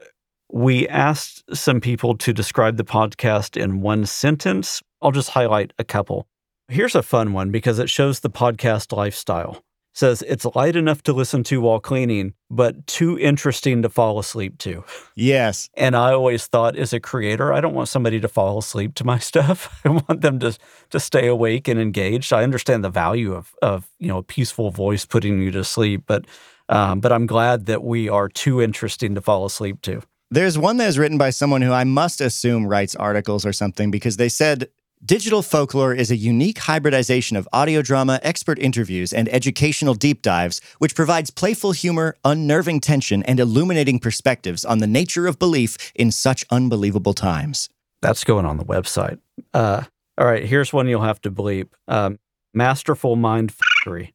we 0.52 0.88
asked 0.88 1.44
some 1.54 1.80
people 1.80 2.16
to 2.16 2.32
describe 2.32 2.76
the 2.76 2.84
podcast 2.84 3.60
in 3.60 3.82
one 3.82 4.06
sentence. 4.06 4.82
I'll 5.02 5.12
just 5.12 5.30
highlight 5.30 5.72
a 5.78 5.84
couple. 5.84 6.26
Here's 6.68 6.94
a 6.94 7.02
fun 7.02 7.32
one 7.32 7.50
because 7.50 7.78
it 7.78 7.90
shows 7.90 8.20
the 8.20 8.30
podcast 8.30 8.96
lifestyle 8.96 9.62
says 9.92 10.22
it's 10.22 10.44
light 10.54 10.76
enough 10.76 11.02
to 11.02 11.12
listen 11.12 11.42
to 11.44 11.60
while 11.60 11.80
cleaning, 11.80 12.34
but 12.50 12.86
too 12.86 13.18
interesting 13.18 13.82
to 13.82 13.88
fall 13.88 14.18
asleep 14.18 14.58
to. 14.58 14.84
Yes. 15.14 15.68
And 15.74 15.96
I 15.96 16.12
always 16.12 16.46
thought 16.46 16.76
as 16.76 16.92
a 16.92 17.00
creator, 17.00 17.52
I 17.52 17.60
don't 17.60 17.74
want 17.74 17.88
somebody 17.88 18.20
to 18.20 18.28
fall 18.28 18.58
asleep 18.58 18.94
to 18.96 19.04
my 19.04 19.18
stuff. 19.30 19.80
I 19.84 19.88
want 19.90 20.20
them 20.20 20.38
to 20.40 20.56
to 20.90 21.00
stay 21.00 21.26
awake 21.26 21.68
and 21.68 21.80
engaged. 21.80 22.32
I 22.32 22.42
understand 22.42 22.84
the 22.84 22.90
value 22.90 23.34
of 23.34 23.54
of, 23.62 23.88
you 23.98 24.08
know, 24.08 24.18
a 24.18 24.22
peaceful 24.22 24.70
voice 24.70 25.04
putting 25.04 25.40
you 25.40 25.50
to 25.52 25.64
sleep, 25.64 26.04
but 26.06 26.26
um, 26.68 27.00
but 27.00 27.12
I'm 27.12 27.26
glad 27.26 27.66
that 27.66 27.82
we 27.82 28.08
are 28.08 28.28
too 28.28 28.62
interesting 28.62 29.14
to 29.16 29.20
fall 29.20 29.44
asleep 29.44 29.82
to. 29.82 30.02
There's 30.32 30.56
one 30.56 30.76
that 30.76 30.88
is 30.88 30.96
written 30.96 31.18
by 31.18 31.30
someone 31.30 31.60
who 31.60 31.72
I 31.72 31.82
must 31.82 32.20
assume 32.20 32.68
writes 32.68 32.94
articles 32.94 33.44
or 33.44 33.52
something 33.52 33.90
because 33.90 34.16
they 34.16 34.28
said 34.28 34.68
Digital 35.02 35.40
Folklore 35.40 35.94
is 35.94 36.10
a 36.10 36.16
unique 36.16 36.58
hybridization 36.58 37.34
of 37.34 37.48
audio 37.54 37.80
drama, 37.80 38.20
expert 38.22 38.58
interviews, 38.58 39.14
and 39.14 39.30
educational 39.30 39.94
deep 39.94 40.20
dives, 40.20 40.60
which 40.76 40.94
provides 40.94 41.30
playful 41.30 41.72
humor, 41.72 42.18
unnerving 42.22 42.80
tension, 42.80 43.22
and 43.22 43.40
illuminating 43.40 43.98
perspectives 43.98 44.62
on 44.62 44.76
the 44.76 44.86
nature 44.86 45.26
of 45.26 45.38
belief 45.38 45.90
in 45.94 46.12
such 46.12 46.44
unbelievable 46.50 47.14
times. 47.14 47.70
That's 48.02 48.24
going 48.24 48.44
on 48.44 48.58
the 48.58 48.64
website. 48.64 49.18
Uh, 49.54 49.84
all 50.18 50.26
right, 50.26 50.44
here's 50.44 50.70
one 50.70 50.86
you'll 50.86 51.00
have 51.00 51.22
to 51.22 51.30
bleep. 51.30 51.68
Um, 51.88 52.18
Masterful 52.52 53.16
Mind 53.16 53.54
Factory. 53.54 54.14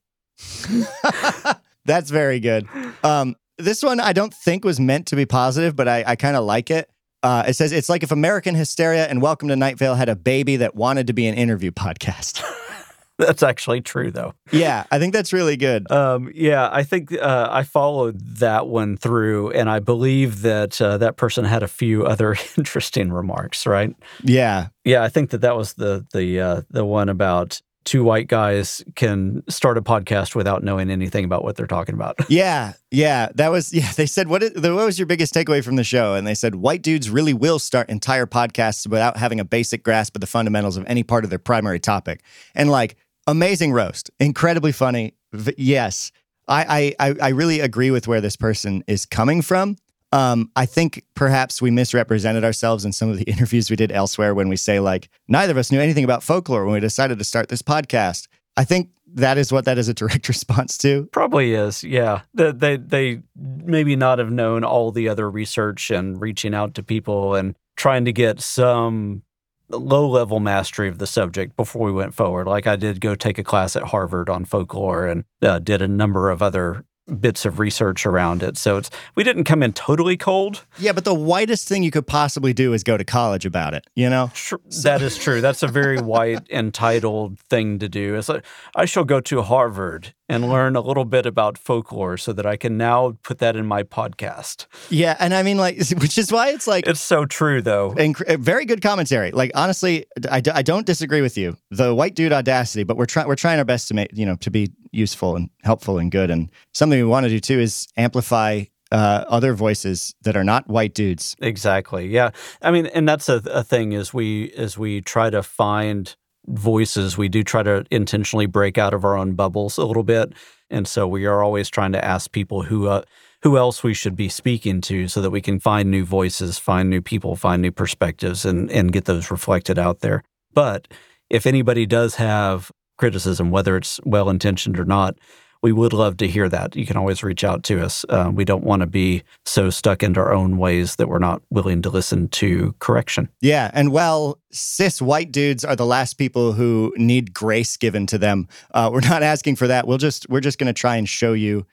That's 1.85 2.11
very 2.11 2.39
good. 2.39 2.67
Um, 3.03 3.35
this 3.57 3.81
one 3.81 3.99
I 3.99 4.13
don't 4.13 4.33
think 4.33 4.63
was 4.63 4.79
meant 4.79 5.07
to 5.07 5.15
be 5.15 5.25
positive, 5.25 5.75
but 5.75 5.87
I, 5.87 6.03
I 6.05 6.15
kind 6.15 6.35
of 6.35 6.43
like 6.43 6.69
it. 6.69 6.91
Uh, 7.25 7.43
it 7.47 7.55
says 7.55 7.71
it's 7.71 7.89
like 7.89 8.03
if 8.03 8.11
American 8.11 8.53
Hysteria 8.53 9.07
and 9.07 9.19
Welcome 9.19 9.47
to 9.47 9.55
Night 9.55 9.79
Vale 9.79 9.95
had 9.95 10.09
a 10.09 10.15
baby 10.15 10.57
that 10.57 10.75
wanted 10.75 11.07
to 11.07 11.13
be 11.13 11.25
an 11.25 11.33
interview 11.33 11.71
podcast. 11.71 12.43
That's 13.17 13.41
actually 13.41 13.81
true, 13.81 14.11
though. 14.11 14.35
Yeah, 14.51 14.83
I 14.91 14.99
think 14.99 15.13
that's 15.13 15.31
really 15.31 15.55
good. 15.55 15.89
Um, 15.89 16.29
yeah, 16.35 16.69
I 16.69 16.83
think 16.83 17.13
uh, 17.13 17.47
I 17.49 17.63
followed 17.63 18.19
that 18.39 18.67
one 18.67 18.97
through, 18.97 19.51
and 19.51 19.69
I 19.69 19.79
believe 19.79 20.41
that 20.41 20.81
uh, 20.81 20.97
that 20.97 21.15
person 21.15 21.45
had 21.45 21.63
a 21.63 21.67
few 21.67 22.05
other 22.05 22.35
interesting 22.57 23.13
remarks. 23.13 23.65
Right? 23.65 23.95
Yeah, 24.21 24.67
Yeah, 24.83 25.01
I 25.01 25.07
think 25.07 25.29
that 25.29 25.41
that 25.41 25.55
was 25.55 25.75
the 25.75 26.05
the 26.13 26.41
uh, 26.41 26.61
the 26.69 26.83
one 26.83 27.07
about 27.07 27.61
two 27.85 28.03
white 28.03 28.27
guys 28.27 28.83
can 28.95 29.43
start 29.47 29.77
a 29.77 29.81
podcast 29.81 30.35
without 30.35 30.63
knowing 30.63 30.89
anything 30.89 31.23
about 31.23 31.43
what 31.43 31.55
they're 31.55 31.67
talking 31.67 31.95
about. 31.95 32.17
yeah, 32.29 32.73
yeah. 32.91 33.29
That 33.35 33.51
was 33.51 33.73
yeah. 33.73 33.91
They 33.93 34.07
said 34.07 34.27
what? 34.27 34.43
Is, 34.43 34.53
what 34.55 34.85
was 34.85 34.99
your 34.99 35.05
biggest 35.05 35.33
takeaway 35.33 35.63
from 35.63 35.75
the 35.75 35.83
show? 35.83 36.15
And 36.15 36.27
they 36.27 36.33
said 36.33 36.55
white 36.55 36.81
dudes 36.81 37.09
really 37.09 37.33
will 37.33 37.59
start 37.59 37.89
entire 37.89 38.25
podcasts 38.25 38.85
without 38.87 39.17
having 39.17 39.39
a 39.39 39.45
basic 39.45 39.83
grasp 39.83 40.15
of 40.15 40.21
the 40.21 40.27
fundamentals 40.27 40.75
of 40.75 40.83
any 40.87 41.03
part 41.03 41.23
of 41.23 41.29
their 41.29 41.39
primary 41.39 41.79
topic. 41.79 42.23
And 42.53 42.69
like 42.69 42.97
amazing 43.27 43.71
roast, 43.71 44.11
incredibly 44.19 44.71
funny. 44.71 45.13
V- 45.33 45.55
yes, 45.57 46.11
I, 46.47 46.95
I 46.99 47.09
I 47.09 47.15
I 47.21 47.29
really 47.29 47.59
agree 47.59 47.91
with 47.91 48.07
where 48.07 48.21
this 48.21 48.35
person 48.35 48.83
is 48.87 49.05
coming 49.05 49.41
from. 49.41 49.77
Um, 50.15 50.49
I 50.55 50.65
think 50.65 51.03
perhaps 51.13 51.61
we 51.61 51.71
misrepresented 51.71 52.45
ourselves 52.45 52.85
in 52.85 52.93
some 52.93 53.09
of 53.09 53.17
the 53.17 53.23
interviews 53.29 53.69
we 53.69 53.75
did 53.75 53.91
elsewhere 53.91 54.33
when 54.33 54.47
we 54.47 54.55
say 54.55 54.79
like 54.79 55.09
neither 55.27 55.51
of 55.51 55.57
us 55.57 55.73
knew 55.73 55.81
anything 55.81 56.05
about 56.05 56.23
folklore 56.23 56.63
when 56.63 56.73
we 56.73 56.79
decided 56.79 57.19
to 57.19 57.25
start 57.25 57.49
this 57.49 57.61
podcast. 57.61 58.29
I 58.55 58.63
think 58.63 58.91
that 59.15 59.37
is 59.37 59.51
what 59.51 59.65
that 59.65 59.77
is 59.77 59.89
a 59.89 59.93
direct 60.01 60.29
response 60.29 60.77
to. 60.79 61.09
Probably 61.11 61.53
is, 61.53 61.83
yeah. 61.83 62.21
They, 62.33 62.51
they 62.53 62.77
they 62.77 63.21
maybe 63.35 63.97
not 63.97 64.19
have 64.19 64.31
known 64.31 64.63
all 64.63 64.91
the 64.93 65.09
other 65.09 65.29
research 65.29 65.91
and 65.91 66.21
reaching 66.21 66.53
out 66.53 66.75
to 66.75 66.83
people 66.83 67.35
and 67.35 67.53
trying 67.75 68.05
to 68.05 68.13
get 68.13 68.39
some 68.39 69.21
low 69.69 70.07
level 70.07 70.39
mastery 70.39 70.87
of 70.87 70.99
the 70.99 71.07
subject 71.07 71.57
before 71.57 71.87
we 71.87 71.91
went 71.91 72.13
forward. 72.13 72.47
Like 72.47 72.67
I 72.67 72.77
did 72.77 73.01
go 73.01 73.15
take 73.15 73.37
a 73.37 73.43
class 73.43 73.75
at 73.75 73.83
Harvard 73.83 74.29
on 74.29 74.45
folklore 74.45 75.07
and 75.07 75.25
uh, 75.41 75.59
did 75.59 75.81
a 75.81 75.89
number 75.89 76.29
of 76.29 76.41
other 76.41 76.85
bits 77.19 77.45
of 77.45 77.59
research 77.59 78.05
around 78.05 78.41
it. 78.43 78.57
So 78.57 78.77
it's 78.77 78.89
we 79.15 79.23
didn't 79.23 79.43
come 79.43 79.61
in 79.61 79.73
totally 79.73 80.17
cold. 80.17 80.65
Yeah, 80.77 80.91
but 80.91 81.05
the 81.05 81.13
whitest 81.13 81.67
thing 81.67 81.83
you 81.83 81.91
could 81.91 82.07
possibly 82.07 82.53
do 82.53 82.73
is 82.73 82.83
go 82.83 82.97
to 82.97 83.03
college 83.03 83.45
about 83.45 83.73
it, 83.73 83.85
you 83.95 84.09
know? 84.09 84.31
Tr- 84.33 84.55
that 84.83 85.01
is 85.01 85.17
true. 85.17 85.41
That's 85.41 85.61
a 85.63 85.67
very 85.67 85.99
white 85.99 86.47
entitled 86.49 87.39
thing 87.39 87.79
to 87.79 87.87
do. 87.89 88.15
It's 88.15 88.29
like 88.29 88.43
I 88.75 88.85
shall 88.85 89.03
go 89.03 89.19
to 89.21 89.41
Harvard 89.43 90.13
and 90.27 90.49
learn 90.49 90.75
a 90.75 90.81
little 90.81 91.05
bit 91.05 91.27
about 91.27 91.55
folklore 91.55 92.17
so 92.17 92.33
that 92.33 92.47
I 92.47 92.57
can 92.57 92.77
now 92.77 93.15
put 93.21 93.37
that 93.37 93.55
in 93.55 93.67
my 93.67 93.83
podcast. 93.83 94.65
Yeah, 94.89 95.15
and 95.19 95.35
I 95.35 95.43
mean, 95.43 95.57
like, 95.57 95.77
which 95.99 96.17
is 96.17 96.31
why 96.31 96.49
it's 96.49 96.65
like 96.65 96.87
It's 96.87 96.99
so 97.01 97.25
true, 97.25 97.61
though. 97.61 97.91
inc- 97.91 98.23
uh, 98.27 98.37
very 98.37 98.65
good 98.65 98.81
commentary. 98.81 99.29
Like, 99.29 99.51
honestly, 99.53 100.05
I, 100.31 100.41
d- 100.41 100.49
I 100.51 100.63
don't 100.63 100.85
disagree 100.87 101.21
with 101.21 101.37
you. 101.37 101.55
The 101.69 101.93
white 101.93 102.15
dude 102.15 102.33
audacity, 102.33 102.83
but 102.83 102.97
we're 102.97 103.05
trying 103.05 103.27
we're 103.27 103.35
trying 103.35 103.59
our 103.59 103.65
best 103.65 103.87
to 103.89 103.93
make 103.93 104.09
you 104.13 104.25
know 104.25 104.35
to 104.37 104.49
be 104.49 104.71
useful 104.95 105.35
and 105.35 105.49
helpful 105.63 105.97
and 105.99 106.11
good. 106.11 106.29
And 106.29 106.49
something 106.73 106.97
we 106.97 107.05
want 107.05 107.25
to 107.25 107.29
do 107.29 107.39
too 107.39 107.59
is 107.59 107.87
amplify 107.97 108.65
uh, 108.91 109.25
other 109.27 109.53
voices 109.53 110.15
that 110.21 110.35
are 110.35 110.43
not 110.43 110.67
white 110.67 110.93
dudes. 110.93 111.35
Exactly. 111.41 112.07
Yeah. 112.07 112.31
I 112.61 112.71
mean, 112.71 112.85
and 112.87 113.07
that's 113.07 113.29
a, 113.29 113.41
a 113.51 113.63
thing 113.63 113.91
is 113.93 114.13
we 114.13 114.51
as 114.51 114.77
we 114.77 115.01
try 115.01 115.29
to 115.29 115.43
find 115.43 116.15
voices, 116.47 117.17
we 117.17 117.27
do 117.27 117.43
try 117.43 117.63
to 117.63 117.85
intentionally 117.91 118.45
break 118.45 118.77
out 118.77 118.93
of 118.93 119.03
our 119.03 119.17
own 119.17 119.33
bubbles 119.33 119.77
a 119.77 119.85
little 119.85 120.03
bit, 120.03 120.33
and 120.69 120.87
so 120.87 121.07
we 121.07 121.25
are 121.25 121.43
always 121.43 121.69
trying 121.69 121.91
to 121.91 122.05
ask 122.05 122.31
people 122.31 122.63
who 122.63 122.87
uh, 122.87 123.01
who 123.41 123.57
else 123.57 123.83
we 123.83 123.93
should 123.93 124.15
be 124.15 124.29
speaking 124.29 124.81
to, 124.81 125.07
so 125.07 125.21
that 125.21 125.31
we 125.31 125.41
can 125.41 125.59
find 125.59 125.89
new 125.89 126.05
voices, 126.05 126.57
find 126.57 126.89
new 126.89 127.01
people, 127.01 127.35
find 127.35 127.61
new 127.61 127.71
perspectives, 127.71 128.45
and 128.45 128.71
and 128.71 128.93
get 128.93 129.05
those 129.05 129.31
reflected 129.31 129.79
out 129.79 130.01
there. 130.01 130.23
But 130.53 130.87
if 131.29 131.45
anybody 131.45 131.85
does 131.85 132.15
have 132.15 132.71
criticism, 132.97 133.51
whether 133.51 133.75
it's 133.77 133.99
well 134.03 134.29
intentioned 134.29 134.79
or 134.79 134.85
not, 134.85 135.17
we 135.61 135.71
would 135.71 135.93
love 135.93 136.17
to 136.17 136.27
hear 136.27 136.47
that. 136.47 136.75
You 136.75 136.85
can 136.85 136.95
always 136.95 137.23
reach 137.23 137.43
out 137.43 137.63
to 137.63 137.83
us. 137.83 138.05
Uh, 138.07 138.29
we 138.31 138.45
don't 138.45 138.63
want 138.63 138.81
to 138.81 138.85
be 138.85 139.23
so 139.45 139.71
stuck 139.71 140.03
into 140.03 140.19
our 140.19 140.31
own 140.31 140.57
ways 140.57 140.97
that 140.97 141.09
we're 141.09 141.17
not 141.17 141.41
willing 141.49 141.81
to 141.81 141.89
listen 141.89 142.27
to 142.29 142.75
correction. 142.77 143.29
Yeah, 143.41 143.71
and 143.73 143.91
well, 143.91 144.39
cis 144.51 145.01
white 145.01 145.31
dudes 145.31 145.65
are 145.65 145.75
the 145.75 145.85
last 145.85 146.15
people 146.15 146.53
who 146.53 146.93
need 146.97 147.33
grace 147.33 147.77
given 147.77 148.05
to 148.07 148.19
them. 148.19 148.47
Uh, 148.75 148.91
we're 148.93 148.99
not 149.01 149.23
asking 149.23 149.55
for 149.55 149.65
that. 149.65 149.87
We'll 149.87 149.97
just 149.97 150.29
we're 150.29 150.39
just 150.39 150.59
going 150.59 150.67
to 150.67 150.79
try 150.79 150.97
and 150.97 151.09
show 151.09 151.33
you 151.33 151.65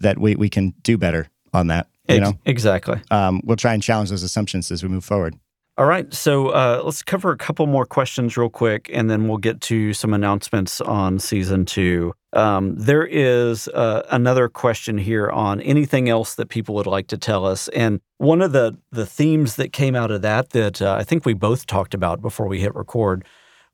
that 0.00 0.18
we 0.18 0.36
we 0.36 0.50
can 0.50 0.74
do 0.82 0.98
better 0.98 1.28
on 1.54 1.68
that. 1.68 1.88
You 2.06 2.20
know, 2.20 2.38
exactly. 2.46 3.00
um, 3.10 3.42
we'll 3.44 3.56
try 3.56 3.74
and 3.74 3.82
challenge 3.82 4.08
those 4.08 4.22
assumptions 4.22 4.70
as 4.70 4.82
we 4.82 4.88
move 4.88 5.04
forward. 5.04 5.38
All 5.78 5.86
right, 5.86 6.12
so 6.12 6.48
uh, 6.48 6.82
let's 6.84 7.04
cover 7.04 7.30
a 7.30 7.36
couple 7.36 7.64
more 7.68 7.86
questions 7.86 8.36
real 8.36 8.48
quick, 8.48 8.90
and 8.92 9.08
then 9.08 9.28
we'll 9.28 9.36
get 9.36 9.60
to 9.60 9.94
some 9.94 10.12
announcements 10.12 10.80
on 10.80 11.20
season 11.20 11.64
two. 11.66 12.14
Um, 12.32 12.74
there 12.74 13.06
is 13.06 13.68
uh, 13.68 14.02
another 14.10 14.48
question 14.48 14.98
here 14.98 15.30
on 15.30 15.60
anything 15.60 16.08
else 16.08 16.34
that 16.34 16.48
people 16.48 16.74
would 16.74 16.88
like 16.88 17.06
to 17.06 17.16
tell 17.16 17.46
us, 17.46 17.68
and 17.68 18.00
one 18.16 18.42
of 18.42 18.50
the 18.50 18.76
the 18.90 19.06
themes 19.06 19.54
that 19.54 19.72
came 19.72 19.94
out 19.94 20.10
of 20.10 20.20
that 20.22 20.50
that 20.50 20.82
uh, 20.82 20.96
I 20.98 21.04
think 21.04 21.24
we 21.24 21.32
both 21.32 21.64
talked 21.64 21.94
about 21.94 22.20
before 22.20 22.48
we 22.48 22.58
hit 22.58 22.74
record 22.74 23.24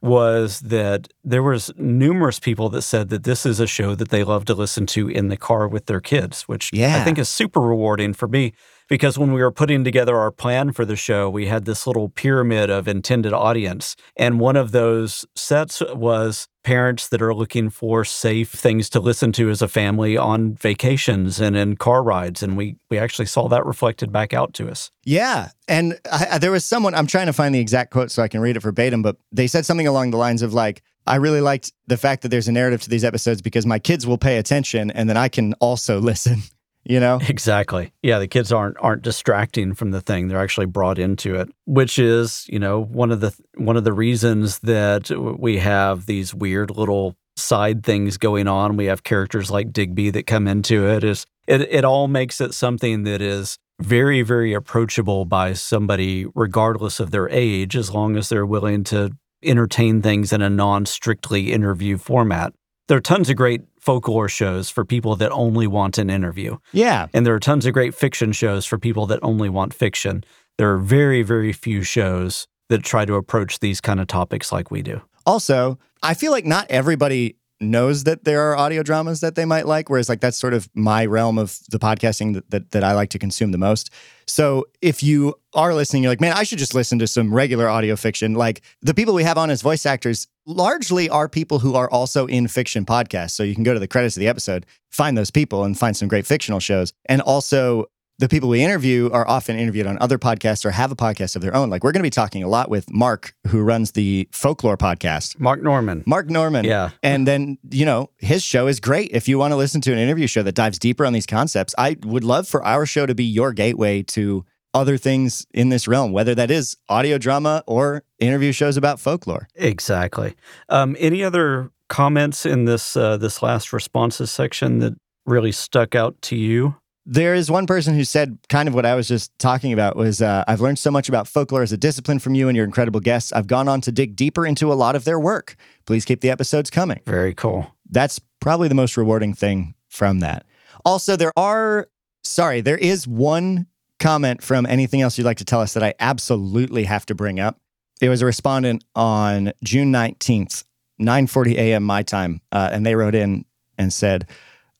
was 0.03 0.61
that 0.61 1.09
there 1.25 1.43
was 1.43 1.73
numerous 1.79 2.39
people 2.39 2.69
that 2.69 2.83
said 2.83 3.09
that 3.09 3.25
this 3.25 3.47
is 3.47 3.61
a 3.61 3.67
show 3.67 3.95
that 3.95 4.11
they 4.11 4.23
love 4.23 4.45
to 4.45 4.53
listen 4.53 4.85
to 4.85 5.09
in 5.09 5.29
the 5.29 5.39
car 5.39 5.67
with 5.67 5.87
their 5.87 6.03
kids, 6.03 6.43
which 6.43 6.71
I 7.01 7.05
think 7.05 7.17
is 7.17 7.31
super 7.31 7.63
rewarding 7.63 8.13
for 8.13 8.29
me 8.29 8.53
because 8.89 9.19
when 9.19 9.33
we 9.33 9.41
were 9.43 9.51
putting 9.51 9.85
together 9.85 10.17
our 10.17 10.31
plan 10.31 10.73
for 10.73 10.85
the 10.85 10.97
show, 10.97 11.31
we 11.31 11.47
had 11.47 11.65
this 11.65 11.87
little 11.87 12.09
pyramid 12.09 12.71
of 12.71 12.87
intended 12.89 13.33
audience. 13.33 13.97
And 14.17 14.39
one 14.41 14.57
of 14.57 14.73
those 14.73 15.25
sets 15.35 15.83
was 15.95 16.47
parents 16.63 17.09
that 17.09 17.21
are 17.21 17.35
looking 17.35 17.69
for 17.71 18.05
safe 18.05 18.51
things 18.51 18.89
to 18.91 19.01
listen 19.01 19.33
to 19.33 19.51
as 19.51 19.61
a 19.61 19.69
family 19.69 20.17
on 20.17 20.55
vacations 20.55 21.41
and 21.41 21.57
in 21.57 21.77
car 21.77 22.03
rides. 22.03 22.43
And 22.43 22.57
we, 22.57 22.77
we 22.91 22.99
actually 22.99 23.27
saw 23.27 23.49
that 23.49 23.67
reflected 23.67 24.11
back 24.11 24.33
out 24.33 24.55
to 24.55 24.71
us. 24.71 24.91
Yeah. 25.05 25.51
And 25.69 25.99
I, 26.11 26.27
I- 26.33 26.39
there 26.39 26.51
was 26.53 26.65
someone, 26.65 26.95
I'm 26.95 27.07
trying 27.07 27.27
to 27.27 27.33
find 27.33 27.55
the 27.55 27.61
exact 27.61 27.91
quote 27.91 28.11
so 28.11 28.23
I 28.23 28.29
can 28.29 28.41
read 28.41 28.57
it 28.57 28.61
verbatim, 28.61 29.03
but 29.03 29.17
they 29.31 29.47
said 29.47 29.67
something 29.67 29.87
along 29.87 30.11
the 30.11 30.17
lines 30.17 30.41
of 30.43 30.55
like, 30.55 30.83
I 31.07 31.17
really 31.17 31.43
liked 31.43 31.71
the 31.87 31.99
fact 31.99 32.23
that 32.23 32.31
there's 32.31 32.49
a 32.49 32.53
narrative 32.53 32.81
to 32.83 32.89
these 32.89 33.05
episodes 33.05 33.43
because 33.43 33.67
my 33.67 33.79
kids 33.79 34.07
will 34.07 34.17
pay 34.17 34.39
attention 34.39 34.91
and 34.91 35.07
then 35.09 35.19
I 35.19 35.29
can 35.29 35.53
also 35.55 36.01
listen, 36.01 36.39
you 36.85 37.01
know? 37.01 37.19
Exactly. 37.35 37.93
Yeah, 38.03 38.19
the 38.19 38.29
kids 38.29 38.53
aren't 38.53 38.77
aren't 38.79 39.03
distracting 39.03 39.75
from 39.75 39.91
the 39.91 40.01
thing. 40.01 40.29
They're 40.29 40.41
actually 40.41 40.67
brought 40.67 40.99
into 40.99 41.35
it, 41.35 41.49
which 41.67 41.99
is, 41.99 42.47
you 42.49 42.59
know, 42.59 42.81
one 42.81 43.11
of 43.11 43.21
the 43.21 43.35
one 43.57 43.77
of 43.77 43.85
the 43.85 43.93
reasons 43.93 44.61
that 44.61 45.11
we 45.39 45.59
have 45.59 46.07
these 46.07 46.33
weird 46.35 46.71
little 46.71 47.17
side 47.37 47.83
things 47.83 48.17
going 48.17 48.47
on. 48.47 48.77
We 48.77 48.87
have 48.87 49.03
characters 49.03 49.51
like 49.51 49.73
Digby 49.73 50.11
that 50.11 50.27
come 50.27 50.47
into 50.47 50.87
it 50.87 51.03
is 51.03 51.27
it 51.47 51.63
it 51.63 51.85
all 51.85 52.09
makes 52.09 52.41
it 52.41 52.55
something 52.55 53.03
that 53.05 53.21
is 53.21 53.59
very 53.81 54.23
very 54.23 54.53
approachable 54.55 55.25
by 55.25 55.53
somebody 55.53 56.27
regardless 56.35 57.01
of 57.01 57.11
their 57.11 57.29
age 57.31 57.77
as 57.77 57.91
long 57.91 58.17
as 58.17 58.29
they're 58.29 58.47
willing 58.47 58.85
to 58.85 59.11
entertain 59.43 60.01
things 60.01 60.33
in 60.33 60.41
a 60.41 60.51
non-strictly 60.51 61.53
interview 61.53 61.99
format. 61.99 62.55
There 62.87 62.99
are 62.99 63.03
tons 63.03 63.31
of 63.31 63.37
great 63.37 63.63
folklore 63.81 64.29
shows 64.29 64.69
for 64.69 64.85
people 64.85 65.17
that 65.17 65.33
only 65.33 65.67
want 65.67 65.97
an 65.97 66.11
interview. 66.11 66.59
Yeah. 66.73 67.07
And 67.15 67.27
there 67.27 67.35
are 67.35 67.41
tons 67.41 67.65
of 67.65 67.73
great 67.73 67.95
fiction 67.95 68.33
shows 68.33 68.67
for 68.67 68.79
people 68.79 69.07
that 69.07 69.21
only 69.23 69.49
want 69.49 69.73
fiction. 69.73 70.23
There 70.59 70.73
are 70.73 70.79
very, 70.79 71.23
very 71.23 71.53
few 71.53 71.83
shows 71.83 72.47
that 72.69 72.83
try 72.83 73.05
to 73.05 73.15
approach 73.15 73.61
these 73.61 73.81
kind 73.81 74.01
of 74.01 74.07
topics 74.07 74.53
like 74.53 74.71
we 74.71 74.83
do. 74.83 75.01
Also, 75.27 75.79
I 76.03 76.15
feel 76.15 76.31
like 76.31 76.45
not 76.45 76.67
everybody 76.69 77.37
knows 77.61 78.05
that 78.05 78.25
there 78.25 78.43
are 78.43 78.57
audio 78.57 78.83
dramas 78.83 79.21
that 79.21 79.35
they 79.35 79.45
might 79.45 79.67
like, 79.67 79.89
whereas 79.89 80.09
like 80.09 80.21
that's 80.21 80.39
sort 80.39 80.55
of 80.55 80.69
my 80.75 81.07
realm 81.07 81.39
of 81.39 81.59
the 81.71 81.79
podcasting 81.79 82.35
that, 82.35 82.51
that, 82.51 82.71
that 82.73 82.85
I 82.85 82.93
like 82.93 83.11
to 83.11 83.19
consume 83.19 83.53
the 83.53 83.59
most. 83.59 83.91
So 84.27 84.67
if 84.83 85.03
you 85.03 85.35
are 85.55 85.75
listening, 85.75 86.03
you're 86.03 86.13
like, 86.13 86.21
man, 86.21 86.33
I 86.33 86.43
should 86.43 86.59
just 86.59 86.75
listen 86.75 86.99
to 86.99 87.07
some 87.07 87.33
regular 87.33 87.69
audio 87.69 87.97
fiction. 87.97 88.35
Like 88.35 88.63
the 88.83 88.95
people 88.95 89.15
we 89.15 89.23
have 89.25 89.39
on 89.39 89.51
as 89.51 89.63
voice 89.63 89.87
actors 89.87 90.27
largely 90.47 91.09
are 91.09 91.29
people 91.29 91.59
who 91.59 91.75
are 91.75 91.91
also 91.91 92.27
in 92.27 92.49
fiction 92.49 92.85
podcasts. 92.85 93.33
So 93.33 93.43
you 93.43 93.55
can 93.55 93.65
go 93.65 93.75
to 93.75 93.81
the 93.81 93.89
credits 93.89 94.17
of 94.17 94.21
the 94.21 94.29
episode, 94.29 94.67
find 94.91 95.17
those 95.17 95.31
people 95.31 95.65
and 95.65 95.79
find 95.79 95.97
some 95.97 96.09
great 96.09 96.27
fictional 96.27 96.61
shows. 96.61 96.93
And 97.07 97.23
also 97.23 97.87
the 98.19 98.29
people 98.29 98.49
we 98.49 98.63
interview 98.63 99.11
are 99.13 99.27
often 99.29 99.59
interviewed 99.59 99.87
on 99.87 99.99
other 100.01 100.19
podcasts 100.19 100.65
or 100.65 100.71
have 100.71 100.93
a 100.93 100.97
podcast 100.97 101.35
of 101.35 101.43
their 101.43 101.55
own. 101.55 101.69
Like 101.69 101.83
we're 101.83 101.93
going 101.93 102.01
to 102.01 102.05
be 102.05 102.11
talking 102.11 102.43
a 102.43 102.49
lot 102.49 102.71
with 102.71 102.93
Mark, 102.93 103.35
who 103.49 103.63
runs 103.63 103.93
the 103.93 104.29
folklore 104.33 104.77
podcast. 104.77 105.39
Mark 105.41 105.63
Norman. 105.63 106.05
Mark 106.07 106.31
Norman. 106.31 106.65
Yeah. 106.65 106.91
And 107.03 107.27
then, 107.27 107.59
you 107.71 107.85
know, 107.85 108.11
his 108.19 108.43
show 108.43 108.67
is 108.69 108.79
great. 108.79 109.11
If 109.13 109.27
you 109.27 109.39
want 109.39 109.53
to 109.53 109.57
listen 109.57 109.81
to 109.83 109.93
an 109.93 109.99
interview 109.99 110.27
show 110.27 110.43
that 110.43 110.55
dives 110.55 110.79
deeper 110.79 111.05
on 111.05 111.13
these 111.13 111.27
concepts, 111.27 111.75
I 111.77 111.97
would 112.05 112.25
love 112.25 112.47
for 112.47 112.65
our 112.65 112.87
show 112.87 113.07
to 113.07 113.15
be 113.15 113.25
your 113.25 113.53
gateway 113.53 114.03
to 114.03 114.45
other 114.73 114.97
things 114.97 115.47
in 115.55 115.69
this 115.69 115.87
realm, 115.89 116.13
whether 116.13 116.35
that 116.35 116.51
is 116.51 116.77
audio 116.89 117.17
drama 117.19 117.63
or 117.67 118.03
interview 118.19 118.53
shows 118.53 118.77
about 118.77 119.01
folklore. 119.01 119.49
Exactly. 119.55 120.35
Um, 120.69 120.97
any 120.99 121.23
other 121.23 121.71
comments 121.89 122.45
in 122.45 122.65
this 122.65 122.97
uh, 122.97 123.17
this 123.17 123.43
last 123.43 123.73
responses 123.73 124.31
section 124.31 124.81
that 124.81 124.95
really 125.27 125.53
stuck 125.53 125.95
out 125.95 126.21
to 126.23 126.37
you? 126.37 126.77
There 127.07 127.35
is 127.35 127.51
one 127.51 127.67
person 127.67 127.95
who 127.95 128.05
said 128.05 128.39
kind 128.49 128.67
of 128.67 128.75
what 128.75 128.87
I 128.87 128.95
was 128.95 129.07
just 129.07 129.39
talking 129.39 129.75
about 129.75 129.95
was 129.95 130.23
uh, 130.23 130.43
I've 130.49 130.63
learned 130.63 130.79
so 130.79 130.91
much 130.91 131.09
about 131.09 131.29
folklore 131.29 131.63
as 131.63 131.73
a 131.73 131.77
discipline 131.77 132.19
from 132.19 132.35
you 132.35 132.49
and 132.49 132.57
your 132.57 132.65
incredible 132.65 133.01
guests. 133.01 133.31
I've 133.33 133.47
gone 133.47 133.69
on 133.69 133.83
to 133.83 133.93
dig 133.93 134.17
deeper 134.17 134.47
into 134.47 134.73
a 134.73 134.75
lot 134.75 134.97
of 134.97 135.05
their 135.05 135.21
work. 135.21 135.57
Please 135.85 136.07
keep 136.07 136.23
the 136.23 136.31
episodes 136.31 136.71
coming. 136.71 137.01
Very 137.05 137.35
cool. 137.35 137.75
That's 137.91 138.21
probably 138.41 138.69
the 138.69 138.75
most 138.75 138.97
rewarding 138.97 139.35
thing 139.35 139.75
from 139.89 140.21
that. 140.21 140.47
Also, 140.85 141.15
there 141.17 141.33
are, 141.37 141.89
sorry, 142.23 142.63
there 142.63 142.79
is 142.79 143.07
one 143.07 143.67
comment 143.99 144.43
from 144.43 144.67
anything 144.67 145.01
else 145.01 145.17
you'd 145.19 145.25
like 145.25 145.39
to 145.39 145.45
tell 145.45 145.61
us 145.61 145.75
that 145.75 145.83
I 145.83 145.95
absolutely 146.01 146.85
have 146.85 147.07
to 147.07 147.15
bring 147.15 147.39
up. 147.39 147.61
It 148.01 148.09
was 148.09 148.23
a 148.23 148.27
respondent 148.27 148.85
on 148.95 149.53
June 149.63 149.93
19th, 149.93 150.65
9:40 151.01 151.55
a.m. 151.55 151.85
my 151.85 152.03
time, 152.03 152.41
uh, 152.51 152.71
and 152.73 152.85
they 152.85 152.97
wrote 152.97 153.15
in 153.15 153.45
and 153.79 153.93
said, 153.93 154.29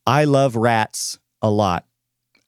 "I 0.07 0.25
love 0.25 0.57
rats 0.57 1.19
a 1.41 1.51
lot," 1.51 1.87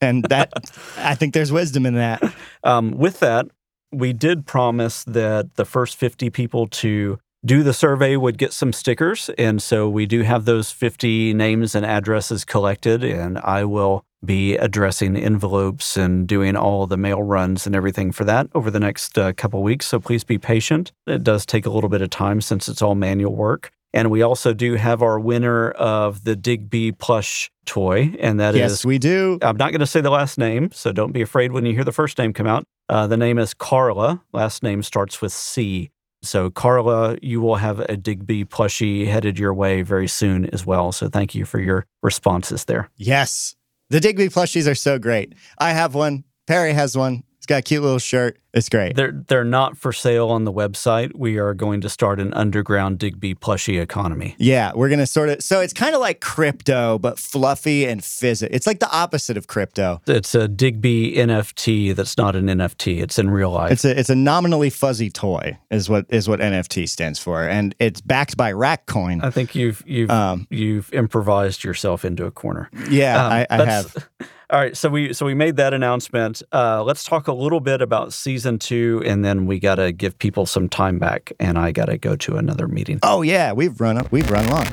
and 0.01 0.25
that 0.25 0.53
I 0.99 1.15
think 1.15 1.35
there's 1.35 1.53
wisdom 1.53 1.87
in 1.87 1.95
that. 1.95 2.23
Um, 2.65 2.93
with 2.93 3.21
that, 3.21 3.47
we 3.93 4.13
did 4.13 4.47
promise 4.47 5.05
that 5.05 5.55
the 5.55 5.65
first 5.65 5.97
50 5.97 6.31
people 6.31 6.67
to 6.67 7.19
do 7.45 7.63
the 7.63 7.73
survey 7.73 8.17
would 8.17 8.39
get 8.39 8.53
some 8.53 8.73
stickers. 8.73 9.31
And 9.39 9.63
so 9.63 9.89
we 9.89 10.05
do 10.07 10.23
have 10.23 10.45
those 10.45 10.73
50 10.73 11.33
names 11.35 11.75
and 11.75 11.87
addresses 11.87 12.45
collected, 12.45 13.05
and 13.05 13.39
I 13.39 13.65
will 13.65 14.05
be 14.25 14.57
addressing 14.57 15.17
envelopes 15.17 15.97
and 15.97 16.27
doing 16.27 16.57
all 16.57 16.87
the 16.87 16.97
mail 16.97 17.23
runs 17.23 17.67
and 17.67 17.77
everything 17.77 18.11
for 18.11 18.25
that 18.25 18.49
over 18.55 18.71
the 18.71 18.81
next 18.81 19.17
uh, 19.17 19.33
couple 19.33 19.63
weeks. 19.63 19.87
So 19.87 20.01
please 20.01 20.25
be 20.25 20.39
patient. 20.39 20.93
It 21.07 21.23
does 21.23 21.47
take 21.47 21.67
a 21.67 21.71
little 21.71 21.91
bit 21.91 22.03
of 22.03 22.11
time 22.11 22.41
since 22.41 22.69
it's 22.69 22.83
all 22.83 22.97
manual 22.97 23.37
work. 23.37 23.71
And 23.97 24.11
we 24.11 24.21
also 24.21 24.53
do 24.53 24.75
have 24.75 25.01
our 25.01 25.19
winner 25.19 25.71
of 25.71 26.25
the 26.25 26.37
Digby 26.37 26.93
plush 26.93 27.51
toy, 27.65 28.15
and 28.21 28.39
that 28.39 28.55
is. 28.55 28.59
yes, 28.59 28.85
we 28.85 28.99
do. 28.99 29.39
I'm 29.41 29.57
not 29.57 29.71
going 29.71 29.81
to 29.81 29.87
say 29.87 30.03
the 30.03 30.11
last 30.11 30.37
name, 30.37 30.71
so 30.71 30.93
don't 30.93 31.13
be 31.13 31.23
afraid 31.23 31.53
when 31.53 31.65
you 31.65 31.73
hear 31.73 31.83
the 31.83 31.93
first 31.93 32.19
name 32.19 32.35
come 32.35 32.47
out. 32.47 32.65
Uh, 32.91 33.07
the 33.07 33.17
name 33.17 33.39
is 33.39 33.55
Carla. 33.55 34.23
Last 34.35 34.63
name 34.63 34.83
starts 34.83 35.23
with 35.23 35.33
C. 35.33 35.91
So, 36.23 36.51
Carla, 36.51 37.17
you 37.23 37.41
will 37.41 37.57
have 37.57 37.81
a 37.81 37.97
Digby 37.97 38.45
plushie 38.45 39.07
headed 39.07 39.39
your 39.39 39.55
way 39.55 39.81
very 39.81 40.09
soon 40.09 40.45
as 40.51 40.67
well. 40.67 40.93
So, 40.93 41.09
thank 41.09 41.35
you 41.35 41.47
for 41.47 41.59
your 41.59 41.87
responses 42.03 42.67
there. 42.67 42.91
Yes, 42.97 43.57
the 43.89 44.01
Digby 44.01 44.29
plushies 44.29 44.71
are 44.71 44.75
so 44.75 44.99
great. 44.99 45.35
I 45.57 45.73
have 45.73 45.95
one. 45.95 46.25
Perry 46.47 46.75
has 46.75 46.99
one. 46.99 47.23
It's 47.47 47.53
got 47.53 47.59
a 47.59 47.63
cute 47.63 47.83
little 47.85 48.01
shirt. 48.01 48.41
It's 48.53 48.69
great. 48.69 48.97
They're 48.97 49.13
they're 49.29 49.45
not 49.45 49.77
for 49.77 49.93
sale 49.93 50.31
on 50.31 50.43
the 50.43 50.53
website. 50.53 51.15
We 51.15 51.39
are 51.39 51.55
going 51.55 51.81
to 51.83 51.89
start 51.89 52.19
an 52.19 52.35
underground 52.35 52.99
Digby 52.99 53.37
plushie 53.37 53.81
economy. 53.81 54.35
Yeah, 54.37 54.73
we're 54.75 54.89
gonna 54.89 55.07
sort 55.07 55.29
of. 55.29 55.45
So 55.45 55.61
it's 55.61 55.73
kind 55.73 55.95
of 55.95 56.01
like 56.01 56.21
crypto, 56.21 56.99
but 56.99 57.21
fluffy 57.21 57.85
and 57.85 58.03
fizzy. 58.03 58.49
It's 58.51 58.67
like 58.67 58.81
the 58.81 58.91
opposite 58.91 59.37
of 59.37 59.47
crypto. 59.47 60.01
It's 60.09 60.35
a 60.35 60.49
Digby 60.49 61.13
NFT 61.15 61.95
that's 61.95 62.17
not 62.19 62.35
an 62.35 62.47
NFT. 62.47 63.01
It's 63.01 63.17
in 63.17 63.31
real 63.31 63.53
life. 63.53 63.71
It's 63.71 63.85
a 63.85 63.97
it's 63.97 64.11
a 64.11 64.17
nominally 64.17 64.71
fuzzy 64.71 65.09
toy 65.11 65.57
is 65.71 65.89
what 65.89 66.07
is 66.09 66.29
what 66.29 66.41
NFT 66.41 66.89
stands 66.89 67.21
for, 67.21 67.49
and 67.49 67.77
it's 67.79 68.01
backed 68.01 68.37
by 68.37 68.53
Rackcoin. 68.53 69.23
I 69.23 69.31
think 69.31 69.55
you've 69.55 69.85
you've 69.87 70.11
Um, 70.11 70.49
you've 70.51 70.93
improvised 70.93 71.63
yourself 71.63 72.05
into 72.05 72.25
a 72.25 72.33
corner. 72.33 72.71
yeah, 72.91 73.25
Um, 73.25 73.33
I, 73.33 73.47
I 73.51 73.65
have. 73.67 74.09
All 74.49 74.61
right, 74.61 74.77
so 74.77 74.89
we 74.89 75.13
so 75.13 75.27
we 75.27 75.35
made 75.35 75.57
that 75.57 75.75
announcement. 75.75 76.41
Uh, 76.53 76.85
let's 76.85 77.03
talk 77.03 77.27
a 77.27 77.33
little 77.33 77.59
bit 77.59 77.83
about 77.83 78.13
season 78.13 78.61
two, 78.61 79.03
and 79.05 79.25
then 79.25 79.47
we 79.47 79.59
got 79.59 79.75
to 79.75 79.91
give 79.91 80.17
people 80.21 80.47
some 80.47 80.69
time 80.69 81.01
back, 81.01 81.33
and 81.41 81.59
I 81.59 81.73
got 81.73 81.87
to 81.87 81.99
go 81.99 82.15
to 82.15 82.37
another 82.37 82.69
meeting. 82.69 83.01
Oh 83.03 83.23
yeah, 83.23 83.53
we've 83.53 83.81
run 83.81 83.99
up. 83.99 84.13
We've 84.13 84.31
run 84.31 84.49
long. 84.49 84.67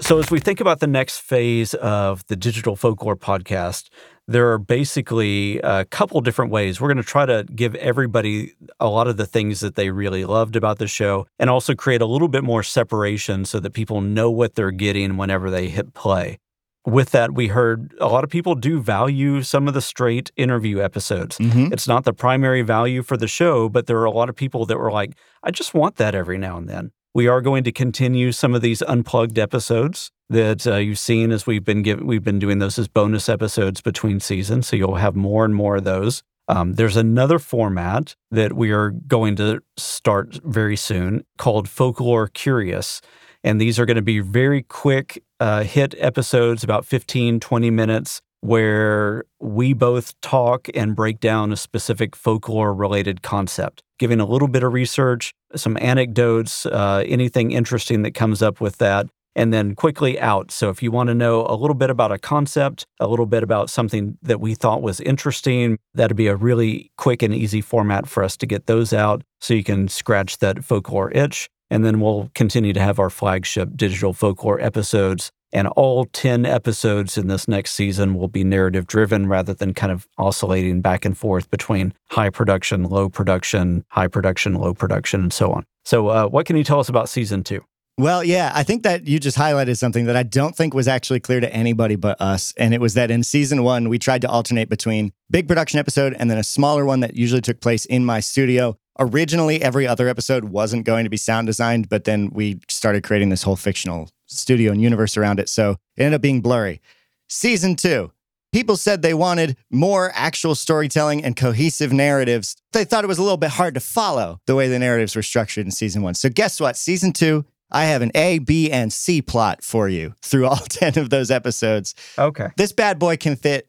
So 0.00 0.18
as 0.18 0.32
we 0.32 0.40
think 0.40 0.60
about 0.60 0.80
the 0.80 0.88
next 0.88 1.20
phase 1.20 1.74
of 1.74 2.26
the 2.26 2.34
digital 2.34 2.74
folklore 2.74 3.16
podcast, 3.16 3.88
there 4.28 4.50
are 4.52 4.58
basically 4.58 5.58
a 5.60 5.84
couple 5.84 6.20
different 6.20 6.50
ways. 6.50 6.80
We're 6.80 6.88
going 6.88 6.96
to 6.96 7.02
try 7.02 7.26
to 7.26 7.44
give 7.54 7.74
everybody 7.76 8.54
a 8.80 8.88
lot 8.88 9.06
of 9.06 9.16
the 9.16 9.26
things 9.26 9.60
that 9.60 9.76
they 9.76 9.90
really 9.90 10.24
loved 10.24 10.56
about 10.56 10.78
the 10.78 10.88
show 10.88 11.26
and 11.38 11.48
also 11.48 11.74
create 11.74 12.02
a 12.02 12.06
little 12.06 12.28
bit 12.28 12.42
more 12.42 12.62
separation 12.62 13.44
so 13.44 13.60
that 13.60 13.72
people 13.72 14.00
know 14.00 14.30
what 14.30 14.54
they're 14.54 14.70
getting 14.72 15.16
whenever 15.16 15.50
they 15.50 15.68
hit 15.68 15.94
play. 15.94 16.38
With 16.84 17.10
that, 17.10 17.34
we 17.34 17.48
heard 17.48 17.94
a 18.00 18.06
lot 18.06 18.22
of 18.22 18.30
people 18.30 18.54
do 18.54 18.80
value 18.80 19.42
some 19.42 19.66
of 19.66 19.74
the 19.74 19.80
straight 19.80 20.30
interview 20.36 20.80
episodes. 20.80 21.36
Mhm. 21.38 21.72
It's 21.72 21.88
not 21.88 22.04
the 22.04 22.12
primary 22.12 22.62
value 22.62 23.02
for 23.02 23.16
the 23.16 23.26
show, 23.26 23.68
but 23.68 23.86
there 23.86 23.98
are 23.98 24.04
a 24.04 24.10
lot 24.10 24.28
of 24.28 24.36
people 24.36 24.66
that 24.66 24.78
were 24.78 24.92
like, 24.92 25.16
I 25.42 25.50
just 25.50 25.74
want 25.74 25.96
that 25.96 26.14
every 26.14 26.38
now 26.38 26.56
and 26.56 26.68
then. 26.68 26.92
We 27.12 27.26
are 27.28 27.40
going 27.40 27.64
to 27.64 27.72
continue 27.72 28.30
some 28.30 28.54
of 28.54 28.60
these 28.60 28.82
unplugged 28.82 29.38
episodes 29.38 30.12
that 30.28 30.66
uh, 30.66 30.76
you've 30.76 30.98
seen 30.98 31.30
as 31.32 31.46
we've 31.46 31.64
been 31.64 31.82
giv 31.82 32.00
we've 32.00 32.24
been 32.24 32.38
doing 32.38 32.58
those 32.58 32.78
as 32.78 32.88
bonus 32.88 33.28
episodes 33.28 33.80
between 33.80 34.20
seasons, 34.20 34.66
so 34.66 34.76
you'll 34.76 34.96
have 34.96 35.16
more 35.16 35.44
and 35.44 35.54
more 35.54 35.76
of 35.76 35.84
those. 35.84 36.22
Um, 36.48 36.74
there's 36.74 36.96
another 36.96 37.38
format 37.38 38.14
that 38.30 38.52
we 38.52 38.70
are 38.70 38.90
going 38.90 39.36
to 39.36 39.60
start 39.76 40.38
very 40.44 40.76
soon 40.76 41.24
called 41.38 41.68
Folklore 41.68 42.28
Curious. 42.28 43.00
And 43.42 43.60
these 43.60 43.78
are 43.78 43.86
going 43.86 43.96
to 43.96 44.02
be 44.02 44.20
very 44.20 44.62
quick 44.62 45.22
uh, 45.40 45.62
hit 45.62 45.94
episodes, 45.98 46.64
about 46.64 46.84
15, 46.84 47.40
20 47.40 47.70
minutes, 47.70 48.20
where 48.40 49.24
we 49.40 49.72
both 49.72 50.18
talk 50.20 50.68
and 50.74 50.94
break 50.94 51.20
down 51.20 51.52
a 51.52 51.56
specific 51.56 52.14
folklore 52.14 52.72
related 52.74 53.22
concept, 53.22 53.82
giving 53.98 54.20
a 54.20 54.26
little 54.26 54.48
bit 54.48 54.62
of 54.62 54.72
research, 54.72 55.32
some 55.54 55.76
anecdotes, 55.80 56.66
uh, 56.66 57.02
anything 57.06 57.50
interesting 57.50 58.02
that 58.02 58.14
comes 58.14 58.42
up 58.42 58.60
with 58.60 58.78
that, 58.78 59.06
and 59.36 59.52
then 59.52 59.74
quickly 59.74 60.18
out. 60.18 60.50
So 60.50 60.70
if 60.70 60.82
you 60.82 60.90
want 60.90 61.08
to 61.08 61.14
know 61.14 61.46
a 61.46 61.54
little 61.54 61.74
bit 61.74 61.90
about 61.90 62.10
a 62.10 62.18
concept, 62.18 62.86
a 62.98 63.06
little 63.06 63.26
bit 63.26 63.42
about 63.42 63.70
something 63.70 64.16
that 64.22 64.40
we 64.40 64.54
thought 64.54 64.82
was 64.82 64.98
interesting, 65.00 65.78
that'd 65.94 66.16
be 66.16 66.26
a 66.26 66.34
really 66.34 66.90
quick 66.96 67.22
and 67.22 67.34
easy 67.34 67.60
format 67.60 68.08
for 68.08 68.24
us 68.24 68.36
to 68.38 68.46
get 68.46 68.66
those 68.66 68.92
out 68.92 69.22
so 69.40 69.54
you 69.54 69.62
can 69.62 69.86
scratch 69.86 70.38
that 70.38 70.64
folklore 70.64 71.12
itch. 71.12 71.48
And 71.70 71.84
then 71.84 72.00
we'll 72.00 72.30
continue 72.34 72.72
to 72.72 72.80
have 72.80 72.98
our 72.98 73.10
flagship 73.10 73.76
digital 73.76 74.14
folklore 74.14 74.60
episodes. 74.60 75.30
And 75.52 75.68
all 75.68 76.06
10 76.06 76.44
episodes 76.46 77.18
in 77.18 77.28
this 77.28 77.46
next 77.46 77.72
season 77.72 78.14
will 78.14 78.28
be 78.28 78.42
narrative 78.42 78.86
driven 78.86 79.28
rather 79.28 79.54
than 79.54 79.74
kind 79.74 79.92
of 79.92 80.08
oscillating 80.18 80.80
back 80.80 81.04
and 81.04 81.16
forth 81.16 81.50
between 81.50 81.92
high 82.10 82.30
production, 82.30 82.84
low 82.84 83.08
production, 83.08 83.84
high 83.88 84.08
production, 84.08 84.54
low 84.54 84.74
production, 84.74 85.20
and 85.22 85.32
so 85.32 85.52
on. 85.52 85.64
So, 85.84 86.08
uh, 86.08 86.26
what 86.26 86.46
can 86.46 86.56
you 86.56 86.64
tell 86.64 86.80
us 86.80 86.88
about 86.88 87.08
season 87.08 87.44
two? 87.44 87.64
Well, 87.98 88.22
yeah, 88.22 88.52
I 88.54 88.62
think 88.62 88.82
that 88.82 89.06
you 89.06 89.18
just 89.18 89.38
highlighted 89.38 89.78
something 89.78 90.04
that 90.04 90.16
I 90.16 90.22
don't 90.22 90.54
think 90.54 90.74
was 90.74 90.86
actually 90.86 91.20
clear 91.20 91.40
to 91.40 91.50
anybody 91.50 91.96
but 91.96 92.20
us. 92.20 92.52
And 92.58 92.74
it 92.74 92.80
was 92.80 92.92
that 92.92 93.10
in 93.10 93.22
season 93.22 93.62
one, 93.62 93.88
we 93.88 93.98
tried 93.98 94.20
to 94.20 94.28
alternate 94.28 94.68
between 94.68 95.14
big 95.30 95.48
production 95.48 95.78
episode 95.78 96.14
and 96.18 96.30
then 96.30 96.36
a 96.36 96.44
smaller 96.44 96.84
one 96.84 97.00
that 97.00 97.16
usually 97.16 97.40
took 97.40 97.60
place 97.60 97.86
in 97.86 98.04
my 98.04 98.20
studio. 98.20 98.76
Originally, 98.98 99.62
every 99.62 99.86
other 99.86 100.08
episode 100.08 100.44
wasn't 100.44 100.84
going 100.84 101.04
to 101.04 101.10
be 101.10 101.16
sound 101.16 101.46
designed, 101.46 101.88
but 101.88 102.04
then 102.04 102.28
we 102.34 102.60
started 102.68 103.02
creating 103.02 103.30
this 103.30 103.44
whole 103.44 103.56
fictional 103.56 104.10
studio 104.26 104.72
and 104.72 104.82
universe 104.82 105.16
around 105.16 105.40
it. 105.40 105.48
So 105.48 105.76
it 105.96 106.02
ended 106.02 106.16
up 106.16 106.22
being 106.22 106.42
blurry. 106.42 106.82
Season 107.30 107.76
two, 107.76 108.12
people 108.52 108.76
said 108.76 109.00
they 109.00 109.14
wanted 109.14 109.56
more 109.70 110.12
actual 110.14 110.54
storytelling 110.54 111.24
and 111.24 111.34
cohesive 111.34 111.94
narratives. 111.94 112.56
They 112.72 112.84
thought 112.84 113.04
it 113.04 113.08
was 113.08 113.18
a 113.18 113.22
little 113.22 113.38
bit 113.38 113.50
hard 113.50 113.72
to 113.72 113.80
follow 113.80 114.38
the 114.46 114.54
way 114.54 114.68
the 114.68 114.78
narratives 114.78 115.16
were 115.16 115.22
structured 115.22 115.64
in 115.64 115.70
season 115.70 116.02
one. 116.02 116.12
So, 116.12 116.28
guess 116.28 116.60
what? 116.60 116.76
Season 116.76 117.14
two, 117.14 117.46
I 117.70 117.86
have 117.86 118.02
an 118.02 118.12
A, 118.14 118.38
B, 118.38 118.70
and 118.70 118.92
C 118.92 119.20
plot 119.22 119.62
for 119.62 119.88
you 119.88 120.14
through 120.22 120.46
all 120.46 120.56
10 120.68 120.98
of 120.98 121.10
those 121.10 121.30
episodes. 121.30 121.94
Okay. 122.18 122.48
This 122.56 122.72
bad 122.72 122.98
boy 122.98 123.16
can 123.16 123.36
fit. 123.36 123.68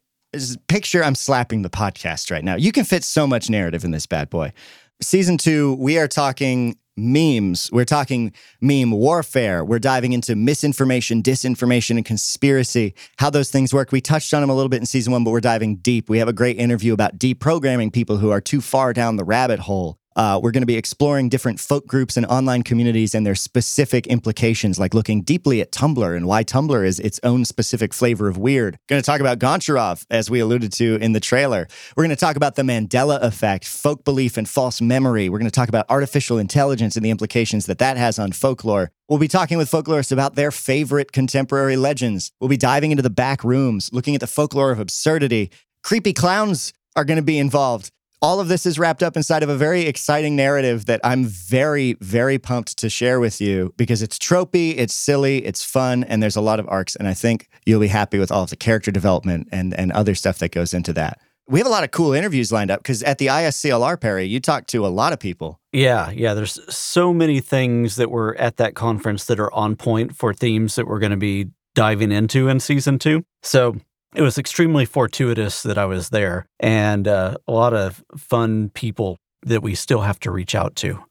Picture 0.68 1.02
I'm 1.02 1.14
slapping 1.14 1.62
the 1.62 1.70
podcast 1.70 2.30
right 2.30 2.44
now. 2.44 2.56
You 2.56 2.70
can 2.70 2.84
fit 2.84 3.02
so 3.02 3.26
much 3.26 3.48
narrative 3.48 3.84
in 3.84 3.90
this 3.92 4.06
bad 4.06 4.28
boy. 4.28 4.52
Season 5.00 5.38
two, 5.38 5.74
we 5.74 5.98
are 5.98 6.08
talking 6.08 6.76
memes. 6.98 7.70
We're 7.72 7.84
talking 7.84 8.32
meme 8.60 8.90
warfare. 8.90 9.64
We're 9.64 9.78
diving 9.78 10.12
into 10.12 10.34
misinformation, 10.36 11.22
disinformation, 11.22 11.96
and 11.96 12.04
conspiracy, 12.04 12.94
how 13.18 13.30
those 13.30 13.50
things 13.50 13.72
work. 13.72 13.92
We 13.92 14.00
touched 14.00 14.34
on 14.34 14.40
them 14.40 14.50
a 14.50 14.54
little 14.54 14.68
bit 14.68 14.80
in 14.80 14.86
season 14.86 15.12
one, 15.12 15.24
but 15.24 15.30
we're 15.30 15.40
diving 15.40 15.76
deep. 15.76 16.10
We 16.10 16.18
have 16.18 16.28
a 16.28 16.32
great 16.32 16.58
interview 16.58 16.92
about 16.92 17.18
deprogramming 17.18 17.92
people 17.92 18.18
who 18.18 18.30
are 18.30 18.40
too 18.40 18.60
far 18.60 18.92
down 18.92 19.16
the 19.16 19.24
rabbit 19.24 19.60
hole. 19.60 19.98
Uh, 20.18 20.40
we're 20.42 20.50
going 20.50 20.62
to 20.62 20.66
be 20.66 20.76
exploring 20.76 21.28
different 21.28 21.60
folk 21.60 21.86
groups 21.86 22.16
and 22.16 22.26
online 22.26 22.64
communities 22.64 23.14
and 23.14 23.24
their 23.24 23.36
specific 23.36 24.04
implications, 24.08 24.76
like 24.76 24.92
looking 24.92 25.22
deeply 25.22 25.60
at 25.60 25.70
Tumblr 25.70 26.16
and 26.16 26.26
why 26.26 26.42
Tumblr 26.42 26.84
is 26.84 26.98
its 26.98 27.20
own 27.22 27.44
specific 27.44 27.94
flavor 27.94 28.26
of 28.26 28.36
weird. 28.36 28.76
Going 28.88 29.00
to 29.00 29.06
talk 29.06 29.20
about 29.20 29.38
Goncharov, 29.38 30.04
as 30.10 30.28
we 30.28 30.40
alluded 30.40 30.72
to 30.72 30.96
in 30.96 31.12
the 31.12 31.20
trailer. 31.20 31.68
We're 31.94 32.02
going 32.02 32.10
to 32.10 32.16
talk 32.16 32.34
about 32.34 32.56
the 32.56 32.62
Mandela 32.62 33.22
effect, 33.22 33.64
folk 33.64 34.04
belief, 34.04 34.36
and 34.36 34.48
false 34.48 34.80
memory. 34.80 35.28
We're 35.28 35.38
going 35.38 35.52
to 35.52 35.54
talk 35.54 35.68
about 35.68 35.86
artificial 35.88 36.36
intelligence 36.36 36.96
and 36.96 37.04
the 37.04 37.10
implications 37.10 37.66
that 37.66 37.78
that 37.78 37.96
has 37.96 38.18
on 38.18 38.32
folklore. 38.32 38.90
We'll 39.08 39.20
be 39.20 39.28
talking 39.28 39.56
with 39.56 39.70
folklorists 39.70 40.10
about 40.10 40.34
their 40.34 40.50
favorite 40.50 41.12
contemporary 41.12 41.76
legends. 41.76 42.32
We'll 42.40 42.48
be 42.48 42.56
diving 42.56 42.90
into 42.90 43.04
the 43.04 43.08
back 43.08 43.44
rooms, 43.44 43.88
looking 43.92 44.16
at 44.16 44.20
the 44.20 44.26
folklore 44.26 44.72
of 44.72 44.80
absurdity. 44.80 45.52
Creepy 45.84 46.12
clowns 46.12 46.72
are 46.96 47.04
going 47.04 47.18
to 47.18 47.22
be 47.22 47.38
involved 47.38 47.92
all 48.20 48.40
of 48.40 48.48
this 48.48 48.66
is 48.66 48.78
wrapped 48.78 49.02
up 49.02 49.16
inside 49.16 49.42
of 49.42 49.48
a 49.48 49.56
very 49.56 49.82
exciting 49.82 50.34
narrative 50.34 50.86
that 50.86 51.00
I'm 51.04 51.24
very, 51.24 51.94
very 52.00 52.38
pumped 52.38 52.78
to 52.78 52.90
share 52.90 53.20
with 53.20 53.40
you 53.40 53.72
because 53.76 54.02
it's 54.02 54.18
tropey, 54.18 54.74
it's 54.76 54.94
silly, 54.94 55.44
it's 55.44 55.64
fun, 55.64 56.04
and 56.04 56.22
there's 56.22 56.36
a 56.36 56.40
lot 56.40 56.58
of 56.58 56.68
arcs. 56.68 56.96
And 56.96 57.06
I 57.06 57.14
think 57.14 57.48
you'll 57.64 57.80
be 57.80 57.88
happy 57.88 58.18
with 58.18 58.32
all 58.32 58.42
of 58.42 58.50
the 58.50 58.56
character 58.56 58.90
development 58.90 59.48
and, 59.52 59.72
and 59.74 59.92
other 59.92 60.14
stuff 60.14 60.38
that 60.38 60.50
goes 60.50 60.74
into 60.74 60.92
that. 60.94 61.20
We 61.46 61.60
have 61.60 61.66
a 61.66 61.70
lot 61.70 61.84
of 61.84 61.92
cool 61.92 62.12
interviews 62.12 62.52
lined 62.52 62.70
up 62.70 62.80
because 62.80 63.02
at 63.02 63.18
the 63.18 63.28
ISCLR, 63.28 63.98
Perry, 63.98 64.26
you 64.26 64.38
talked 64.38 64.68
to 64.70 64.84
a 64.84 64.88
lot 64.88 65.14
of 65.14 65.18
people. 65.18 65.60
Yeah, 65.72 66.10
yeah. 66.10 66.34
There's 66.34 66.58
so 66.74 67.14
many 67.14 67.40
things 67.40 67.96
that 67.96 68.10
were 68.10 68.36
at 68.36 68.58
that 68.58 68.74
conference 68.74 69.24
that 69.26 69.40
are 69.40 69.52
on 69.54 69.76
point 69.76 70.14
for 70.14 70.34
themes 70.34 70.74
that 70.74 70.86
we're 70.86 70.98
going 70.98 71.12
to 71.12 71.16
be 71.16 71.46
diving 71.74 72.12
into 72.12 72.48
in 72.48 72.60
season 72.60 72.98
two. 72.98 73.24
So 73.42 73.76
it 74.14 74.22
was 74.22 74.38
extremely 74.38 74.84
fortuitous 74.84 75.62
that 75.62 75.78
I 75.78 75.84
was 75.84 76.10
there 76.10 76.46
and 76.60 77.06
uh, 77.06 77.36
a 77.46 77.52
lot 77.52 77.74
of 77.74 78.02
fun 78.16 78.70
people 78.70 79.18
that 79.42 79.62
we 79.62 79.74
still 79.74 80.00
have 80.00 80.18
to 80.20 80.30
reach 80.30 80.54
out 80.54 80.74
to. 80.76 81.02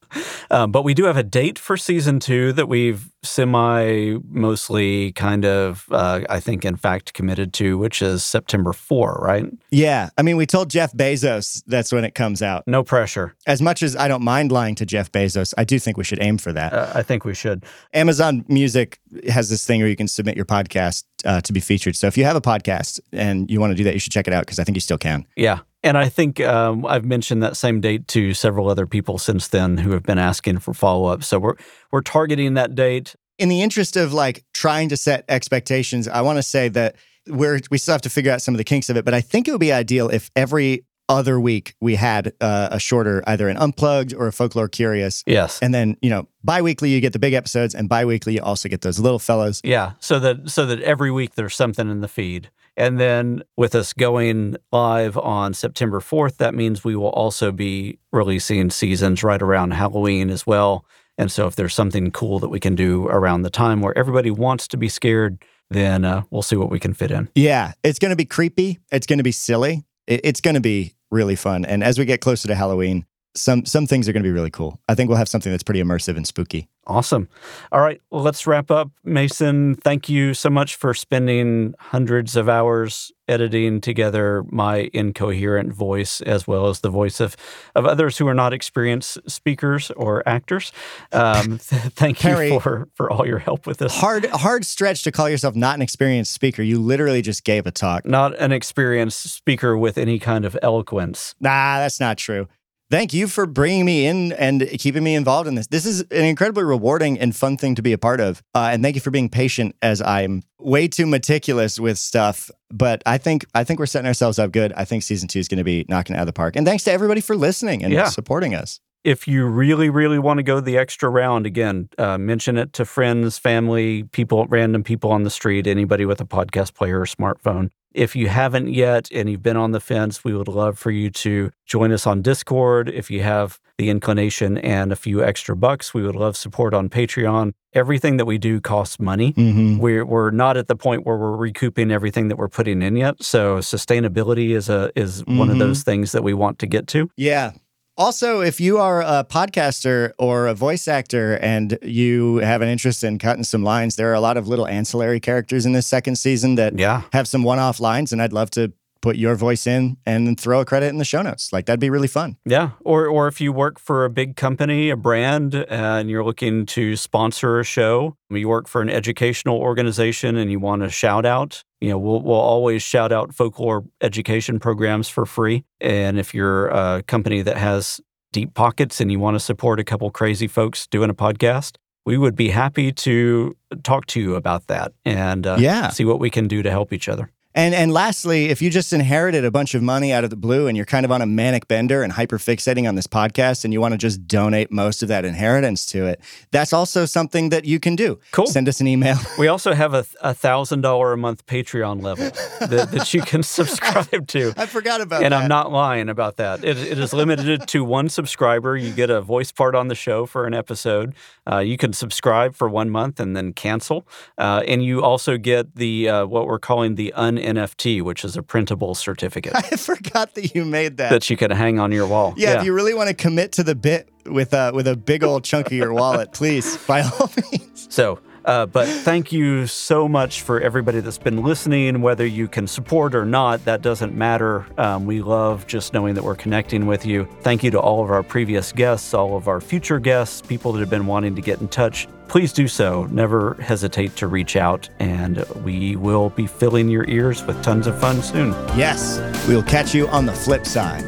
Um, 0.50 0.72
but 0.72 0.84
we 0.84 0.94
do 0.94 1.04
have 1.06 1.18
a 1.18 1.24
date 1.24 1.60
for 1.60 1.76
season 1.76 2.20
two 2.20 2.54
that 2.54 2.68
we've 2.68 3.10
semi 3.28 4.18
mostly 4.30 5.12
kind 5.14 5.46
of, 5.46 5.86
uh, 5.92 6.22
I 6.30 6.40
think, 6.40 6.66
in 6.66 6.76
fact, 6.76 7.14
committed 7.14 7.54
to, 7.54 7.78
which 7.78 8.02
is 8.02 8.24
September 8.24 8.74
4, 8.74 9.20
right? 9.22 9.46
Yeah. 9.70 10.10
I 10.18 10.22
mean, 10.22 10.38
we 10.38 10.46
told 10.46 10.70
Jeff 10.70 10.94
Bezos 10.94 11.64
that's 11.68 11.92
when 11.92 12.06
it 12.06 12.16
comes 12.16 12.42
out. 12.42 12.64
No 12.68 12.84
pressure. 12.84 13.36
As 13.46 13.62
much 13.62 13.84
as 13.84 13.96
I 13.96 14.08
don't 14.08 14.24
mind 14.24 14.52
lying 14.52 14.76
to 14.76 14.86
Jeff 14.86 15.12
Bezos, 15.12 15.54
I 15.58 15.64
do 15.64 15.80
think 15.80 15.98
we 15.98 16.04
should 16.04 16.22
aim 16.22 16.38
for 16.38 16.54
that. 16.54 16.74
Uh, 16.74 16.92
I 16.96 17.04
think 17.04 17.26
we 17.26 17.34
should. 17.34 17.66
Amazon 17.94 18.46
Music 18.48 19.00
has 19.30 19.50
this 19.50 19.66
thing 19.66 19.80
where 19.80 19.90
you 19.90 19.96
can 19.96 20.08
submit 20.08 20.36
your 20.36 20.46
podcast 20.46 21.04
uh, 21.26 21.42
to 21.42 21.54
be 21.54 21.60
featured. 21.60 21.96
So 21.96 22.08
if 22.08 22.18
you 22.18 22.24
have 22.24 22.36
a 22.36 22.42
podcast 22.42 23.00
and 23.12 23.50
you 23.50 23.60
want 23.60 23.72
to 23.72 23.76
do 23.76 23.84
that, 23.84 23.94
you 23.94 24.00
should 24.00 24.14
check 24.14 24.28
it 24.28 24.34
out 24.34 24.46
because 24.46 24.60
I 24.60 24.64
think 24.64 24.76
you 24.76 24.82
still 24.82 24.98
can. 24.98 25.26
Yeah. 25.36 25.60
And 25.84 25.98
I 25.98 26.10
think 26.10 26.42
um, 26.42 26.86
I've 26.86 27.06
mentioned 27.06 27.44
that 27.44 27.56
same 27.56 27.82
date 27.82 28.08
to 28.10 28.34
several 28.34 28.70
other 28.70 28.88
people 28.88 29.18
since 29.18 29.48
then 29.48 29.78
who 29.78 29.92
have 29.92 30.04
been 30.04 30.18
asking 30.18 30.60
for 30.60 30.74
follow 30.74 31.06
up. 31.06 31.24
So 31.24 31.40
we're 31.40 31.56
we're 31.92 32.02
targeting 32.02 32.56
that 32.56 32.76
date. 32.76 33.16
In 33.38 33.50
the 33.50 33.62
interest 33.62 33.96
of 33.96 34.14
like 34.14 34.44
trying 34.54 34.90
to 34.90 34.98
set 34.98 35.26
expectations, 35.30 36.08
I 36.08 36.22
want 36.22 36.38
to 36.38 36.44
say 36.44 36.70
that 36.70 36.96
we're 37.28 37.60
we 37.70 37.78
still 37.78 37.94
have 37.94 38.02
to 38.02 38.10
figure 38.10 38.32
out 38.32 38.42
some 38.42 38.54
of 38.54 38.58
the 38.58 38.64
kinks 38.64 38.90
of 38.90 38.98
it. 38.98 39.06
But 39.06 39.14
I 39.14 39.22
think 39.22 39.48
it 39.48 39.52
would 39.52 39.60
be 39.60 39.72
ideal 39.72 40.10
if 40.10 40.32
every 40.36 40.86
other 41.10 41.40
week 41.40 41.74
we 41.80 41.96
had 41.96 42.34
uh, 42.42 42.70
a 42.72 42.80
shorter, 42.80 43.24
either 43.28 43.48
an 43.48 43.58
unplugged 43.58 44.14
or 44.14 44.28
a 44.28 44.34
folklore 44.34 44.68
curious. 44.68 45.24
Yes. 45.26 45.60
And 45.62 45.74
then 45.74 45.98
you 46.02 46.10
know, 46.10 46.28
bi-weekly 46.44 46.90
you 46.90 47.00
get 47.00 47.14
the 47.14 47.20
big 47.20 47.34
episodes, 47.34 47.76
and 47.76 47.88
bi-weekly 47.88 48.36
you 48.36 48.42
also 48.42 48.70
get 48.70 48.82
those 48.82 49.00
little 49.00 49.20
fellows. 49.20 49.62
Yeah. 49.64 49.94
So 50.00 50.20
that 50.20 50.50
so 50.50 50.66
that 50.66 50.82
every 50.82 51.12
week 51.12 51.36
there's 51.36 51.56
something 51.56 51.90
in 51.90 52.02
the 52.02 52.08
feed. 52.08 52.50
And 52.78 53.00
then 53.00 53.42
with 53.58 53.74
us 53.74 53.92
going 53.92 54.56
live 54.72 55.18
on 55.18 55.56
September 55.56 56.00
4th, 56.00 56.38
that 56.38 56.54
means 56.54 56.84
we 56.84 56.96
will 56.96 57.10
also 57.10 57.52
be 57.52 57.98
releasing 58.12 58.70
seasons 58.70 59.24
right 59.24 59.42
around 59.42 59.72
Halloween 59.72 60.30
as 60.30 60.46
well. 60.46 60.86
And 61.18 61.32
so 61.32 61.48
if 61.48 61.56
there's 61.56 61.74
something 61.74 62.12
cool 62.12 62.40
that 62.40 62.50
we 62.50 62.60
can 62.60 62.76
do 62.76 63.08
around 63.08 63.42
the 63.42 63.50
time 63.50 63.82
where 63.82 63.98
everybody 63.98 64.32
wants 64.32 64.68
to 64.70 64.78
be 64.78 64.88
scared, 64.88 65.44
then 65.70 66.06
uh, 66.06 66.24
we'll 66.30 66.42
see 66.42 66.56
what 66.56 66.70
we 66.70 66.80
can 66.80 66.94
fit 66.94 67.12
in. 67.12 67.30
Yeah, 67.36 67.74
it's 67.84 68.00
going 68.00 68.12
to 68.12 68.16
be 68.16 68.26
creepy. 68.26 68.80
It's 68.92 69.08
going 69.08 69.18
to 69.18 69.24
be 69.24 69.32
silly. 69.32 69.84
It's 70.06 70.42
going 70.42 70.56
to 70.56 70.62
be 70.62 70.94
really 71.12 71.36
fun. 71.36 71.66
And 71.66 71.84
as 71.84 71.98
we 71.98 72.06
get 72.06 72.22
closer 72.22 72.48
to 72.48 72.56
Halloween, 72.56 73.06
some 73.36 73.66
some 73.66 73.86
things 73.86 74.08
are 74.08 74.14
going 74.14 74.24
to 74.24 74.28
be 74.28 74.34
really 74.34 74.50
cool. 74.50 74.80
I 74.88 74.96
think 74.96 75.10
we'll 75.10 75.18
have 75.18 75.30
something 75.30 75.52
that's 75.52 75.64
pretty 75.64 75.82
immersive 75.82 76.16
and 76.18 76.26
spooky. 76.26 76.70
Awesome. 76.88 77.28
All 77.74 77.82
right, 77.82 78.02
well, 78.10 78.24
let's 78.24 78.48
wrap 78.48 78.72
up. 78.72 78.90
Mason, 79.04 79.76
thank 79.76 80.08
you 80.08 80.34
so 80.34 80.50
much 80.50 80.76
for 80.76 80.94
spending 80.94 81.76
hundreds 81.80 82.38
of 82.38 82.48
hours 82.48 83.12
editing 83.28 83.82
together 83.82 84.46
my 84.50 84.90
incoherent 84.94 85.74
voice 85.74 86.22
as 86.22 86.48
well 86.48 86.68
as 86.68 86.80
the 86.80 86.90
voice 86.90 87.20
of, 87.20 87.36
of 87.76 87.86
others 87.86 88.18
who 88.18 88.28
are 88.28 88.34
not 88.34 88.54
experienced 88.54 89.18
speakers 89.30 89.92
or 89.92 90.24
actors. 90.26 90.72
Um, 91.12 91.58
thank 91.62 92.20
Harry. 92.20 92.54
you 92.54 92.60
for, 92.62 92.88
for 92.96 93.12
all 93.12 93.28
your 93.28 93.40
help 93.40 93.68
with 93.68 93.80
this. 93.80 93.94
Hard 93.94 94.26
hard 94.28 94.66
stretch 94.66 95.04
to 95.04 95.12
call 95.12 95.30
yourself 95.30 95.56
not 95.56 95.76
an 95.76 95.82
experienced 95.82 96.32
speaker. 96.32 96.64
You 96.64 96.80
literally 96.80 97.22
just 97.22 97.44
gave 97.44 97.68
a 97.68 97.72
talk. 97.72 98.06
Not 98.06 98.34
an 98.40 98.54
experienced 98.54 99.24
speaker 99.24 99.78
with 99.78 99.98
any 99.98 100.20
kind 100.20 100.46
of 100.46 100.58
eloquence. 100.62 101.36
Nah, 101.42 101.80
that's 101.80 102.00
not 102.00 102.18
true. 102.18 102.48
Thank 102.90 103.14
you 103.14 103.28
for 103.28 103.46
bringing 103.46 103.84
me 103.84 104.06
in 104.06 104.32
and 104.32 104.62
keeping 104.80 105.04
me 105.04 105.16
involved 105.16 105.46
in 105.48 105.56
this. 105.56 105.68
This 105.68 105.86
is 105.86 106.02
an 106.04 106.24
incredibly 106.24 106.64
rewarding 106.64 107.20
and 107.20 107.36
fun 107.36 107.58
thing 107.58 107.76
to 107.76 107.82
be 107.82 107.92
a 107.92 107.98
part 107.98 108.22
of. 108.22 108.42
Uh, 108.56 108.70
and 108.72 108.82
thank 108.82 108.96
you 108.96 109.02
for 109.02 109.12
being 109.12 109.28
patient 109.28 109.76
as 109.82 110.02
I'm 110.02 110.42
way 110.58 110.88
too 110.88 111.06
meticulous 111.06 111.82
with 111.82 111.98
stuff. 111.98 112.50
But 112.72 113.04
I 113.06 113.18
think 113.18 113.46
I 113.54 113.66
think 113.66 113.80
we're 113.80 113.88
setting 113.88 114.08
ourselves 114.08 114.40
up 114.40 114.52
good. 114.54 114.72
I 114.72 114.86
think 114.86 115.04
season 115.04 115.28
two 115.28 115.40
is 115.40 115.50
going 115.50 115.58
to 115.58 115.66
be 115.66 115.86
knocking 115.90 116.16
it 116.16 116.20
out 116.20 116.22
of 116.22 116.28
the 116.28 116.34
park. 116.34 116.56
And 116.56 116.66
thanks 116.66 116.86
to 116.86 116.92
everybody 116.94 117.20
for 117.20 117.36
listening 117.36 117.84
and 117.84 117.92
Yeah. 117.94 118.06
supporting 118.10 118.56
us. 118.56 118.80
if 119.04 119.26
you 119.26 119.46
really, 119.46 119.90
really 119.90 120.20
want 120.20 120.38
to 120.38 120.44
go 120.44 120.60
the 120.60 120.78
extra 120.78 121.08
round, 121.10 121.46
again, 121.46 121.88
uh, 121.98 122.18
mention 122.18 122.58
it 122.58 122.74
to 122.74 122.84
friends, 122.84 123.38
family, 123.38 124.04
people, 124.04 124.46
random 124.50 124.84
people 124.84 125.12
on 125.14 125.24
the 125.24 125.30
street, 125.30 125.66
anybody 125.66 126.04
with 126.04 126.20
a 126.20 126.26
podcast 126.26 126.74
player 126.74 127.00
or 127.00 127.06
smartphone. 127.06 127.70
If 127.98 128.16
you 128.16 128.28
haven't 128.28 128.70
yet 128.72 129.10
and 129.12 129.28
you've 129.28 129.42
been 129.42 129.58
on 129.58 129.72
the 129.72 129.80
fence, 129.80 130.24
we 130.24 130.34
would 130.36 130.48
love 130.48 130.78
for 130.78 130.92
you 130.92 131.10
to 131.10 131.50
join 131.66 131.92
us 131.92 132.06
on 132.06 132.22
Discord. 132.22 132.90
If 132.90 133.10
you 133.10 133.24
have 133.24 133.60
the 133.80 133.90
inclination 133.90 134.60
and 134.60 134.92
a 134.92 134.96
few 134.96 135.24
extra 135.24 135.56
bucks, 135.56 135.96
we 135.96 136.04
would 136.04 136.16
love 136.16 136.38
support 136.38 136.76
on 136.76 136.90
Patreon. 136.90 137.54
Everything 137.74 138.18
that 138.18 138.26
we 138.26 138.38
do 138.38 138.62
costs 138.62 139.00
money. 139.00 139.34
Mm-hmm. 139.34 139.80
We're, 139.80 140.06
we're 140.06 140.30
not 140.30 140.58
at 140.58 140.68
the 140.68 140.76
point 140.76 141.08
where 141.08 141.18
we're 141.18 141.36
recouping 141.36 141.90
everything 141.92 142.28
that 142.28 142.38
we're 142.38 142.50
putting 142.50 142.84
in 142.84 142.96
yet. 142.96 143.24
So 143.24 143.58
sustainability 143.58 144.52
is 144.52 144.70
a 144.70 144.92
is 144.96 145.26
one 145.26 145.50
of 145.50 145.56
Mhm. 145.56 145.60
those 145.60 145.82
things 145.84 146.12
that 146.12 146.24
we 146.24 146.36
want 146.36 146.60
to 146.60 146.68
get 146.68 146.86
to. 146.90 147.10
Yeah. 147.18 147.54
Also, 148.00 148.42
if 148.42 148.60
you 148.60 148.78
are 148.78 149.02
a 149.02 149.26
podcaster 149.28 150.12
or 150.20 150.46
a 150.46 150.54
voice 150.54 150.88
actor 150.88 151.34
and 151.38 151.80
you 151.82 152.36
have 152.38 152.62
an 152.62 152.70
interest 152.70 153.04
in 153.04 153.18
cutting 153.18 153.44
some 153.44 153.64
lines, 153.64 153.96
there 153.96 154.12
are 154.12 154.14
a 154.14 154.20
lot 154.20 154.38
of 154.38 154.48
little 154.48 154.68
ancillary 154.68 155.20
characters 155.20 155.66
in 155.66 155.74
this 155.74 155.88
second 155.88 156.16
season 156.16 156.56
that 156.56 156.78
Yeah. 156.78 157.02
have 157.12 157.28
some 157.28 157.42
one 157.42 157.58
off 157.58 157.80
lines, 157.80 158.14
and 158.14 158.22
I'd 158.22 158.34
love 158.34 158.52
to 158.52 158.72
put 159.02 159.16
your 159.16 159.36
voice 159.36 159.68
in 159.68 159.98
and 160.06 160.28
then 160.28 160.36
throw 160.36 160.62
a 160.62 160.66
credit 160.66 160.88
in 160.88 160.98
the 160.98 161.06
show 161.06 161.22
notes. 161.22 161.52
Like, 161.54 161.66
that'd 161.66 161.80
be 161.80 161.90
really 161.90 162.08
fun. 162.08 162.38
Yeah, 162.46 162.72
or 162.82 163.08
or 163.08 163.28
if 163.28 163.40
you 163.42 163.52
work 163.54 163.80
for 163.80 164.06
a 164.06 164.10
big 164.10 164.36
company, 164.36 164.90
a 164.90 164.96
brand, 164.96 165.56
and 165.56 166.10
you're 166.10 166.24
looking 166.24 166.66
to 166.68 166.96
sponsor 166.96 167.60
a 167.60 167.64
show, 167.64 168.16
you 168.30 168.48
work 168.48 168.68
for 168.68 168.82
an 168.82 168.90
educational 168.90 169.58
organization 169.58 170.36
and 170.36 170.52
you 170.52 170.60
want 170.60 170.84
a 170.84 170.90
shout 170.90 171.26
out, 171.26 171.64
you 171.82 171.90
know, 171.90 171.98
we'll 171.98 172.22
we'll 172.22 172.36
always 172.36 172.82
shout 172.84 173.12
out 173.12 173.34
folklore 173.34 173.86
education 174.02 174.60
programs 174.60 175.08
for 175.10 175.26
free. 175.26 175.64
And 175.82 176.20
if 176.20 176.34
you're 176.34 176.68
a 176.70 177.04
company 177.04 177.42
that 177.44 177.58
has 177.58 178.02
deep 178.34 178.54
pockets 178.54 179.00
and 179.00 179.12
you 179.12 179.20
want 179.20 179.36
to 179.36 179.40
support 179.40 179.80
a 179.80 179.84
couple 179.84 180.10
crazy 180.12 180.48
folks 180.48 180.86
doing 180.88 181.10
a 181.10 181.14
podcast, 181.14 181.78
we 182.06 182.18
would 182.18 182.36
be 182.36 182.50
happy 182.50 182.92
to 182.92 183.56
talk 183.84 184.06
to 184.08 184.20
you 184.20 184.36
about 184.36 184.68
that 184.68 184.92
and 185.06 185.46
uh, 185.48 185.58
Yeah. 185.60 185.90
see 185.90 186.06
what 186.06 186.20
we 186.20 186.30
can 186.30 186.48
do 186.48 186.62
to 186.64 186.70
help 186.72 186.92
each 186.94 187.08
other. 187.10 187.32
And 187.58 187.74
and 187.74 187.92
lastly, 187.92 188.50
if 188.50 188.62
you 188.62 188.70
just 188.70 188.94
inherited 188.94 189.44
a 189.44 189.50
bunch 189.50 189.74
of 189.74 189.82
money 189.82 190.14
out 190.14 190.24
of 190.24 190.30
the 190.30 190.36
blue 190.36 190.68
and 190.68 190.78
you're 190.78 190.86
kind 190.86 191.04
of 191.04 191.12
on 191.12 191.24
a 191.24 191.26
manic 191.26 191.68
bender 191.68 192.04
and 192.04 192.14
hyper 192.14 192.38
fixating 192.38 192.88
on 192.88 192.94
this 192.94 193.08
podcast 193.08 193.66
and 193.66 193.74
you 193.74 193.82
want 193.82 193.94
to 193.94 193.98
just 193.98 194.28
donate 194.28 194.72
most 194.72 195.02
of 195.02 195.10
that 195.10 195.26
inheritance 195.26 195.84
to 195.88 196.06
it, 196.06 196.22
that's 196.52 196.72
also 196.72 197.04
something 197.04 197.50
that 197.50 197.66
you 197.66 197.80
can 197.80 197.96
do. 197.96 198.20
Cool. 198.32 198.46
Send 198.46 198.70
us 198.70 198.80
an 198.80 198.88
email. 198.88 199.18
We 199.40 199.48
also 199.48 199.74
have 199.74 199.96
a 199.96 200.06
a 200.22 200.34
thousand 200.36 200.82
dollar 200.82 201.14
a 201.14 201.18
month 201.18 201.48
Patreon 201.48 202.04
level 202.04 202.30
that, 202.60 202.92
that 202.92 203.14
you 203.16 203.22
can 203.24 203.42
subscribe 203.42 204.28
to. 204.28 204.54
I 204.56 204.68
forgot 204.68 205.02
about 205.02 205.24
And 205.24 205.32
that. 205.32 205.36
And 205.38 205.44
I'm 205.44 205.48
not 205.48 205.72
lying 205.72 206.10
about 206.10 206.38
that. 206.38 206.64
It, 206.64 206.78
it 206.78 207.00
is 207.00 207.12
limited 207.12 207.68
to 207.70 207.84
one 207.84 208.10
subscriber. 208.10 208.78
You 208.78 208.94
get 208.94 209.10
a 209.10 209.20
voice 209.22 209.52
part 209.52 209.74
on 209.74 209.88
the 209.88 209.96
show 209.96 210.28
for 210.28 210.46
an 210.46 210.54
episode. 210.54 211.16
Uh, 211.52 211.58
you 211.58 211.78
can 211.78 211.94
subscribe 211.94 212.54
for 212.56 212.70
one 212.70 212.90
month 212.92 213.20
and 213.20 213.36
then 213.36 213.54
cancel. 213.54 214.08
Uh, 214.38 214.62
and 214.68 214.84
you 214.84 215.02
also 215.02 215.38
get 215.38 215.76
the 215.76 216.08
uh, 216.10 216.26
what 216.28 216.46
we're 216.46 216.60
calling 216.60 216.96
the 216.96 217.14
un 217.14 217.38
NFT, 217.48 218.02
which 218.02 218.24
is 218.26 218.36
a 218.36 218.44
printable 218.44 218.94
certificate 218.96 219.54
I 219.56 219.62
forgot 219.78 220.36
that 220.36 220.54
you 220.54 220.66
made 220.66 220.98
that. 220.98 221.10
that 221.12 221.30
you 221.30 221.38
can 221.38 221.52
hang 221.52 221.80
on 221.80 221.92
your 221.92 222.06
wall. 222.08 222.34
yeah, 222.38 222.60
if 222.60 222.66
you 222.66 222.74
really 222.74 222.94
want 222.94 223.08
to 223.10 223.16
commit 223.16 223.54
to 223.54 223.64
the 223.64 223.76
bit 223.76 224.10
with 224.26 224.54
a 224.54 224.72
with 224.74 224.88
a 224.88 224.96
big 224.96 225.24
old 225.24 225.44
chunk 225.44 225.68
of 225.68 225.74
your 225.74 225.94
wallet, 225.94 226.34
please, 226.34 226.78
by 226.86 227.02
all 227.02 227.30
means. 227.52 227.88
So, 227.90 228.20
uh, 228.48 228.66
but 228.66 228.88
thank 228.88 229.34
you 229.34 229.68
so 229.68 230.08
much 230.08 230.42
for 230.42 230.62
everybody 230.62 231.02
that's 231.02 231.18
been 231.18 231.44
listening. 231.44 232.02
Whether 232.02 232.26
you 232.26 232.48
can 232.48 232.66
support 232.66 233.14
or 233.14 233.26
not, 233.26 233.66
that 233.66 233.82
doesn't 233.82 234.16
matter. 234.16 234.66
Um, 234.78 235.06
we 235.06 235.22
love 235.22 235.68
just 235.68 235.94
knowing 235.94 236.16
that 236.16 236.24
we're 236.24 236.36
connecting 236.36 236.86
with 236.86 237.06
you. 237.06 237.28
Thank 237.42 237.62
you 237.62 237.72
to 237.72 237.80
all 237.80 238.02
of 238.02 238.10
our 238.10 238.24
previous 238.24 238.72
guests, 238.72 239.14
all 239.14 239.36
of 239.36 239.50
our 239.50 239.60
future 239.60 240.00
guests, 240.00 240.42
people 240.42 240.72
that 240.72 240.80
have 240.80 240.90
been 240.90 241.08
wanting 241.08 241.36
to 241.36 241.42
get 241.42 241.60
in 241.60 241.68
touch. 241.68 242.08
Please 242.30 242.54
do 242.54 242.70
so. 242.70 243.06
Never 243.12 243.56
hesitate 243.56 244.16
to 244.16 244.28
reach 244.28 244.56
out, 244.56 244.90
and 245.00 245.46
we 245.66 245.98
will 245.98 246.30
be 246.30 246.48
filling 246.48 246.88
your 246.88 247.06
ears 247.10 247.44
with 247.46 247.62
tons 247.62 247.86
of 247.86 248.00
fun 248.00 248.22
soon. 248.22 248.52
Yes, 248.78 249.20
we'll 249.48 249.64
catch 249.64 249.94
you 249.94 250.08
on 250.08 250.26
the 250.26 250.34
flip 250.34 250.66
side. 250.66 251.04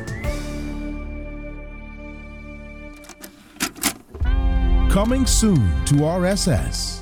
Coming 4.92 5.26
soon 5.26 5.86
to 5.86 5.96
RSS. 5.96 6.99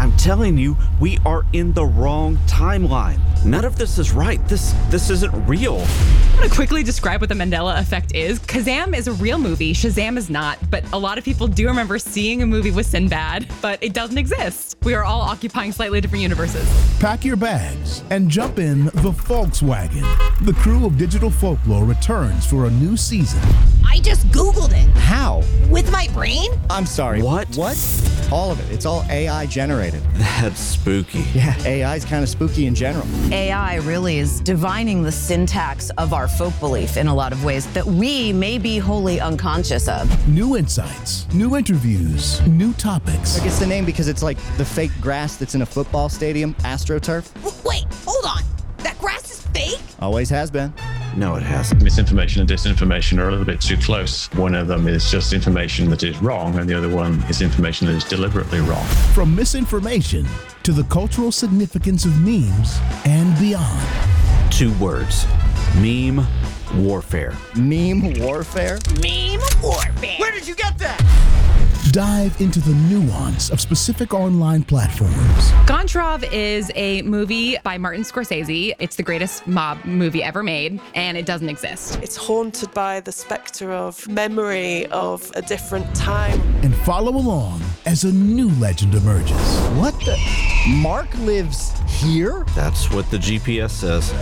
I'm 0.00 0.16
telling 0.16 0.56
you, 0.56 0.78
we 0.98 1.18
are 1.26 1.44
in 1.52 1.74
the 1.74 1.84
wrong 1.84 2.38
timeline. 2.46 3.18
None 3.44 3.66
of 3.66 3.76
this 3.76 3.98
is 3.98 4.12
right. 4.12 4.42
This 4.48 4.72
this 4.88 5.10
isn't 5.10 5.46
real. 5.46 5.84
I'm 6.40 6.46
gonna 6.46 6.56
quickly 6.56 6.82
describe 6.82 7.20
what 7.20 7.28
the 7.28 7.34
Mandela 7.34 7.78
effect 7.78 8.14
is. 8.14 8.40
Kazam 8.40 8.96
is 8.96 9.06
a 9.08 9.12
real 9.12 9.36
movie, 9.36 9.74
Shazam 9.74 10.16
is 10.16 10.30
not, 10.30 10.58
but 10.70 10.90
a 10.94 10.98
lot 10.98 11.18
of 11.18 11.24
people 11.24 11.46
do 11.46 11.66
remember 11.66 11.98
seeing 11.98 12.40
a 12.40 12.46
movie 12.46 12.70
with 12.70 12.86
Sinbad, 12.86 13.46
but 13.60 13.78
it 13.82 13.92
doesn't 13.92 14.16
exist. 14.16 14.78
We 14.82 14.94
are 14.94 15.04
all 15.04 15.20
occupying 15.20 15.70
slightly 15.72 16.00
different 16.00 16.22
universes. 16.22 16.66
Pack 16.98 17.26
your 17.26 17.36
bags 17.36 18.02
and 18.08 18.30
jump 18.30 18.58
in 18.58 18.86
the 18.86 19.12
Volkswagen. 19.12 20.00
The 20.46 20.54
crew 20.54 20.86
of 20.86 20.96
Digital 20.96 21.30
Folklore 21.30 21.84
returns 21.84 22.46
for 22.46 22.64
a 22.64 22.70
new 22.70 22.96
season. 22.96 23.42
I 23.86 23.98
just 23.98 24.26
Googled 24.28 24.72
it. 24.72 24.88
How? 24.96 25.42
With 25.68 25.92
my 25.92 26.08
brain? 26.14 26.50
I'm 26.70 26.86
sorry. 26.86 27.20
What? 27.20 27.54
What? 27.56 27.76
All 28.32 28.50
of 28.50 28.60
it. 28.60 28.72
It's 28.72 28.86
all 28.86 29.04
AI 29.10 29.44
generated. 29.46 30.00
That's 30.14 30.60
spooky. 30.60 31.24
Yeah, 31.34 31.54
AI 31.64 31.96
is 31.96 32.04
kind 32.04 32.22
of 32.22 32.28
spooky 32.28 32.66
in 32.66 32.74
general. 32.74 33.06
AI 33.32 33.76
really 33.76 34.18
is 34.18 34.40
divining 34.40 35.02
the 35.02 35.12
syntax 35.12 35.90
of 35.98 36.14
our 36.14 36.28
folk 36.36 36.58
belief 36.60 36.96
in 36.96 37.06
a 37.08 37.14
lot 37.14 37.32
of 37.32 37.44
ways 37.44 37.66
that 37.72 37.84
we 37.84 38.32
may 38.32 38.58
be 38.58 38.78
wholly 38.78 39.20
unconscious 39.20 39.88
of. 39.88 40.28
New 40.28 40.56
insights, 40.56 41.26
new 41.34 41.56
interviews, 41.56 42.40
new 42.46 42.72
topics. 42.74 43.38
Like 43.38 43.46
it's 43.46 43.58
the 43.58 43.66
name 43.66 43.84
because 43.84 44.08
it's 44.08 44.22
like 44.22 44.38
the 44.56 44.64
fake 44.64 44.92
grass 45.00 45.36
that's 45.36 45.54
in 45.54 45.62
a 45.62 45.66
football 45.66 46.08
stadium, 46.08 46.54
AstroTurf. 46.56 47.32
W- 47.34 47.56
wait, 47.64 47.84
hold 48.04 48.24
on. 48.24 48.42
That 48.78 48.98
grass 48.98 49.30
is 49.30 49.46
fake? 49.48 49.80
Always 50.00 50.30
has 50.30 50.50
been. 50.50 50.72
No, 51.16 51.34
it 51.34 51.42
hasn't. 51.42 51.82
Misinformation 51.82 52.40
and 52.40 52.48
disinformation 52.48 53.18
are 53.18 53.28
a 53.28 53.30
little 53.30 53.44
bit 53.44 53.60
too 53.60 53.76
close. 53.76 54.32
One 54.34 54.54
of 54.54 54.68
them 54.68 54.86
is 54.86 55.10
just 55.10 55.32
information 55.32 55.90
that 55.90 56.02
is 56.04 56.22
wrong, 56.22 56.56
and 56.58 56.68
the 56.68 56.74
other 56.74 56.88
one 56.88 57.22
is 57.28 57.42
information 57.42 57.88
that 57.88 57.94
is 57.94 58.04
deliberately 58.04 58.60
wrong. 58.60 58.84
From 59.12 59.34
misinformation 59.34 60.26
to 60.62 60.72
the 60.72 60.84
cultural 60.84 61.32
significance 61.32 62.04
of 62.04 62.18
memes 62.20 62.78
and 63.04 63.36
beyond. 63.38 63.86
Two 64.52 64.72
words 64.78 65.26
meme 65.76 66.26
warfare. 66.74 67.34
Meme 67.56 68.14
warfare? 68.20 68.78
Meme 69.00 69.40
warfare. 69.62 70.16
Where 70.18 70.32
did 70.32 70.46
you 70.46 70.54
get 70.54 70.78
that? 70.78 70.98
Dive 71.92 72.40
into 72.40 72.60
the 72.60 72.72
nuance 72.72 73.50
of 73.50 73.60
specific 73.60 74.14
online 74.14 74.62
platforms. 74.62 75.50
Gontrov 75.66 76.30
is 76.32 76.70
a 76.76 77.02
movie 77.02 77.56
by 77.64 77.78
Martin 77.78 78.02
Scorsese. 78.02 78.74
It's 78.78 78.94
the 78.94 79.02
greatest 79.02 79.46
mob 79.48 79.84
movie 79.84 80.22
ever 80.22 80.42
made, 80.42 80.80
and 80.94 81.16
it 81.16 81.26
doesn't 81.26 81.48
exist. 81.48 81.98
It's 82.00 82.16
haunted 82.16 82.72
by 82.74 83.00
the 83.00 83.10
specter 83.10 83.72
of 83.72 84.06
memory 84.08 84.86
of 84.86 85.32
a 85.34 85.42
different 85.42 85.92
time. 85.94 86.40
And 86.62 86.74
follow 86.76 87.16
along 87.16 87.60
as 87.86 88.04
a 88.04 88.12
new 88.12 88.50
legend 88.60 88.94
emerges. 88.94 89.40
What 89.76 89.98
the? 90.00 90.16
Mark 90.68 91.12
lives 91.18 91.79
here? 91.90 92.44
That's 92.54 92.90
what 92.90 93.10
the 93.10 93.18
GPS 93.18 93.70
says. 93.70 94.12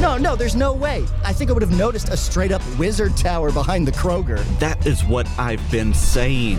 No, 0.00 0.16
no, 0.16 0.36
there's 0.36 0.54
no 0.56 0.72
way. 0.72 1.04
I 1.24 1.32
think 1.32 1.50
I 1.50 1.52
would 1.52 1.62
have 1.62 1.76
noticed 1.76 2.08
a 2.08 2.16
straight 2.16 2.52
up 2.52 2.62
wizard 2.78 3.16
tower 3.16 3.50
behind 3.50 3.86
the 3.86 3.92
Kroger. 3.92 4.38
That 4.58 4.86
is 4.86 5.04
what 5.04 5.28
I've 5.38 5.70
been 5.70 5.92
saying. 5.92 6.58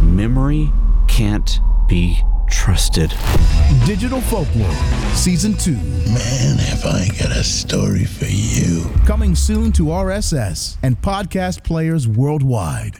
Memory 0.00 0.70
can't 1.08 1.60
be 1.88 2.18
trusted. 2.48 3.14
Digital 3.86 4.20
Folklore, 4.20 4.72
Season 5.14 5.54
2. 5.54 5.70
Man, 5.72 6.58
have 6.58 6.84
I 6.84 7.06
got 7.18 7.30
a 7.36 7.44
story 7.44 8.04
for 8.04 8.26
you. 8.26 8.90
Coming 9.06 9.34
soon 9.34 9.72
to 9.72 9.84
RSS 9.84 10.76
and 10.82 11.00
podcast 11.00 11.62
players 11.62 12.08
worldwide. 12.08 12.96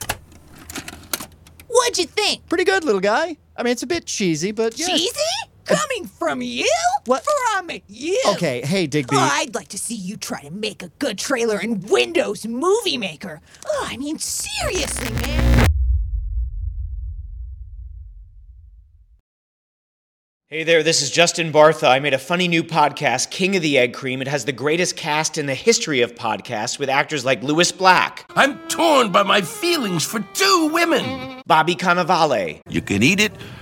What'd 1.66 1.98
you 1.98 2.06
think? 2.06 2.48
Pretty 2.48 2.64
good, 2.64 2.84
little 2.84 3.00
guy. 3.00 3.36
I 3.56 3.62
mean, 3.62 3.72
it's 3.72 3.82
a 3.82 3.86
bit 3.86 4.06
cheesy, 4.06 4.52
but 4.52 4.78
yeah. 4.78 4.86
Cheesy? 4.86 5.49
Coming 5.70 6.06
from 6.06 6.42
you? 6.42 6.70
What? 7.06 7.24
From 7.24 7.70
you? 7.88 8.20
Okay, 8.28 8.62
hey, 8.64 8.86
Digby. 8.86 9.16
Oh, 9.16 9.18
I'd 9.20 9.54
like 9.54 9.68
to 9.68 9.78
see 9.78 9.94
you 9.94 10.16
try 10.16 10.40
to 10.42 10.50
make 10.50 10.82
a 10.82 10.88
good 10.98 11.18
trailer 11.18 11.60
in 11.60 11.80
Windows 11.82 12.46
Movie 12.46 12.96
Maker. 12.96 13.40
Oh, 13.66 13.86
I 13.88 13.96
mean, 13.96 14.18
seriously, 14.18 15.10
man. 15.12 15.66
Hey 20.52 20.64
there, 20.64 20.82
this 20.82 21.00
is 21.00 21.12
Justin 21.12 21.52
Bartha. 21.52 21.88
I 21.88 22.00
made 22.00 22.12
a 22.12 22.18
funny 22.18 22.48
new 22.48 22.64
podcast, 22.64 23.30
King 23.30 23.54
of 23.54 23.62
the 23.62 23.78
Egg 23.78 23.94
Cream. 23.94 24.20
It 24.20 24.26
has 24.26 24.44
the 24.44 24.52
greatest 24.52 24.96
cast 24.96 25.38
in 25.38 25.46
the 25.46 25.54
history 25.54 26.00
of 26.00 26.16
podcasts 26.16 26.76
with 26.76 26.88
actors 26.88 27.24
like 27.24 27.40
Lewis 27.44 27.70
Black. 27.70 28.24
I'm 28.34 28.58
torn 28.66 29.12
by 29.12 29.22
my 29.22 29.42
feelings 29.42 30.04
for 30.04 30.18
two 30.34 30.70
women. 30.72 31.40
Bobby 31.46 31.76
Cannavale. 31.76 32.60
You 32.68 32.82
can 32.82 33.04
eat 33.04 33.20
it, 33.20 33.32